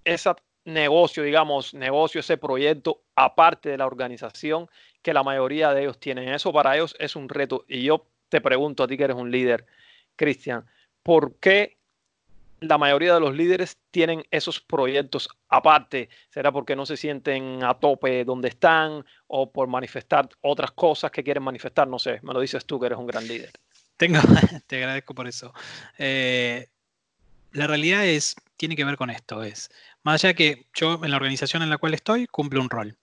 ese 0.05 0.31
negocio, 0.65 1.23
digamos, 1.23 1.75
negocio, 1.75 2.19
ese 2.19 2.39
proyecto 2.39 3.03
aparte 3.15 3.69
de 3.69 3.79
la 3.79 3.87
organización 3.87 4.69
que 5.01 5.15
la 5.15 5.23
mayoría 5.23 5.73
de 5.73 5.83
ellos 5.83 6.01
tienen. 6.01 6.29
Eso 6.31 6.53
para 6.53 6.75
ellos 6.75 6.97
es 6.99 7.15
un 7.15 7.29
reto. 7.29 7.65
Y 7.69 7.85
yo 7.85 8.05
te 8.29 8.41
pregunto 8.41 8.83
a 8.83 8.89
ti 8.89 8.97
que 8.97 9.05
eres 9.05 9.17
un 9.17 9.31
líder, 9.31 9.65
Cristian, 10.17 10.65
¿por 11.03 11.37
qué 11.37 11.77
la 12.61 12.79
mayoría 12.79 13.15
de 13.15 13.21
los 13.21 13.35
líderes 13.35 13.79
tienen 13.91 14.25
esos 14.31 14.61
proyectos 14.61 15.29
aparte? 15.49 16.09
¿Será 16.31 16.53
porque 16.53 16.77
no 16.77 16.87
se 16.87 16.97
sienten 16.97 17.63
a 17.63 17.75
tope 17.75 18.25
donde 18.25 18.49
están 18.49 19.05
o 19.27 19.51
por 19.51 19.69
manifestar 19.69 20.29
otras 20.41 20.73
cosas 20.73 21.11
que 21.11 21.23
quieren 21.23 21.43
manifestar? 21.43 21.89
No 21.89 21.99
sé, 21.99 22.21
me 22.23 22.33
lo 22.33 22.41
dices 22.41 22.65
tú 22.65 22.81
que 22.81 22.87
eres 22.87 22.99
un 22.99 23.07
gran 23.07 23.27
líder. 23.27 23.53
Tengo, 23.97 24.19
te 24.67 24.77
agradezco 24.77 25.15
por 25.15 25.27
eso. 25.27 25.53
Eh, 25.99 26.69
la 27.53 27.67
realidad 27.67 28.05
es, 28.05 28.35
tiene 28.57 28.77
que 28.77 28.85
ver 28.85 28.97
con 28.97 29.11
esto, 29.11 29.43
es, 29.43 29.71
más 30.03 30.25
allá 30.25 30.35
que 30.35 30.67
yo 30.75 31.01
en 31.05 31.11
la 31.11 31.17
organización 31.17 31.63
en 31.63 31.71
la 31.71 31.79
cual 31.79 31.95
estoy, 31.95 32.27
cumple 32.27 32.61
un 32.61 32.69
rol. 32.69 32.97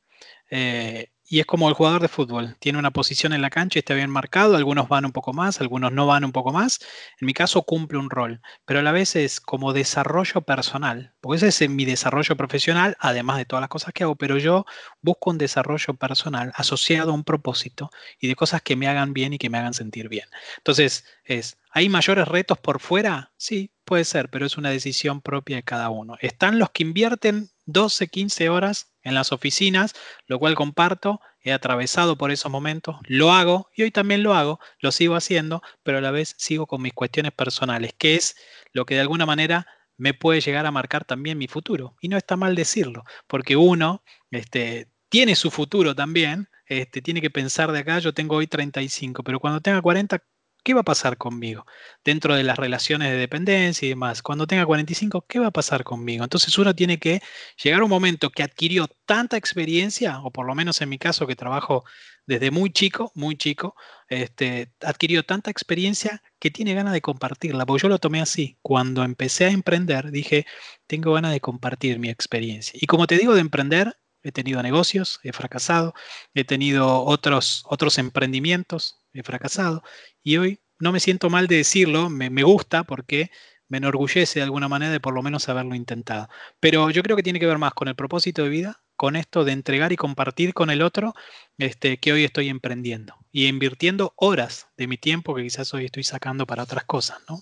Eh, 0.49 1.09
y 1.31 1.39
es 1.39 1.45
como 1.45 1.69
el 1.69 1.75
jugador 1.75 2.01
de 2.01 2.09
fútbol, 2.09 2.57
tiene 2.59 2.77
una 2.77 2.91
posición 2.91 3.31
en 3.31 3.41
la 3.41 3.49
cancha 3.49 3.79
y 3.79 3.81
está 3.81 3.93
bien 3.93 4.09
marcado, 4.09 4.57
algunos 4.57 4.89
van 4.89 5.05
un 5.05 5.13
poco 5.13 5.31
más, 5.31 5.61
algunos 5.61 5.93
no 5.93 6.05
van 6.05 6.25
un 6.25 6.33
poco 6.33 6.51
más. 6.51 6.79
En 7.21 7.25
mi 7.25 7.33
caso 7.33 7.61
cumple 7.63 7.97
un 7.99 8.09
rol, 8.09 8.41
pero 8.65 8.81
a 8.81 8.83
la 8.83 8.91
vez 8.91 9.15
es 9.15 9.39
como 9.39 9.71
desarrollo 9.71 10.41
personal, 10.41 11.13
porque 11.21 11.47
ese 11.47 11.63
es 11.63 11.71
mi 11.71 11.85
desarrollo 11.85 12.35
profesional, 12.35 12.97
además 12.99 13.37
de 13.37 13.45
todas 13.45 13.61
las 13.61 13.69
cosas 13.69 13.93
que 13.93 14.03
hago, 14.03 14.17
pero 14.17 14.37
yo 14.39 14.65
busco 15.01 15.29
un 15.29 15.37
desarrollo 15.37 15.93
personal 15.93 16.51
asociado 16.53 17.11
a 17.11 17.13
un 17.13 17.23
propósito 17.23 17.91
y 18.19 18.27
de 18.27 18.35
cosas 18.35 18.61
que 18.61 18.75
me 18.75 18.89
hagan 18.89 19.13
bien 19.13 19.31
y 19.31 19.37
que 19.37 19.49
me 19.49 19.57
hagan 19.57 19.73
sentir 19.73 20.09
bien. 20.09 20.27
Entonces, 20.57 21.05
es, 21.23 21.57
¿hay 21.71 21.87
mayores 21.87 22.27
retos 22.27 22.57
por 22.57 22.81
fuera? 22.81 23.31
Sí, 23.37 23.71
puede 23.85 24.03
ser, 24.03 24.29
pero 24.29 24.45
es 24.45 24.57
una 24.57 24.69
decisión 24.69 25.21
propia 25.21 25.55
de 25.55 25.63
cada 25.63 25.89
uno. 25.91 26.17
Están 26.19 26.59
los 26.59 26.71
que 26.71 26.83
invierten 26.83 27.50
12, 27.71 28.07
15 28.07 28.49
horas 28.49 28.93
en 29.03 29.15
las 29.15 29.31
oficinas, 29.31 29.93
lo 30.27 30.39
cual 30.39 30.55
comparto, 30.55 31.21
he 31.43 31.51
atravesado 31.51 32.17
por 32.17 32.31
esos 32.31 32.51
momentos, 32.51 32.97
lo 33.07 33.31
hago 33.31 33.69
y 33.75 33.83
hoy 33.83 33.91
también 33.91 34.23
lo 34.23 34.35
hago, 34.35 34.59
lo 34.79 34.91
sigo 34.91 35.15
haciendo, 35.15 35.61
pero 35.83 35.97
a 35.97 36.01
la 36.01 36.11
vez 36.11 36.35
sigo 36.37 36.67
con 36.67 36.81
mis 36.81 36.93
cuestiones 36.93 37.31
personales, 37.31 37.93
que 37.97 38.15
es 38.15 38.35
lo 38.73 38.85
que 38.85 38.95
de 38.95 39.01
alguna 39.01 39.25
manera 39.25 39.65
me 39.97 40.13
puede 40.13 40.41
llegar 40.41 40.65
a 40.65 40.71
marcar 40.71 41.05
también 41.05 41.37
mi 41.37 41.47
futuro. 41.47 41.95
Y 42.01 42.07
no 42.07 42.17
está 42.17 42.35
mal 42.35 42.55
decirlo, 42.55 43.03
porque 43.27 43.55
uno 43.55 44.03
este, 44.31 44.87
tiene 45.09 45.35
su 45.35 45.51
futuro 45.51 45.95
también, 45.95 46.49
este, 46.65 47.01
tiene 47.01 47.21
que 47.21 47.29
pensar 47.29 47.71
de 47.71 47.79
acá, 47.79 47.99
yo 47.99 48.13
tengo 48.13 48.35
hoy 48.37 48.47
35, 48.47 49.23
pero 49.23 49.39
cuando 49.39 49.61
tenga 49.61 49.81
40, 49.81 50.23
¿qué 50.63 50.73
va 50.73 50.81
a 50.81 50.83
pasar 50.83 51.17
conmigo? 51.17 51.65
Dentro 52.03 52.35
de 52.35 52.43
las 52.43 52.57
relaciones 52.57 53.11
de 53.11 53.17
dependencia 53.17 53.85
y 53.85 53.89
demás. 53.89 54.21
Cuando 54.21 54.47
tenga 54.47 54.65
45, 54.65 55.25
¿qué 55.27 55.39
va 55.39 55.47
a 55.47 55.51
pasar 55.51 55.83
conmigo? 55.83 56.23
Entonces 56.23 56.57
uno 56.57 56.75
tiene 56.75 56.99
que 56.99 57.21
llegar 57.63 57.81
a 57.81 57.83
un 57.83 57.89
momento 57.89 58.29
que 58.29 58.43
adquirió 58.43 58.87
tanta 59.05 59.37
experiencia, 59.37 60.19
o 60.21 60.31
por 60.31 60.45
lo 60.45 60.55
menos 60.55 60.81
en 60.81 60.89
mi 60.89 60.97
caso 60.97 61.27
que 61.27 61.35
trabajo 61.35 61.83
desde 62.25 62.51
muy 62.51 62.71
chico, 62.71 63.11
muy 63.15 63.35
chico, 63.35 63.75
este, 64.07 64.71
adquirió 64.81 65.23
tanta 65.23 65.51
experiencia 65.51 66.21
que 66.39 66.51
tiene 66.51 66.73
ganas 66.73 66.93
de 66.93 67.01
compartirla, 67.01 67.65
porque 67.65 67.83
yo 67.83 67.89
lo 67.89 67.99
tomé 67.99 68.21
así. 68.21 68.57
Cuando 68.61 69.03
empecé 69.03 69.45
a 69.45 69.51
emprender, 69.51 70.11
dije, 70.11 70.45
tengo 70.87 71.13
ganas 71.13 71.31
de 71.31 71.41
compartir 71.41 71.99
mi 71.99 72.09
experiencia. 72.09 72.77
Y 72.81 72.87
como 72.87 73.07
te 73.07 73.17
digo 73.17 73.33
de 73.33 73.41
emprender, 73.41 73.97
he 74.23 74.31
tenido 74.31 74.61
negocios, 74.61 75.19
he 75.23 75.33
fracasado, 75.33 75.93
he 76.33 76.43
tenido 76.43 77.03
otros, 77.03 77.63
otros 77.67 77.97
emprendimientos, 77.97 78.99
he 79.13 79.23
fracasado, 79.23 79.83
y 80.23 80.37
hoy 80.37 80.59
no 80.79 80.91
me 80.91 80.99
siento 80.99 81.29
mal 81.29 81.47
de 81.47 81.57
decirlo, 81.57 82.09
me, 82.09 82.43
gusta 82.43 82.83
porque 82.83 83.29
me 83.67 83.77
enorgullece 83.77 84.39
de 84.39 84.43
alguna 84.43 84.67
manera 84.67 84.91
de 84.91 84.99
por 84.99 85.13
lo 85.13 85.21
menos 85.21 85.47
haberlo 85.47 85.75
intentado. 85.75 86.27
Pero 86.59 86.89
yo 86.89 87.03
creo 87.03 87.15
que 87.15 87.23
tiene 87.23 87.39
que 87.39 87.45
ver 87.45 87.59
más 87.59 87.73
con 87.73 87.87
el 87.87 87.95
propósito 87.95 88.43
de 88.43 88.49
vida, 88.49 88.81
con 88.95 89.15
esto 89.15 89.45
de 89.45 89.53
entregar 89.53 89.91
y 89.91 89.97
compartir 89.97 90.53
con 90.53 90.69
el 90.69 90.81
otro 90.81 91.13
este, 91.57 91.97
que 91.97 92.13
hoy 92.13 92.23
estoy 92.23 92.49
emprendiendo 92.49 93.15
y 93.31 93.47
invirtiendo 93.47 94.13
horas 94.17 94.67
de 94.75 94.87
mi 94.87 94.97
tiempo 94.97 95.35
que 95.35 95.43
quizás 95.43 95.73
hoy 95.73 95.85
estoy 95.85 96.03
sacando 96.03 96.45
para 96.45 96.63
otras 96.63 96.83
cosas, 96.85 97.19
¿no? 97.29 97.41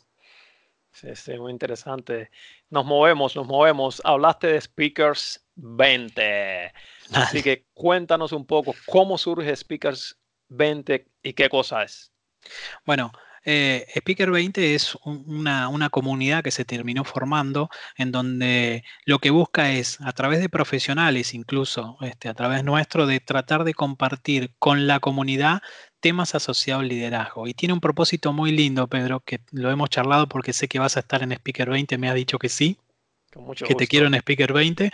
Sí, 0.91 1.15
sí, 1.15 1.37
muy 1.37 1.51
interesante. 1.51 2.29
Nos 2.69 2.85
movemos, 2.85 3.35
nos 3.35 3.47
movemos. 3.47 4.01
Hablaste 4.03 4.47
de 4.47 4.61
Speakers 4.61 5.45
20. 5.61 6.73
Así 7.13 7.41
que 7.41 7.65
cuéntanos 7.73 8.31
un 8.31 8.45
poco 8.45 8.75
cómo 8.85 9.17
surge 9.17 9.55
Speakers 9.55 10.17
20 10.49 11.07
y 11.23 11.33
qué 11.33 11.49
cosa 11.49 11.83
es. 11.83 12.11
Bueno, 12.85 13.11
eh, 13.45 13.85
Speaker 13.95 14.31
20 14.31 14.75
es 14.75 14.95
una, 15.03 15.89
comunidad 15.89 16.43
que 16.43 16.51
se 16.51 16.65
terminó 16.65 17.03
formando 17.03 17.69
en 17.97 18.11
donde 18.11 18.83
lo 19.05 19.19
que 19.19 19.29
busca 19.29 19.71
es, 19.71 19.99
a 20.01 20.11
través 20.11 20.39
de 20.39 20.49
profesionales 20.49 21.33
incluso, 21.33 21.97
este, 22.01 22.29
a 22.29 22.33
través 22.33 22.63
nuestro, 22.63 23.07
de 23.07 23.19
tratar 23.19 23.63
de 23.63 23.73
compartir 23.73 24.53
con 24.59 24.87
la 24.87 24.99
comunidad 24.99 25.61
temas 25.99 26.35
asociados 26.35 26.83
al 26.83 26.89
liderazgo. 26.89 27.47
Y 27.47 27.53
tiene 27.53 27.73
un 27.73 27.81
propósito 27.81 28.33
muy 28.33 28.51
lindo, 28.51 28.87
Pedro, 28.87 29.21
que 29.21 29.41
lo 29.51 29.69
hemos 29.71 29.89
charlado 29.89 30.27
porque 30.27 30.53
sé 30.53 30.67
que 30.67 30.79
vas 30.79 30.97
a 30.97 31.01
estar 31.01 31.23
en 31.23 31.31
Speaker 31.31 31.69
20, 31.69 31.97
me 31.97 32.09
ha 32.09 32.13
dicho 32.13 32.39
que 32.39 32.49
sí 32.49 32.77
que 33.65 33.75
te 33.75 33.87
quiero 33.87 34.07
en 34.07 34.15
Speaker 34.15 34.53
20, 34.53 34.91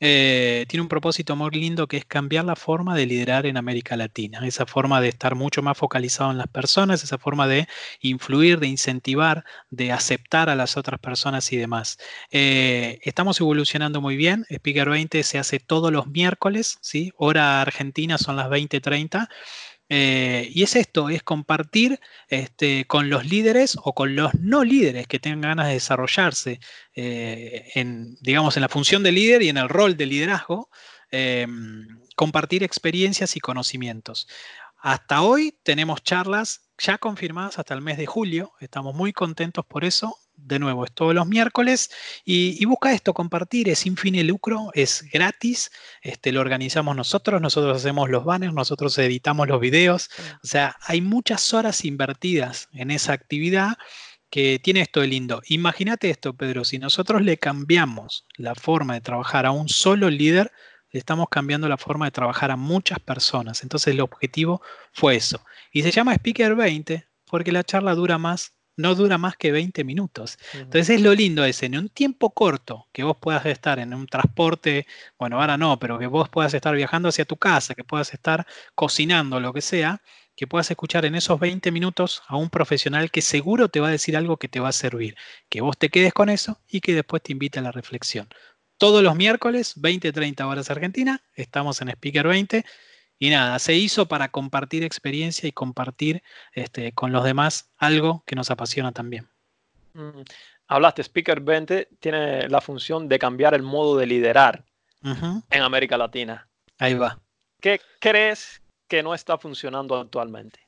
eh, 0.00 0.64
tiene 0.68 0.82
un 0.82 0.88
propósito 0.88 1.36
muy 1.36 1.50
lindo 1.50 1.86
que 1.86 1.98
es 1.98 2.04
cambiar 2.04 2.44
la 2.44 2.56
forma 2.56 2.96
de 2.96 3.06
liderar 3.06 3.46
en 3.46 3.56
América 3.56 3.96
Latina, 3.96 4.46
esa 4.46 4.66
forma 4.66 5.00
de 5.00 5.08
estar 5.08 5.34
mucho 5.34 5.62
más 5.62 5.76
focalizado 5.76 6.30
en 6.30 6.38
las 6.38 6.48
personas, 6.48 7.04
esa 7.04 7.18
forma 7.18 7.46
de 7.46 7.68
influir, 8.00 8.58
de 8.60 8.66
incentivar, 8.66 9.44
de 9.70 9.92
aceptar 9.92 10.48
a 10.48 10.54
las 10.54 10.76
otras 10.76 11.00
personas 11.00 11.52
y 11.52 11.56
demás. 11.56 11.98
Eh, 12.30 12.98
estamos 13.02 13.40
evolucionando 13.40 14.00
muy 14.00 14.16
bien, 14.16 14.46
Speaker 14.50 14.88
20 14.88 15.22
se 15.22 15.38
hace 15.38 15.58
todos 15.58 15.92
los 15.92 16.06
miércoles, 16.06 16.78
¿sí? 16.80 17.12
hora 17.16 17.60
argentina 17.60 18.16
son 18.18 18.36
las 18.36 18.48
20:30. 18.48 19.28
Eh, 19.92 20.48
y 20.54 20.62
es 20.62 20.76
esto, 20.76 21.10
es 21.10 21.24
compartir 21.24 21.98
este, 22.28 22.84
con 22.86 23.10
los 23.10 23.26
líderes 23.26 23.76
o 23.82 23.92
con 23.92 24.14
los 24.14 24.32
no 24.34 24.62
líderes 24.62 25.08
que 25.08 25.18
tengan 25.18 25.40
ganas 25.40 25.66
de 25.66 25.72
desarrollarse 25.74 26.60
eh, 26.94 27.72
en, 27.74 28.14
digamos, 28.20 28.56
en 28.56 28.62
la 28.62 28.68
función 28.68 29.02
de 29.02 29.10
líder 29.10 29.42
y 29.42 29.48
en 29.48 29.56
el 29.56 29.68
rol 29.68 29.96
de 29.96 30.06
liderazgo, 30.06 30.70
em, 31.10 31.88
compartir 32.14 32.62
experiencias 32.62 33.36
y 33.36 33.40
conocimientos. 33.40 34.28
hasta 34.82 35.22
hoy 35.22 35.58
tenemos 35.62 36.02
charlas 36.02 36.62
ya 36.78 36.98
confirmadas 36.98 37.58
hasta 37.58 37.74
el 37.74 37.82
mes 37.82 37.98
de 37.98 38.06
julio. 38.06 38.52
Estamos 38.60 38.94
muy 38.94 39.12
contentos 39.12 39.66
por 39.66 39.84
eso. 39.84 40.16
De 40.42 40.58
nuevo, 40.58 40.84
es 40.84 40.92
todos 40.92 41.14
los 41.14 41.26
miércoles. 41.26 41.90
Y, 42.24 42.64
busca 42.64 42.92
esto, 42.92 43.14
compartir, 43.14 43.68
es 43.68 43.80
sin 43.80 43.96
fin 43.96 44.14
de 44.14 44.24
lucro, 44.24 44.70
es 44.74 45.04
gratis. 45.12 45.70
Este, 46.02 46.32
lo 46.32 46.40
organizamos 46.40 46.96
nosotros, 46.96 47.40
nosotros 47.40 47.76
hacemos 47.76 48.10
los 48.10 48.24
banners, 48.24 48.54
nosotros 48.54 48.96
editamos 48.98 49.48
los 49.48 49.60
videos. 49.60 50.10
O 50.42 50.46
sea, 50.46 50.76
hay 50.82 51.00
muchas 51.00 51.52
horas 51.54 51.84
invertidas 51.84 52.68
en 52.72 52.90
esa 52.90 53.12
actividad 53.12 53.76
que 54.30 54.60
tiene 54.62 54.80
esto 54.80 55.00
de 55.00 55.08
lindo. 55.08 55.42
Imagínate 55.48 56.08
esto, 56.10 56.34
Pedro, 56.34 56.64
si 56.64 56.78
nosotros 56.78 57.22
le 57.22 57.36
cambiamos 57.36 58.26
la 58.36 58.54
forma 58.54 58.94
de 58.94 59.00
trabajar 59.00 59.44
a 59.44 59.50
un 59.50 59.68
solo 59.68 60.08
líder, 60.08 60.52
le 60.92 60.98
estamos 60.98 61.28
cambiando 61.28 61.68
la 61.68 61.76
forma 61.76 62.06
de 62.06 62.12
trabajar 62.12 62.50
a 62.50 62.56
muchas 62.56 62.98
personas. 63.00 63.62
Entonces 63.62 63.92
el 63.92 64.00
objetivo 64.00 64.62
fue 64.92 65.16
eso. 65.16 65.44
Y 65.72 65.82
se 65.82 65.90
llama 65.90 66.14
Speaker 66.14 66.54
20 66.54 67.06
porque 67.30 67.52
la 67.52 67.64
charla 67.64 67.94
dura 67.94 68.18
más, 68.18 68.54
no 68.80 68.94
dura 68.94 69.18
más 69.18 69.36
que 69.36 69.52
20 69.52 69.84
minutos. 69.84 70.38
Entonces 70.54 70.90
es 70.90 71.00
lo 71.00 71.14
lindo 71.14 71.44
ese, 71.44 71.66
en 71.66 71.78
un 71.78 71.88
tiempo 71.88 72.30
corto, 72.30 72.88
que 72.92 73.04
vos 73.04 73.16
puedas 73.20 73.46
estar 73.46 73.78
en 73.78 73.94
un 73.94 74.06
transporte, 74.06 74.86
bueno, 75.18 75.40
ahora 75.40 75.56
no, 75.56 75.78
pero 75.78 75.98
que 75.98 76.06
vos 76.06 76.28
puedas 76.28 76.54
estar 76.54 76.74
viajando 76.74 77.08
hacia 77.08 77.24
tu 77.24 77.36
casa, 77.36 77.74
que 77.74 77.84
puedas 77.84 78.12
estar 78.12 78.46
cocinando, 78.74 79.40
lo 79.40 79.52
que 79.52 79.60
sea, 79.60 80.02
que 80.34 80.46
puedas 80.46 80.70
escuchar 80.70 81.04
en 81.04 81.14
esos 81.14 81.38
20 81.38 81.70
minutos 81.70 82.22
a 82.26 82.36
un 82.36 82.50
profesional 82.50 83.10
que 83.10 83.22
seguro 83.22 83.68
te 83.68 83.80
va 83.80 83.88
a 83.88 83.92
decir 83.92 84.16
algo 84.16 84.38
que 84.38 84.48
te 84.48 84.60
va 84.60 84.68
a 84.68 84.72
servir, 84.72 85.16
que 85.48 85.60
vos 85.60 85.76
te 85.76 85.90
quedes 85.90 86.12
con 86.12 86.30
eso 86.30 86.58
y 86.68 86.80
que 86.80 86.94
después 86.94 87.22
te 87.22 87.32
invite 87.32 87.58
a 87.58 87.62
la 87.62 87.72
reflexión 87.72 88.28
todos 88.80 89.02
los 89.02 89.14
miércoles, 89.14 89.76
20-30 89.76 90.42
horas 90.46 90.70
Argentina, 90.70 91.22
estamos 91.34 91.82
en 91.82 91.90
Speaker 91.90 92.26
20. 92.26 92.64
Y 93.22 93.28
nada, 93.28 93.58
se 93.58 93.74
hizo 93.74 94.08
para 94.08 94.30
compartir 94.30 94.82
experiencia 94.82 95.46
y 95.46 95.52
compartir 95.52 96.22
este, 96.52 96.92
con 96.92 97.12
los 97.12 97.22
demás 97.22 97.70
algo 97.76 98.24
que 98.26 98.34
nos 98.34 98.50
apasiona 98.50 98.92
también. 98.92 99.28
Mm, 99.92 100.22
hablaste, 100.66 101.02
Speaker 101.02 101.40
20 101.40 101.90
tiene 102.00 102.48
la 102.48 102.62
función 102.62 103.08
de 103.08 103.18
cambiar 103.18 103.52
el 103.52 103.62
modo 103.62 103.98
de 103.98 104.06
liderar 104.06 104.64
en 105.02 105.62
América 105.62 105.98
Latina. 105.98 106.48
Ahí 106.78 106.94
va. 106.94 107.20
¿Qué 107.60 107.82
crees 108.00 108.62
que 108.88 109.02
no 109.02 109.12
está 109.14 109.36
funcionando 109.36 109.98
actualmente? 109.98 110.60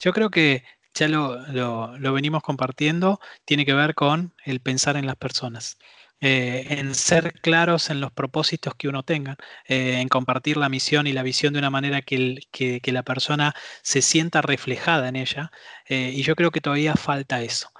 Yo 0.00 0.12
creo 0.12 0.28
que 0.28 0.64
ya 0.94 1.06
lo, 1.06 1.38
lo 1.46 2.12
venimos 2.12 2.42
compartiendo, 2.42 3.20
tiene 3.44 3.64
que 3.64 3.74
ver 3.74 3.94
con 3.94 4.34
el 4.44 4.58
pensar 4.58 4.96
en 4.96 5.06
las 5.06 5.16
personas. 5.16 5.78
Eh, 6.24 6.78
en 6.78 6.94
ser 6.94 7.32
claros 7.40 7.90
en 7.90 8.00
los 8.00 8.12
propósitos 8.12 8.76
que 8.76 8.86
uno 8.86 9.02
tenga, 9.02 9.36
eh, 9.66 9.98
en 10.00 10.08
compartir 10.08 10.56
la 10.56 10.68
misión 10.68 11.08
y 11.08 11.12
la 11.12 11.24
visión 11.24 11.52
de 11.52 11.58
una 11.58 11.68
manera 11.70 12.00
que, 12.00 12.80
la 12.84 13.02
persona 13.02 13.54
se 13.82 14.02
sienta 14.02 14.40
reflejada 14.40 15.08
en 15.08 15.16
ella. 15.16 15.50
Eh, 15.88 16.12
y 16.14 16.22
yo 16.22 16.36
creo 16.36 16.52
que 16.52 16.60
todavía 16.60 16.94
falta 16.94 17.42
eso. 17.42 17.70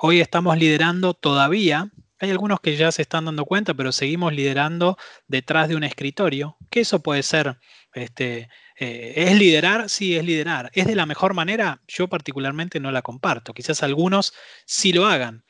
hoy 0.00 0.20
estamos 0.20 0.56
liderando 0.58 1.14
todavía. 1.14 1.90
Hay 2.20 2.30
algunos 2.30 2.60
que 2.60 2.76
ya 2.76 2.90
se 2.92 3.02
están 3.02 3.26
dando 3.26 3.44
cuenta, 3.44 3.74
pero 3.74 3.92
seguimos 3.92 4.32
liderando 4.32 4.96
detrás 5.28 5.68
de 5.68 5.76
un 5.76 5.84
escritorio, 5.84 6.56
que 6.70 6.80
eso 6.80 7.02
puede 7.02 7.22
ser, 7.22 7.58
este, 7.92 8.48
¿es 8.76 9.38
liderar? 9.38 9.90
Sí, 9.90 10.16
es 10.16 10.24
liderar. 10.24 10.70
¿Es 10.74 10.86
de 10.86 10.94
la 10.94 11.06
mejor 11.06 11.34
manera? 11.34 11.82
Yo 11.88 12.08
particularmente 12.08 12.80
no 12.80 12.90
la 12.92 13.02
comparto. 13.02 13.52
Quizás 13.52 13.82
algunos 13.82 14.32
sí 14.66 14.92
lo 14.92 15.06
hagan, 15.06 15.44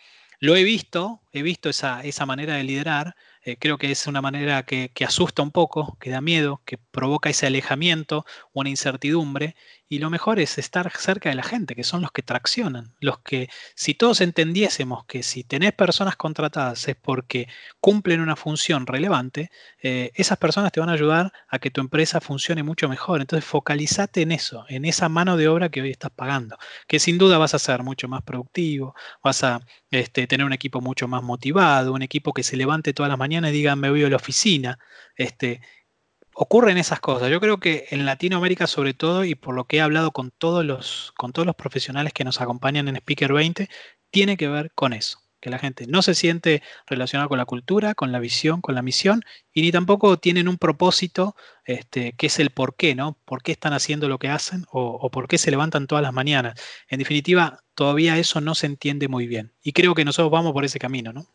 lo 0.44 0.56
he 0.56 0.62
visto, 0.62 1.22
he 1.32 1.42
visto 1.42 1.70
esa, 1.70 2.02
esa 2.02 2.26
manera 2.26 2.56
de 2.56 2.64
liderar, 2.64 3.16
eh, 3.44 3.56
creo 3.58 3.78
que 3.78 3.90
es 3.90 4.06
una 4.06 4.20
manera 4.20 4.64
que, 4.66 4.90
que, 4.92 5.06
asusta 5.06 5.42
un 5.42 5.50
poco, 5.50 5.96
que 5.98 6.10
da 6.10 6.20
miedo, 6.20 6.60
que 6.66 6.76
provoca 6.76 7.30
ese 7.30 7.46
alejamiento, 7.46 8.26
una 8.52 8.68
incertidumbre, 8.68 9.56
y 9.88 9.98
lo 9.98 10.10
mejor 10.10 10.40
es 10.40 10.58
estar 10.58 10.90
cerca 10.96 11.28
de 11.28 11.34
la 11.34 11.42
gente, 11.42 11.74
que 11.74 11.84
son 11.84 12.02
los 12.02 12.10
que 12.10 12.22
traccionan, 12.22 12.94
los 13.00 13.18
que, 13.20 13.48
si 13.74 13.94
todos 13.94 14.20
entendiésemos 14.20 15.04
que 15.06 15.22
si 15.22 15.44
tenés 15.44 15.72
personas 15.72 16.16
contratadas 16.16 16.88
es 16.88 16.96
porque 16.96 17.48
cumplen 17.80 18.20
una 18.20 18.36
función 18.36 18.86
relevante, 18.86 19.50
eh, 19.82 20.10
esas 20.14 20.38
personas 20.38 20.72
te 20.72 20.80
van 20.80 20.88
a 20.88 20.92
ayudar 20.94 21.32
a 21.48 21.58
que 21.58 21.70
tu 21.70 21.80
empresa 21.80 22.20
funcione 22.20 22.62
mucho 22.62 22.88
mejor. 22.88 23.20
Entonces 23.20 23.44
focalizate 23.44 24.22
en 24.22 24.32
eso, 24.32 24.64
en 24.68 24.84
esa 24.84 25.08
mano 25.08 25.36
de 25.36 25.48
obra 25.48 25.68
que 25.68 25.82
hoy 25.82 25.90
estás 25.90 26.10
pagando, 26.10 26.56
que 26.88 26.98
sin 26.98 27.18
duda 27.18 27.38
vas 27.38 27.54
a 27.54 27.58
ser 27.58 27.82
mucho 27.82 28.08
más 28.08 28.22
productivo, 28.22 28.94
vas 29.22 29.44
a 29.44 29.60
este, 29.90 30.26
tener 30.26 30.46
un 30.46 30.52
equipo 30.52 30.80
mucho 30.80 31.08
más 31.08 31.22
motivado, 31.22 31.92
un 31.92 32.02
equipo 32.02 32.32
que 32.32 32.42
se 32.42 32.56
levante 32.56 32.94
todas 32.94 33.10
las 33.10 33.18
mañanas 33.18 33.50
y 33.50 33.54
diga 33.54 33.76
me 33.76 33.90
voy 33.90 34.04
a 34.04 34.08
la 34.08 34.16
oficina, 34.16 34.78
este, 35.16 35.60
ocurren 36.34 36.76
esas 36.76 37.00
cosas. 37.00 37.30
Yo 37.30 37.40
creo 37.40 37.58
que 37.58 37.86
en 37.90 38.04
Latinoamérica 38.04 38.66
sobre 38.66 38.94
todo, 38.94 39.24
y 39.24 39.34
por 39.34 39.54
lo 39.54 39.64
que 39.64 39.78
he 39.78 39.80
hablado 39.80 40.10
con 40.10 40.30
todos 40.30 40.64
los, 40.64 41.12
con 41.16 41.32
todos 41.32 41.46
los 41.46 41.56
profesionales 41.56 42.12
que 42.12 42.24
nos 42.24 42.40
acompañan 42.40 42.88
en 42.88 42.96
Speaker 42.96 43.32
20, 43.32 43.68
tiene 44.10 44.36
que 44.36 44.48
ver 44.48 44.72
con 44.74 44.92
eso, 44.92 45.20
que 45.40 45.50
la 45.50 45.58
gente 45.58 45.86
no 45.86 46.02
se 46.02 46.14
siente 46.14 46.62
relacionada 46.86 47.28
con 47.28 47.38
la 47.38 47.44
cultura, 47.44 47.94
con 47.94 48.12
la 48.12 48.18
visión, 48.18 48.60
con 48.60 48.74
la 48.74 48.82
misión, 48.82 49.22
y 49.52 49.62
ni 49.62 49.72
tampoco 49.72 50.18
tienen 50.18 50.48
un 50.48 50.58
propósito 50.58 51.36
este, 51.64 52.12
que 52.12 52.26
es 52.26 52.38
el 52.38 52.50
por 52.50 52.76
qué, 52.76 52.94
¿no? 52.94 53.16
¿Por 53.24 53.42
qué 53.42 53.52
están 53.52 53.72
haciendo 53.72 54.08
lo 54.08 54.18
que 54.18 54.28
hacen 54.28 54.66
o, 54.70 55.10
por 55.10 55.28
qué 55.28 55.38
se 55.38 55.50
levantan 55.50 55.86
todas 55.86 56.02
las 56.02 56.12
mañanas? 56.12 56.60
En 56.88 56.98
definitiva, 56.98 57.62
todavía 57.74 58.18
eso 58.18 58.40
no 58.40 58.54
se 58.54 58.66
entiende 58.66 59.08
muy 59.08 59.26
bien. 59.26 59.52
Y 59.62 59.72
creo 59.72 59.94
que 59.94 60.04
nosotros 60.04 60.30
vamos 60.30 60.52
por 60.52 60.64
ese 60.64 60.78
camino, 60.78 61.12
¿no? 61.12 61.26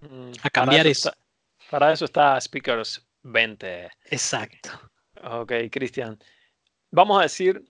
Mm, 0.00 0.32
A 0.42 0.50
cambiar 0.50 0.86
eso. 0.86 1.12
para 1.70 1.92
eso 1.92 2.04
está 2.04 2.40
Speakers 2.40 3.02
20. 3.22 3.90
Exacto. 4.06 4.70
Ok, 5.22 5.52
Cristian. 5.70 6.18
Vamos 6.90 7.18
a 7.18 7.22
decir 7.22 7.64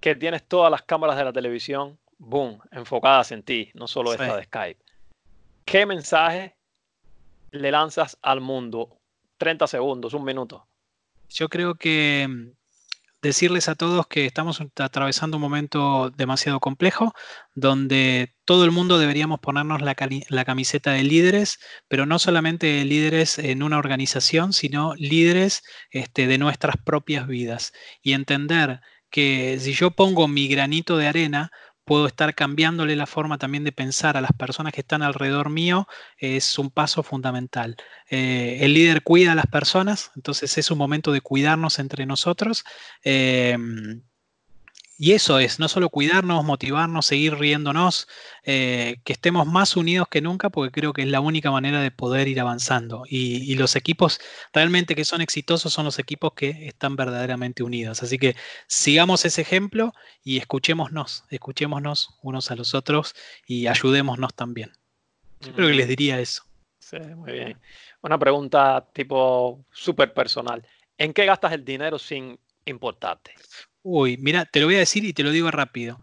que 0.00 0.14
tienes 0.14 0.46
todas 0.46 0.70
las 0.70 0.82
cámaras 0.82 1.16
de 1.16 1.24
la 1.24 1.32
televisión, 1.32 1.98
boom, 2.18 2.60
enfocadas 2.70 3.32
en 3.32 3.42
ti, 3.42 3.70
no 3.74 3.86
solo 3.86 4.12
esta 4.12 4.36
de 4.36 4.44
Skype. 4.44 4.82
¿Qué 5.64 5.86
mensaje 5.86 6.56
le 7.50 7.70
lanzas 7.70 8.18
al 8.22 8.40
mundo? 8.40 8.98
30 9.38 9.66
segundos, 9.66 10.14
un 10.14 10.24
minuto. 10.24 10.66
Yo 11.28 11.48
creo 11.48 11.74
que 11.74 12.54
decirles 13.22 13.68
a 13.68 13.74
todos 13.74 14.06
que 14.06 14.26
estamos 14.26 14.62
atravesando 14.76 15.36
un 15.36 15.42
momento 15.42 16.10
demasiado 16.10 16.60
complejo, 16.60 17.14
donde 17.54 18.34
todo 18.44 18.64
el 18.64 18.70
mundo 18.70 18.98
deberíamos 18.98 19.40
ponernos 19.40 19.82
la, 19.82 19.94
camiseta 20.44 20.92
de 20.92 21.02
líderes, 21.02 21.58
pero 21.88 22.06
no 22.06 22.18
solamente 22.18 22.84
líderes 22.84 23.38
en 23.38 23.62
una 23.62 23.78
organización, 23.78 24.52
sino 24.52 24.94
líderes 24.94 25.62
este, 25.90 26.26
de 26.26 26.38
nuestras 26.38 26.76
propias 26.76 27.26
vidas. 27.26 27.72
Y 28.02 28.12
entender 28.12 28.80
que 29.10 29.58
si 29.60 29.72
yo 29.72 29.90
pongo 29.90 30.28
mi 30.28 30.48
granito 30.48 30.96
de 30.96 31.08
arena, 31.08 31.50
puedo 31.88 32.06
estar 32.06 32.34
cambiándole 32.34 32.96
la 32.96 33.06
forma 33.06 33.38
también 33.38 33.64
de 33.64 33.72
pensar 33.72 34.18
a 34.18 34.20
las 34.20 34.32
personas 34.34 34.74
que 34.74 34.82
están 34.82 35.02
alrededor 35.02 35.48
mío, 35.48 35.88
es 36.18 36.58
un 36.58 36.70
paso 36.70 37.02
fundamental. 37.02 37.76
Eh, 38.10 38.58
el 38.60 38.74
líder 38.74 39.02
cuida 39.02 39.32
a 39.32 39.34
las 39.34 39.46
personas, 39.46 40.10
entonces 40.14 40.58
es 40.58 40.70
un 40.70 40.76
momento 40.76 41.12
de 41.12 41.22
cuidarnos 41.22 41.78
entre 41.78 42.04
nosotros. 42.04 42.64
Em, 43.02 44.02
y 45.00 45.12
eso 45.12 45.38
es, 45.38 45.60
no 45.60 45.68
solo 45.68 45.90
cuidarnos, 45.90 46.44
motivarnos, 46.44 47.06
seguir 47.06 47.36
riéndonos, 47.36 48.08
eh, 48.42 48.96
que 49.04 49.12
estemos 49.12 49.46
más 49.46 49.76
unidos 49.76 50.08
que 50.08 50.20
nunca, 50.20 50.50
porque 50.50 50.72
creo 50.72 50.92
que 50.92 51.02
es 51.02 51.08
la 51.08 51.20
única 51.20 51.52
manera 51.52 51.80
de 51.80 51.92
poder 51.92 52.26
ir 52.26 52.40
avanzando. 52.40 53.04
Y, 53.08 53.54
los 53.54 53.76
equipos 53.76 54.20
realmente 54.52 54.96
que 54.96 55.04
son 55.04 55.20
exitosos 55.20 55.72
son 55.72 55.84
los 55.84 56.00
equipos 56.00 56.32
que 56.34 56.66
están 56.66 56.96
verdaderamente 56.96 57.62
unidos. 57.62 58.02
Así 58.02 58.18
que 58.18 58.34
sigamos 58.66 59.24
ese 59.24 59.42
ejemplo 59.42 59.92
y 60.24 60.38
escuchémonos, 60.38 61.24
escuchémonos 61.30 62.18
unos 62.22 62.50
a 62.50 62.56
los 62.56 62.74
otros 62.74 63.14
y 63.46 63.68
ayudémonos 63.68 64.34
también. 64.34 64.72
Yo 65.40 65.52
creo 65.54 65.68
que 65.68 65.74
les 65.74 65.88
diría 65.88 66.18
eso. 66.18 66.42
Sí, 66.80 66.98
muy 66.98 67.32
bien. 67.32 67.60
Una 68.02 68.18
pregunta 68.18 68.84
tipo 68.92 69.64
súper 69.70 70.12
personal. 70.12 70.66
¿En 70.96 71.12
qué 71.12 71.24
gastas 71.24 71.52
el 71.52 71.64
dinero 71.64 72.00
sin 72.00 72.36
importarte? 72.64 73.34
Uy, 73.90 74.18
mira, 74.18 74.44
te 74.44 74.60
lo 74.60 74.66
voy 74.66 74.74
a 74.74 74.80
decir 74.80 75.04
y 75.06 75.14
te 75.14 75.22
lo 75.22 75.30
digo 75.30 75.50
rápido. 75.50 75.98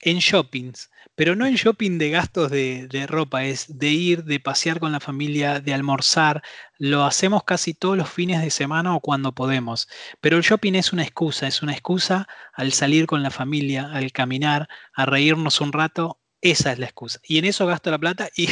En 0.00 0.18
shoppings, 0.18 0.90
pero 1.16 1.36
no 1.36 1.44
en 1.46 1.56
shopping 1.56 1.98
de 1.98 2.10
gastos 2.10 2.52
de, 2.52 3.06
ropa, 3.08 3.44
es 3.44 3.66
de 3.78 3.88
ir, 3.90 4.24
de 4.24 4.38
pasear 4.40 4.80
con 4.80 4.92
la 4.92 5.00
familia, 5.00 5.60
de 5.60 5.74
almorzar. 5.74 6.42
Lo 6.78 7.04
hacemos 7.04 7.42
casi 7.44 7.74
todos 7.74 7.96
los 7.96 8.08
fines 8.08 8.42
de 8.42 8.50
semana 8.50 8.94
o 8.94 9.00
cuando 9.00 9.34
podemos. 9.34 9.88
Pero 10.20 10.36
el 10.36 10.44
shopping 10.44 10.74
es 10.74 10.92
una 10.92 11.02
excusa, 11.02 11.48
es 11.48 11.62
una 11.62 11.72
excusa 11.72 12.28
al 12.54 12.72
salir 12.72 13.06
con 13.06 13.24
la 13.24 13.32
familia, 13.32 13.90
al 13.92 14.12
caminar, 14.12 14.68
a 14.94 15.04
reírnos 15.06 15.60
un 15.60 15.72
rato. 15.72 16.20
Esa 16.40 16.72
es 16.72 16.78
la 16.78 16.86
excusa. 16.86 17.20
Y 17.24 17.38
en 17.38 17.46
eso 17.46 17.66
gasto 17.66 17.90
la 17.90 17.98
plata 17.98 18.30
y, 18.36 18.48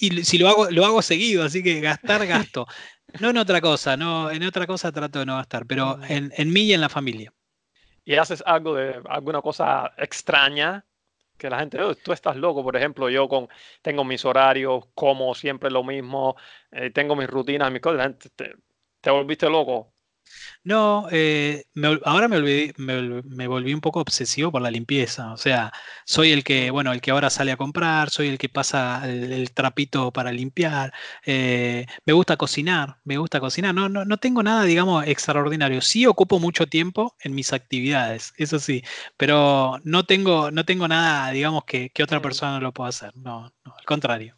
y 0.00 0.24
si 0.24 0.38
lo 0.38 0.48
hago, 0.48 0.70
lo 0.70 0.84
hago 0.84 1.02
seguido, 1.02 1.44
así 1.44 1.62
que 1.62 1.80
gastar, 1.80 2.26
gasto. 2.26 2.66
No 3.20 3.30
en 3.30 3.38
otra 3.38 3.60
cosa, 3.60 3.96
no, 3.96 4.30
en 4.30 4.42
otra 4.42 4.66
cosa 4.66 4.90
trato 4.92 5.20
de 5.20 5.26
no 5.26 5.36
gastar, 5.36 5.66
pero 5.66 6.00
en, 6.08 6.32
en 6.36 6.52
mí 6.52 6.62
y 6.62 6.72
en 6.72 6.80
la 6.80 6.88
familia 6.88 7.32
y 8.04 8.16
haces 8.16 8.42
algo 8.46 8.74
de 8.74 9.00
alguna 9.08 9.42
cosa 9.42 9.92
extraña 9.96 10.84
que 11.40 11.50
la 11.50 11.58
gente, 11.60 11.80
oh, 11.80 11.94
tú 11.94 12.12
estás 12.12 12.36
loco, 12.36 12.62
por 12.62 12.76
ejemplo, 12.76 13.08
yo 13.08 13.28
con 13.28 13.48
tengo 13.82 14.04
mis 14.04 14.24
horarios, 14.24 14.84
como 14.94 15.34
siempre 15.34 15.70
lo 15.70 15.82
mismo, 15.82 16.36
eh, 16.70 16.90
tengo 16.90 17.16
mis 17.16 17.28
rutinas, 17.28 17.72
mis 17.72 17.80
cosas, 17.80 18.18
te, 18.36 18.54
te, 19.00 19.10
volviste 19.10 19.48
loco. 19.48 19.94
No, 20.64 21.08
eh, 21.10 21.64
ahora 22.04 22.28
me, 22.28 22.72
me, 22.76 23.46
volví 23.46 23.74
un 23.74 23.80
poco 23.80 24.00
obsesivo 24.00 24.52
por 24.52 24.62
la 24.62 24.70
limpieza. 24.70 25.32
O 25.32 25.36
sea, 25.36 25.72
soy 26.04 26.32
el 26.32 26.44
que, 26.44 26.70
bueno, 26.70 26.92
el 26.92 27.00
que 27.00 27.10
ahora 27.10 27.30
sale 27.30 27.52
a 27.52 27.56
comprar, 27.56 28.10
soy 28.10 28.28
el 28.28 28.38
que 28.38 28.48
pasa 28.48 29.02
el, 29.08 29.52
trapito 29.52 30.12
para 30.12 30.32
limpiar. 30.32 30.92
Eh, 31.24 31.86
me 32.04 32.12
gusta 32.12 32.36
cocinar, 32.36 32.96
me 33.04 33.16
gusta 33.18 33.40
cocinar. 33.40 33.74
No, 33.74 33.88
no, 33.88 34.04
no 34.04 34.16
tengo 34.18 34.42
nada, 34.42 34.64
digamos, 34.64 35.06
extraordinario. 35.06 35.80
Sí 35.80 36.06
ocupo 36.06 36.38
mucho 36.38 36.66
tiempo 36.66 37.16
en 37.20 37.34
mis 37.34 37.52
actividades, 37.52 38.32
eso 38.36 38.58
sí, 38.58 38.82
pero 39.16 39.80
no 39.84 40.04
tengo, 40.04 40.50
no 40.50 40.64
tengo 40.64 40.88
nada, 40.88 41.30
digamos, 41.30 41.64
que, 41.64 41.90
que 41.90 42.02
otra 42.02 42.20
persona 42.20 42.52
no 42.54 42.60
lo 42.60 42.72
pueda 42.72 42.90
hacer. 42.90 43.16
No, 43.16 43.52
no 43.64 43.74
al 43.76 43.84
contrario. 43.84 44.36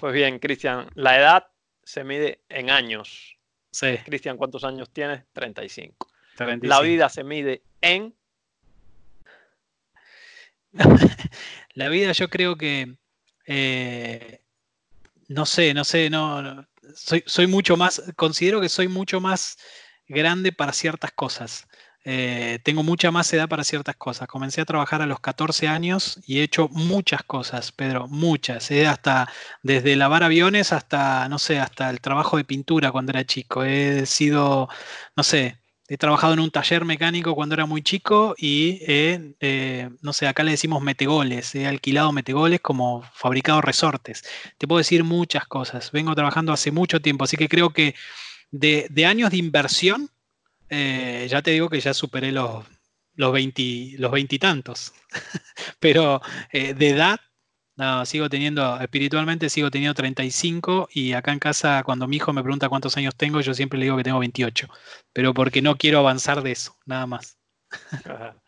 Pues 0.00 0.14
bien, 0.14 0.38
Cristian, 0.38 0.88
la 0.94 1.18
edad 1.18 1.46
se 1.82 2.04
mide 2.04 2.44
en 2.48 2.70
años. 2.70 3.37
Sí. 3.70 3.98
Cristian, 4.04 4.36
¿cuántos 4.36 4.64
años 4.64 4.90
tienes? 4.90 5.24
35. 5.32 6.08
La 6.62 6.80
vida 6.80 7.08
se 7.08 7.24
mide 7.24 7.62
en... 7.80 8.14
la 11.74 11.88
vida 11.88 12.12
yo 12.12 12.28
creo 12.28 12.56
que... 12.56 12.96
Eh, 13.46 14.42
no 15.28 15.46
sé, 15.46 15.74
no 15.74 15.84
sé, 15.84 16.10
no, 16.10 16.66
soy, 16.94 17.22
soy, 17.26 17.46
mucho 17.46 17.76
más, 17.76 18.02
considero 18.16 18.60
que 18.60 18.68
soy 18.68 18.88
mucho 18.88 19.20
más 19.20 19.58
grande 20.06 20.52
para 20.52 20.72
ciertas 20.72 21.12
cosas. 21.12 21.66
Eh, 22.04 22.58
tengo 22.62 22.82
mucha 22.82 23.10
más 23.10 23.32
edad 23.32 23.48
para 23.48 23.64
ciertas 23.64 23.96
cosas. 23.96 24.28
Comencé 24.28 24.60
a 24.60 24.64
trabajar 24.64 25.02
a 25.02 25.06
los 25.06 25.20
14 25.20 25.68
años 25.68 26.20
y 26.26 26.38
he 26.38 26.42
hecho 26.42 26.68
muchas 26.70 27.22
cosas, 27.22 27.72
Pedro, 27.72 28.08
muchas. 28.08 28.70
Eh, 28.70 28.86
hasta 28.86 29.28
desde 29.62 29.96
lavar 29.96 30.22
aviones 30.22 30.72
hasta, 30.72 31.28
no 31.28 31.38
sé, 31.38 31.58
hasta 31.58 31.90
el 31.90 32.00
trabajo 32.00 32.36
de 32.36 32.44
pintura 32.44 32.92
cuando 32.92 33.12
era 33.12 33.24
chico. 33.26 33.64
He 33.64 34.06
sido, 34.06 34.68
no 35.16 35.22
sé, 35.22 35.58
he 35.88 35.98
trabajado 35.98 36.34
en 36.34 36.40
un 36.40 36.50
taller 36.50 36.84
mecánico 36.84 37.34
cuando 37.34 37.54
era 37.54 37.66
muy 37.66 37.82
chico 37.82 38.34
y 38.38 38.80
eh, 38.86 39.90
no 40.00 40.12
sé, 40.12 40.26
acá 40.28 40.42
le 40.44 40.52
decimos 40.52 40.82
metegoles. 40.82 41.54
He 41.54 41.66
alquilado 41.66 42.12
metegoles 42.12 42.60
como 42.60 43.02
fabricado 43.14 43.60
resortes. 43.60 44.24
Te 44.56 44.66
puedo 44.68 44.78
decir 44.78 45.04
muchas 45.04 45.46
cosas. 45.46 45.90
Vengo 45.92 46.14
trabajando 46.14 46.52
hace 46.52 46.70
mucho 46.70 47.00
tiempo, 47.00 47.24
así 47.24 47.36
que 47.36 47.48
creo 47.48 47.70
que 47.70 47.94
de 48.50 49.06
años 49.06 49.30
de 49.30 49.36
inversión 49.38 50.10
eh, 50.70 51.26
ya 51.28 51.42
te 51.42 51.52
digo 51.52 51.68
que 51.68 51.80
ya 51.80 51.94
superé 51.94 52.32
los, 52.32 52.64
los, 53.14 53.32
los 53.98 54.12
veintitantos. 54.12 54.92
Pero 55.80 56.20
eh, 56.52 56.74
de 56.74 56.90
edad, 56.90 57.20
no, 57.76 58.04
sigo 58.06 58.28
teniendo, 58.28 58.80
espiritualmente 58.80 59.48
sigo 59.48 59.70
teniendo 59.70 59.94
35 59.94 60.88
y 60.92 61.12
acá 61.12 61.32
en 61.32 61.38
casa 61.38 61.82
cuando 61.84 62.08
mi 62.08 62.16
hijo 62.16 62.32
me 62.32 62.42
pregunta 62.42 62.68
cuántos 62.68 62.96
años 62.96 63.14
tengo, 63.14 63.40
yo 63.40 63.54
siempre 63.54 63.78
le 63.78 63.84
digo 63.86 63.96
que 63.96 64.04
tengo 64.04 64.18
28. 64.18 64.68
Pero 65.12 65.32
porque 65.32 65.62
no 65.62 65.76
quiero 65.76 66.00
avanzar 66.00 66.42
de 66.42 66.52
eso, 66.52 66.76
nada 66.86 67.06
más. 67.06 67.38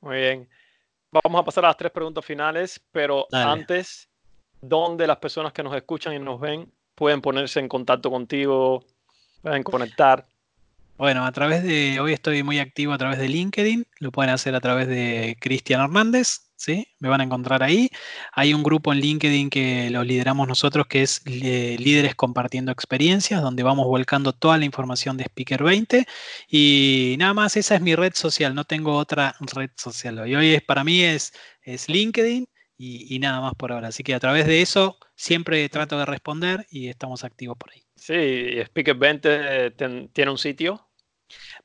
Muy 0.00 0.16
bien. 0.16 0.48
Vamos 1.10 1.40
a 1.40 1.44
pasar 1.44 1.64
a 1.64 1.68
las 1.68 1.76
tres 1.76 1.92
preguntas 1.92 2.24
finales, 2.24 2.78
pero 2.90 3.26
antes, 3.32 4.10
¿dónde 4.60 5.06
las 5.06 5.18
personas 5.18 5.52
que 5.52 5.62
nos 5.62 5.74
escuchan 5.76 6.12
y 6.12 6.18
nos 6.18 6.40
ven 6.40 6.70
pueden 6.94 7.20
ponerse 7.20 7.60
en 7.60 7.68
contacto 7.68 8.10
contigo, 8.10 8.84
pueden 9.40 9.62
conectar? 9.62 10.26
Bueno, 10.96 11.26
a 11.26 11.32
través 11.32 11.64
de, 11.64 11.98
hoy 11.98 12.12
estoy 12.12 12.44
muy 12.44 12.60
activo 12.60 12.92
a 12.92 12.98
través 12.98 13.18
de 13.18 13.28
LinkedIn, 13.28 13.84
lo 13.98 14.12
pueden 14.12 14.30
hacer 14.32 14.54
a 14.54 14.60
través 14.60 14.86
de 14.86 15.36
Cristian 15.40 15.80
Hernández, 15.80 16.52
¿sí? 16.56 16.86
Me 17.00 17.08
van 17.08 17.20
a 17.20 17.24
encontrar 17.24 17.64
ahí. 17.64 17.90
Hay 18.32 18.54
un 18.54 18.62
grupo 18.62 18.92
en 18.92 19.00
LinkedIn 19.00 19.50
que 19.50 19.90
lo 19.90 20.04
lideramos 20.04 20.46
nosotros 20.46 20.86
que 20.86 21.02
es 21.02 21.20
eh, 21.26 21.76
Líderes 21.80 22.14
Compartiendo 22.14 22.70
Experiencias, 22.70 23.42
donde 23.42 23.64
vamos 23.64 23.86
volcando 23.86 24.32
toda 24.32 24.56
la 24.56 24.66
información 24.66 25.16
de 25.16 25.24
Speaker 25.24 25.64
20 25.64 26.06
y 26.48 27.16
nada 27.18 27.34
más, 27.34 27.56
esa 27.56 27.74
es 27.74 27.80
mi 27.80 27.96
red 27.96 28.12
social, 28.14 28.54
no 28.54 28.64
tengo 28.64 28.96
otra 28.96 29.34
red 29.52 29.70
social. 29.76 30.28
Y 30.28 30.36
hoy 30.36 30.54
es, 30.54 30.62
para 30.62 30.84
mí 30.84 31.02
es, 31.02 31.32
es 31.62 31.88
LinkedIn 31.88 32.46
y, 32.76 33.18
nada 33.18 33.40
más 33.40 33.54
por 33.54 33.72
ahora. 33.72 33.88
Así 33.88 34.02
que 34.02 34.14
a 34.14 34.20
través 34.20 34.46
de 34.46 34.62
eso 34.62 34.98
siempre 35.16 35.68
trato 35.68 35.98
de 35.98 36.06
responder 36.06 36.66
y 36.70 36.88
estamos 36.88 37.24
activos 37.24 37.56
por 37.56 37.72
ahí. 37.72 37.82
Sí, 37.94 38.60
Speaker 38.60 38.96
20 38.96 39.70
tiene 40.12 40.30
un 40.30 40.38
sitio. 40.38 40.83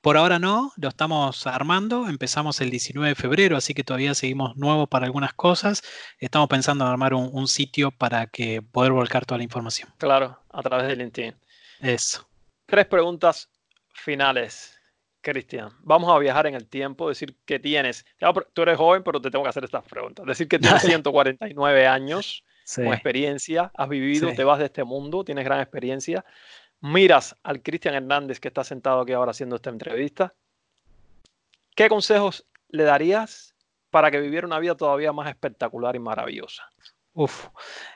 Por 0.01 0.17
ahora 0.17 0.39
no, 0.39 0.71
lo 0.77 0.89
estamos 0.89 1.45
armando. 1.45 2.07
Empezamos 2.07 2.61
el 2.61 2.69
19 2.69 3.09
de 3.09 3.15
febrero, 3.15 3.57
así 3.57 3.73
que 3.73 3.83
todavía 3.83 4.13
seguimos 4.13 4.55
nuevos 4.55 4.87
para 4.87 5.05
algunas 5.05 5.33
cosas. 5.33 5.83
Estamos 6.19 6.47
pensando 6.47 6.85
en 6.85 6.91
armar 6.91 7.13
un, 7.13 7.47
sitio 7.47 7.91
para 7.91 8.27
que 8.27 8.61
poder 8.61 8.91
volcar 8.91 9.25
toda 9.25 9.37
la 9.37 9.43
información. 9.43 9.89
Claro, 9.97 10.39
a 10.49 10.61
través 10.61 10.87
de 10.87 10.95
LinkedIn. 10.95 11.35
Eso. 11.81 12.27
Tres 12.65 12.85
preguntas 12.85 13.49
finales, 13.93 14.79
Cristian. 15.21 15.71
Vamos 15.79 16.11
a 16.15 16.19
viajar 16.19 16.47
en 16.47 16.55
el 16.55 16.67
tiempo, 16.67 17.09
decir 17.09 17.35
que 17.45 17.59
tienes, 17.59 18.05
tú 18.53 18.61
eres 18.61 18.77
joven, 18.77 19.03
pero 19.03 19.21
te 19.21 19.31
tengo 19.31 19.43
que 19.43 19.49
hacer 19.49 19.63
estas 19.63 19.83
preguntas. 19.83 20.25
Decir 20.25 20.47
que 20.47 20.59
tienes 20.59 20.81
149 20.83 21.87
años 21.87 22.43
con 22.75 22.87
experiencia, 22.87 23.71
has 23.75 23.89
vivido, 23.89 24.31
te 24.33 24.43
vas 24.43 24.59
de 24.59 24.65
este 24.65 24.83
mundo, 24.83 25.23
tienes 25.23 25.43
gran 25.43 25.59
experiencia, 25.59 26.23
miras 26.81 27.35
al 27.43 27.61
Cristian 27.61 27.95
Hernández 27.95 28.39
que 28.39 28.47
está 28.47 28.63
sentado 28.63 29.01
aquí 29.01 29.13
ahora 29.13 29.31
haciendo 29.31 29.55
esta 29.55 29.69
entrevista, 29.69 30.33
¿qué 31.75 31.89
consejos 31.89 32.45
le 32.69 32.83
darías 32.83 33.55
para 33.89 34.11
que 34.11 34.19
viviera 34.19 34.47
una 34.47 34.59
vida 34.59 34.75
todavía 34.75 35.11
más 35.11 35.29
espectacular 35.29 35.95
y 35.95 35.99
maravillosa? 35.99 36.69
Uf, 37.13 37.47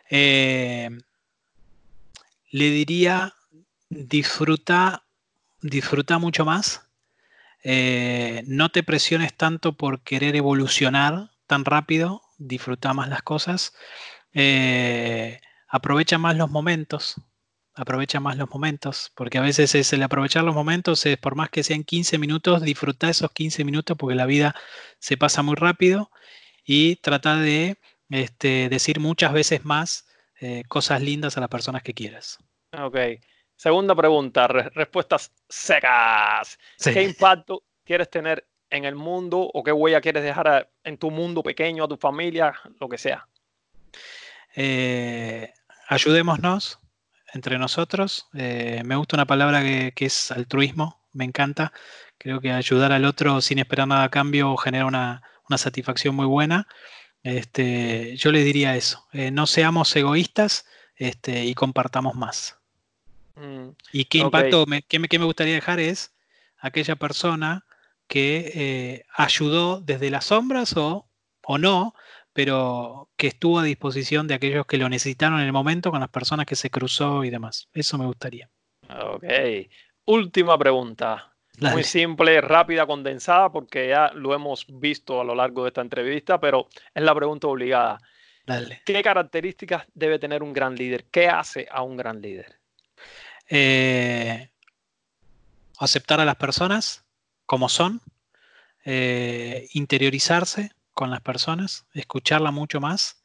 eh, 0.09 0.89
le 2.51 2.69
diría 2.69 3.33
disfruta, 3.89 5.05
disfruta 5.61 6.17
mucho 6.17 6.45
más. 6.45 6.89
Eh, 7.63 8.43
no 8.47 8.69
te 8.69 8.83
presiones 8.83 9.33
tanto 9.35 9.77
por 9.77 10.01
querer 10.01 10.35
evolucionar 10.35 11.31
tan 11.47 11.63
rápido, 11.63 12.21
disfruta 12.37 12.93
más 12.93 13.09
las 13.09 13.21
cosas. 13.21 13.73
Eh, 14.33 15.39
aprovecha 15.67 16.17
más 16.17 16.35
los 16.35 16.49
momentos, 16.49 17.15
aprovecha 17.75 18.19
más 18.19 18.37
los 18.37 18.49
momentos, 18.49 19.11
porque 19.15 19.37
a 19.37 19.41
veces 19.41 19.73
es 19.75 19.93
el 19.93 20.03
aprovechar 20.03 20.43
los 20.43 20.55
momentos, 20.55 21.05
es 21.05 21.17
por 21.17 21.35
más 21.35 21.49
que 21.49 21.63
sean 21.63 21.83
15 21.83 22.17
minutos, 22.17 22.61
disfruta 22.61 23.09
esos 23.09 23.31
15 23.31 23.63
minutos 23.63 23.97
porque 23.97 24.15
la 24.15 24.25
vida 24.25 24.55
se 24.99 25.17
pasa 25.17 25.41
muy 25.41 25.55
rápido 25.55 26.11
y 26.63 26.97
trata 26.97 27.37
de 27.37 27.77
este, 28.09 28.69
decir 28.69 28.99
muchas 28.99 29.33
veces 29.33 29.65
más 29.65 30.07
eh, 30.39 30.63
cosas 30.67 31.01
lindas 31.01 31.37
a 31.37 31.41
las 31.41 31.49
personas 31.49 31.83
que 31.83 31.93
quieras. 31.93 32.37
Ok. 32.77 32.97
Segunda 33.55 33.95
pregunta, 33.95 34.47
respuestas 34.47 35.31
secas. 35.47 36.59
¿Qué 36.83 37.03
impacto 37.03 37.63
quieres 37.83 38.09
tener 38.09 38.47
en 38.69 38.85
el 38.85 38.95
mundo 38.95 39.39
o 39.39 39.63
qué 39.63 39.71
huella 39.71 40.01
quieres 40.01 40.23
dejar 40.23 40.69
en 40.83 40.97
tu 40.97 41.11
mundo 41.11 41.43
pequeño, 41.43 41.83
a 41.83 41.87
tu 41.87 41.97
familia, 41.97 42.53
lo 42.79 42.89
que 42.89 42.97
sea? 42.97 43.27
Eh, 44.55 45.53
ayudémonos 45.87 46.79
entre 47.33 47.57
nosotros. 47.57 48.27
Eh, 48.33 48.81
me 48.85 48.95
gusta 48.95 49.15
una 49.15 49.25
palabra 49.25 49.61
que, 49.61 49.93
es 50.05 50.31
altruismo, 50.31 51.01
me 51.11 51.25
encanta. 51.25 51.73
Creo 52.17 52.39
que 52.39 52.51
ayudar 52.51 52.91
al 52.91 53.05
otro 53.05 53.41
sin 53.41 53.59
esperar 53.59 53.87
nada 53.87 54.03
a 54.03 54.09
cambio 54.09 54.55
genera 54.57 54.85
una, 54.85 55.21
satisfacción 55.57 56.15
muy 56.15 56.25
buena. 56.25 56.67
Este, 57.21 58.15
yo 58.17 58.31
les 58.31 58.43
diría 58.43 58.75
eso, 58.75 59.07
eh, 59.13 59.31
no 59.31 59.45
seamos 59.47 59.95
egoístas 59.95 60.65
este, 60.95 61.45
y 61.45 61.53
compartamos 61.53 62.15
más. 62.15 62.57
Mm, 63.35 63.69
¿Y 63.91 64.05
qué 64.05 64.17
impacto, 64.19 64.65
me, 64.65 64.81
qué, 64.81 64.99
me, 64.99 65.25
gustaría 65.25 65.53
dejar 65.53 65.79
es 65.79 66.13
aquella 66.57 66.95
persona 66.95 67.65
que 68.07 69.05
ayudó 69.15 69.79
desde 69.79 70.09
las 70.09 70.25
sombras 70.25 70.75
o, 70.75 71.07
o 71.43 71.57
no, 71.57 71.95
pero 72.33 73.09
que 73.15 73.27
estuvo 73.27 73.59
a 73.59 73.63
disposición 73.63 74.27
de 74.27 74.33
aquellos 74.33 74.65
que 74.65 74.77
lo 74.77 74.89
necesitaron 74.89 75.39
en 75.39 75.45
el 75.45 75.53
momento 75.53 75.91
con 75.91 75.99
las 75.99 76.09
personas 76.09 76.45
que 76.45 76.55
se 76.55 76.69
cruzó 76.69 77.23
y 77.23 77.29
demás. 77.29 77.69
Eso 77.73 77.97
me 77.97 78.05
gustaría. 78.05 78.49
Ok. 78.89 79.23
Última 80.05 80.57
pregunta. 80.57 81.33
Muy 81.59 81.83
simple, 81.83 82.41
rápida, 82.41 82.87
condensada, 82.87 83.51
porque 83.51 83.87
ya 83.87 84.11
lo 84.13 84.33
hemos 84.33 84.65
visto 84.67 85.21
a 85.21 85.23
lo 85.23 85.35
largo 85.35 85.63
de 85.63 85.67
esta 85.69 85.81
entrevista, 85.81 86.39
pero 86.39 86.67
es 86.93 87.03
la 87.03 87.13
pregunta 87.13 87.47
obligada. 87.47 87.99
Dale. 88.45 88.81
¿Qué 88.83 89.01
características 89.03 89.85
debe 89.93 90.17
tener 90.17 90.41
un 90.41 90.51
gran 90.51 90.75
líder? 90.75 91.05
¿Qué 91.05 91.27
hace 91.27 91.67
a 91.71 91.83
un 91.83 91.95
gran 91.95 92.21
líder? 92.21 92.59
Eh, 93.47 94.49
aceptar 95.77 96.19
a 96.19 96.25
las 96.25 96.35
personas 96.37 97.05
como 97.45 97.69
son, 97.69 98.01
eh, 98.83 99.67
interiorizarse, 99.73 100.71
con 100.93 101.09
las 101.09 101.21
personas, 101.21 101.85
escucharla 101.93 102.51
mucho 102.51 102.79
más, 102.79 103.23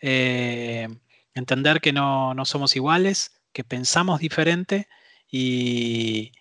eh, 0.00 0.88
entender 1.34 1.80
que 1.80 1.92
no, 1.92 2.34
somos 2.44 2.76
iguales, 2.76 3.42
que 3.52 3.64
pensamos 3.64 4.20
diferente 4.20 4.88
y 5.30 6.32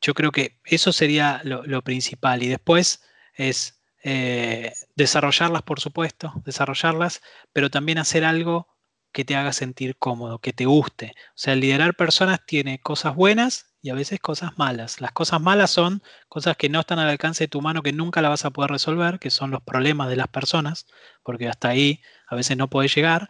yo 0.00 0.14
creo 0.14 0.32
que 0.32 0.58
eso 0.64 0.92
sería 0.92 1.40
lo, 1.44 1.82
principal. 1.82 2.42
Y 2.42 2.48
después 2.48 3.02
es 3.34 3.82
eh, 4.02 4.72
desarrollarlas, 4.94 5.62
por 5.62 5.80
supuesto, 5.80 6.32
desarrollarlas, 6.44 7.20
pero 7.52 7.70
también 7.70 7.98
hacer 7.98 8.24
algo 8.24 8.68
que 9.12 9.24
te 9.24 9.36
haga 9.36 9.52
sentir 9.52 9.96
cómodo, 9.96 10.38
que 10.38 10.52
te 10.52 10.66
guste. 10.66 11.14
O 11.30 11.38
sea, 11.38 11.56
liderar 11.56 11.96
personas 11.96 12.40
tiene 12.46 12.80
cosas 12.80 13.14
buenas 13.14 13.69
y 13.82 13.90
a 13.90 13.94
veces 13.94 14.20
cosas 14.20 14.58
malas. 14.58 15.00
Las 15.00 15.12
cosas 15.12 15.40
malas 15.40 15.70
son 15.70 16.02
cosas 16.28 16.56
que 16.56 16.68
no 16.68 16.80
están 16.80 16.98
al 16.98 17.08
alcance 17.08 17.44
de 17.44 17.48
tu 17.48 17.60
mano, 17.62 17.82
que 17.82 17.92
nunca 17.92 18.22
la 18.22 18.28
vas 18.28 18.44
a 18.44 18.50
poder 18.50 18.70
resolver, 18.70 19.18
que 19.18 19.30
son 19.30 19.50
los 19.50 19.62
problemas 19.62 20.08
de 20.08 20.16
las 20.16 20.28
personas, 20.28 20.86
porque 21.22 21.48
hasta 21.48 21.68
ahí 21.68 22.00
a 22.28 22.36
veces 22.36 22.56
no 22.56 22.68
puedes 22.68 22.94
llegar, 22.94 23.28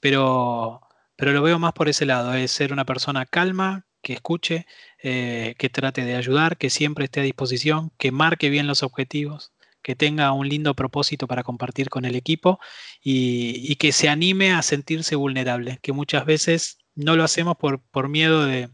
pero, 0.00 0.80
pero 1.16 1.32
lo 1.32 1.42
veo 1.42 1.58
más 1.58 1.72
por 1.74 1.88
ese 1.88 2.06
lado, 2.06 2.34
es 2.34 2.50
ser 2.52 2.72
una 2.72 2.84
persona 2.84 3.26
calma, 3.26 3.86
que 4.02 4.14
escuche, 4.14 4.66
eh, 5.02 5.54
que 5.58 5.68
trate 5.68 6.04
de 6.04 6.16
ayudar, 6.16 6.56
que 6.56 6.70
siempre 6.70 7.04
esté 7.04 7.20
a 7.20 7.24
disposición, 7.24 7.92
que 7.98 8.12
marque 8.12 8.48
bien 8.50 8.66
los 8.66 8.82
objetivos, 8.82 9.52
que 9.82 9.96
tenga 9.96 10.32
un 10.32 10.48
lindo 10.48 10.74
propósito 10.74 11.26
para 11.26 11.42
compartir 11.42 11.90
con 11.90 12.04
el 12.04 12.16
equipo 12.16 12.60
y, 13.02 13.76
que 13.76 13.92
se 13.92 14.08
anime 14.08 14.52
a 14.52 14.62
sentirse 14.62 15.16
vulnerable, 15.16 15.78
que 15.82 15.92
muchas 15.92 16.24
veces 16.26 16.78
no 16.94 17.16
lo 17.16 17.24
hacemos 17.24 17.56
por, 17.56 17.82
por 17.90 18.08
miedo 18.08 18.44
de, 18.46 18.70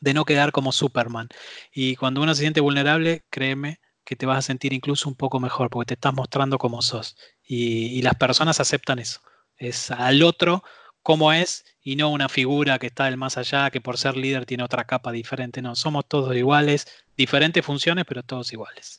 de 0.00 0.14
no 0.14 0.24
quedar 0.24 0.52
como 0.52 0.72
Superman. 0.72 1.28
Y 1.72 1.96
cuando 1.96 2.22
uno 2.22 2.34
se 2.34 2.42
siente 2.42 2.60
vulnerable, 2.60 3.24
créeme 3.30 3.80
que 4.04 4.16
te 4.16 4.26
vas 4.26 4.38
a 4.38 4.42
sentir 4.42 4.72
incluso 4.72 5.08
un 5.08 5.14
poco 5.14 5.38
mejor 5.38 5.70
porque 5.70 5.88
te 5.88 5.94
estás 5.94 6.14
mostrando 6.14 6.58
como 6.58 6.82
sos. 6.82 7.16
Y, 7.44 8.02
las 8.02 8.14
personas 8.14 8.60
aceptan 8.60 8.98
eso. 8.98 9.20
Es 9.56 9.90
al 9.90 10.22
otro 10.22 10.64
como 11.02 11.32
es 11.32 11.64
y 11.82 11.96
no 11.96 12.10
una 12.10 12.28
figura 12.28 12.78
que 12.78 12.88
está 12.88 13.04
del 13.04 13.16
más 13.16 13.38
allá, 13.38 13.70
que 13.70 13.80
por 13.80 13.98
ser 13.98 14.16
líder 14.16 14.46
tiene 14.46 14.64
otra 14.64 14.84
capa 14.84 15.12
diferente. 15.12 15.62
No, 15.62 15.76
somos 15.76 16.06
todos 16.08 16.34
iguales, 16.34 16.86
diferentes 17.16 17.64
funciones, 17.64 18.04
pero 18.06 18.22
todos 18.22 18.52
iguales. 18.52 18.98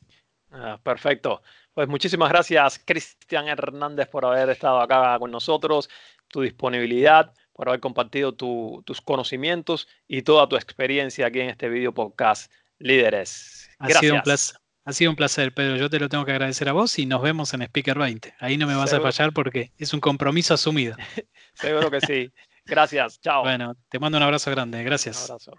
Ah, 0.51 0.79
perfecto. 0.81 1.41
Pues 1.73 1.87
muchísimas 1.87 2.29
gracias, 2.29 2.81
Cristian 2.83 3.47
Hernández, 3.47 4.07
por 4.07 4.25
haber 4.25 4.49
estado 4.49 4.81
acá 4.81 5.17
con 5.19 5.31
nosotros, 5.31 5.89
tu 6.27 6.41
disponibilidad 6.41 7.33
por 7.61 7.69
haber 7.69 7.79
compartido 7.79 8.33
tus 8.33 9.01
conocimientos 9.01 9.87
y 10.07 10.23
toda 10.23 10.49
tu 10.49 10.55
experiencia 10.55 11.27
aquí 11.27 11.41
en 11.41 11.49
este 11.51 11.69
video 11.69 11.93
podcast 11.93 12.51
Líderes. 12.79 13.69
Gracias. 13.77 13.97
Ha 13.97 14.01
sido, 14.01 14.15
un 14.15 14.21
placer, 14.23 14.55
ha 14.83 14.93
sido 14.93 15.11
un 15.11 15.15
placer, 15.15 15.53
Pedro. 15.53 15.75
Yo 15.75 15.87
te 15.87 15.99
lo 15.99 16.09
tengo 16.09 16.25
que 16.25 16.31
agradecer 16.31 16.67
a 16.69 16.71
vos 16.71 16.97
y 16.97 17.05
nos 17.05 17.21
vemos 17.21 17.53
en 17.53 17.61
Speaker 17.61 17.99
20. 17.99 18.33
Ahí 18.39 18.57
no 18.57 18.65
me 18.65 18.73
vas 18.73 18.93
a 18.93 18.99
fallar 18.99 19.31
porque 19.31 19.73
es 19.77 19.93
un 19.93 19.99
compromiso 19.99 20.55
asumido. 20.55 20.95
Seguro 21.53 21.91
que 21.91 22.01
sí. 22.01 22.31
Gracias. 22.65 23.21
Chao. 23.21 23.43
Bueno, 23.43 23.75
te 23.89 23.99
mando 23.99 24.17
un 24.17 24.23
abrazo 24.23 24.49
grande. 24.49 24.83
Gracias. 24.83 25.19
Un 25.19 25.33
abrazo. 25.35 25.51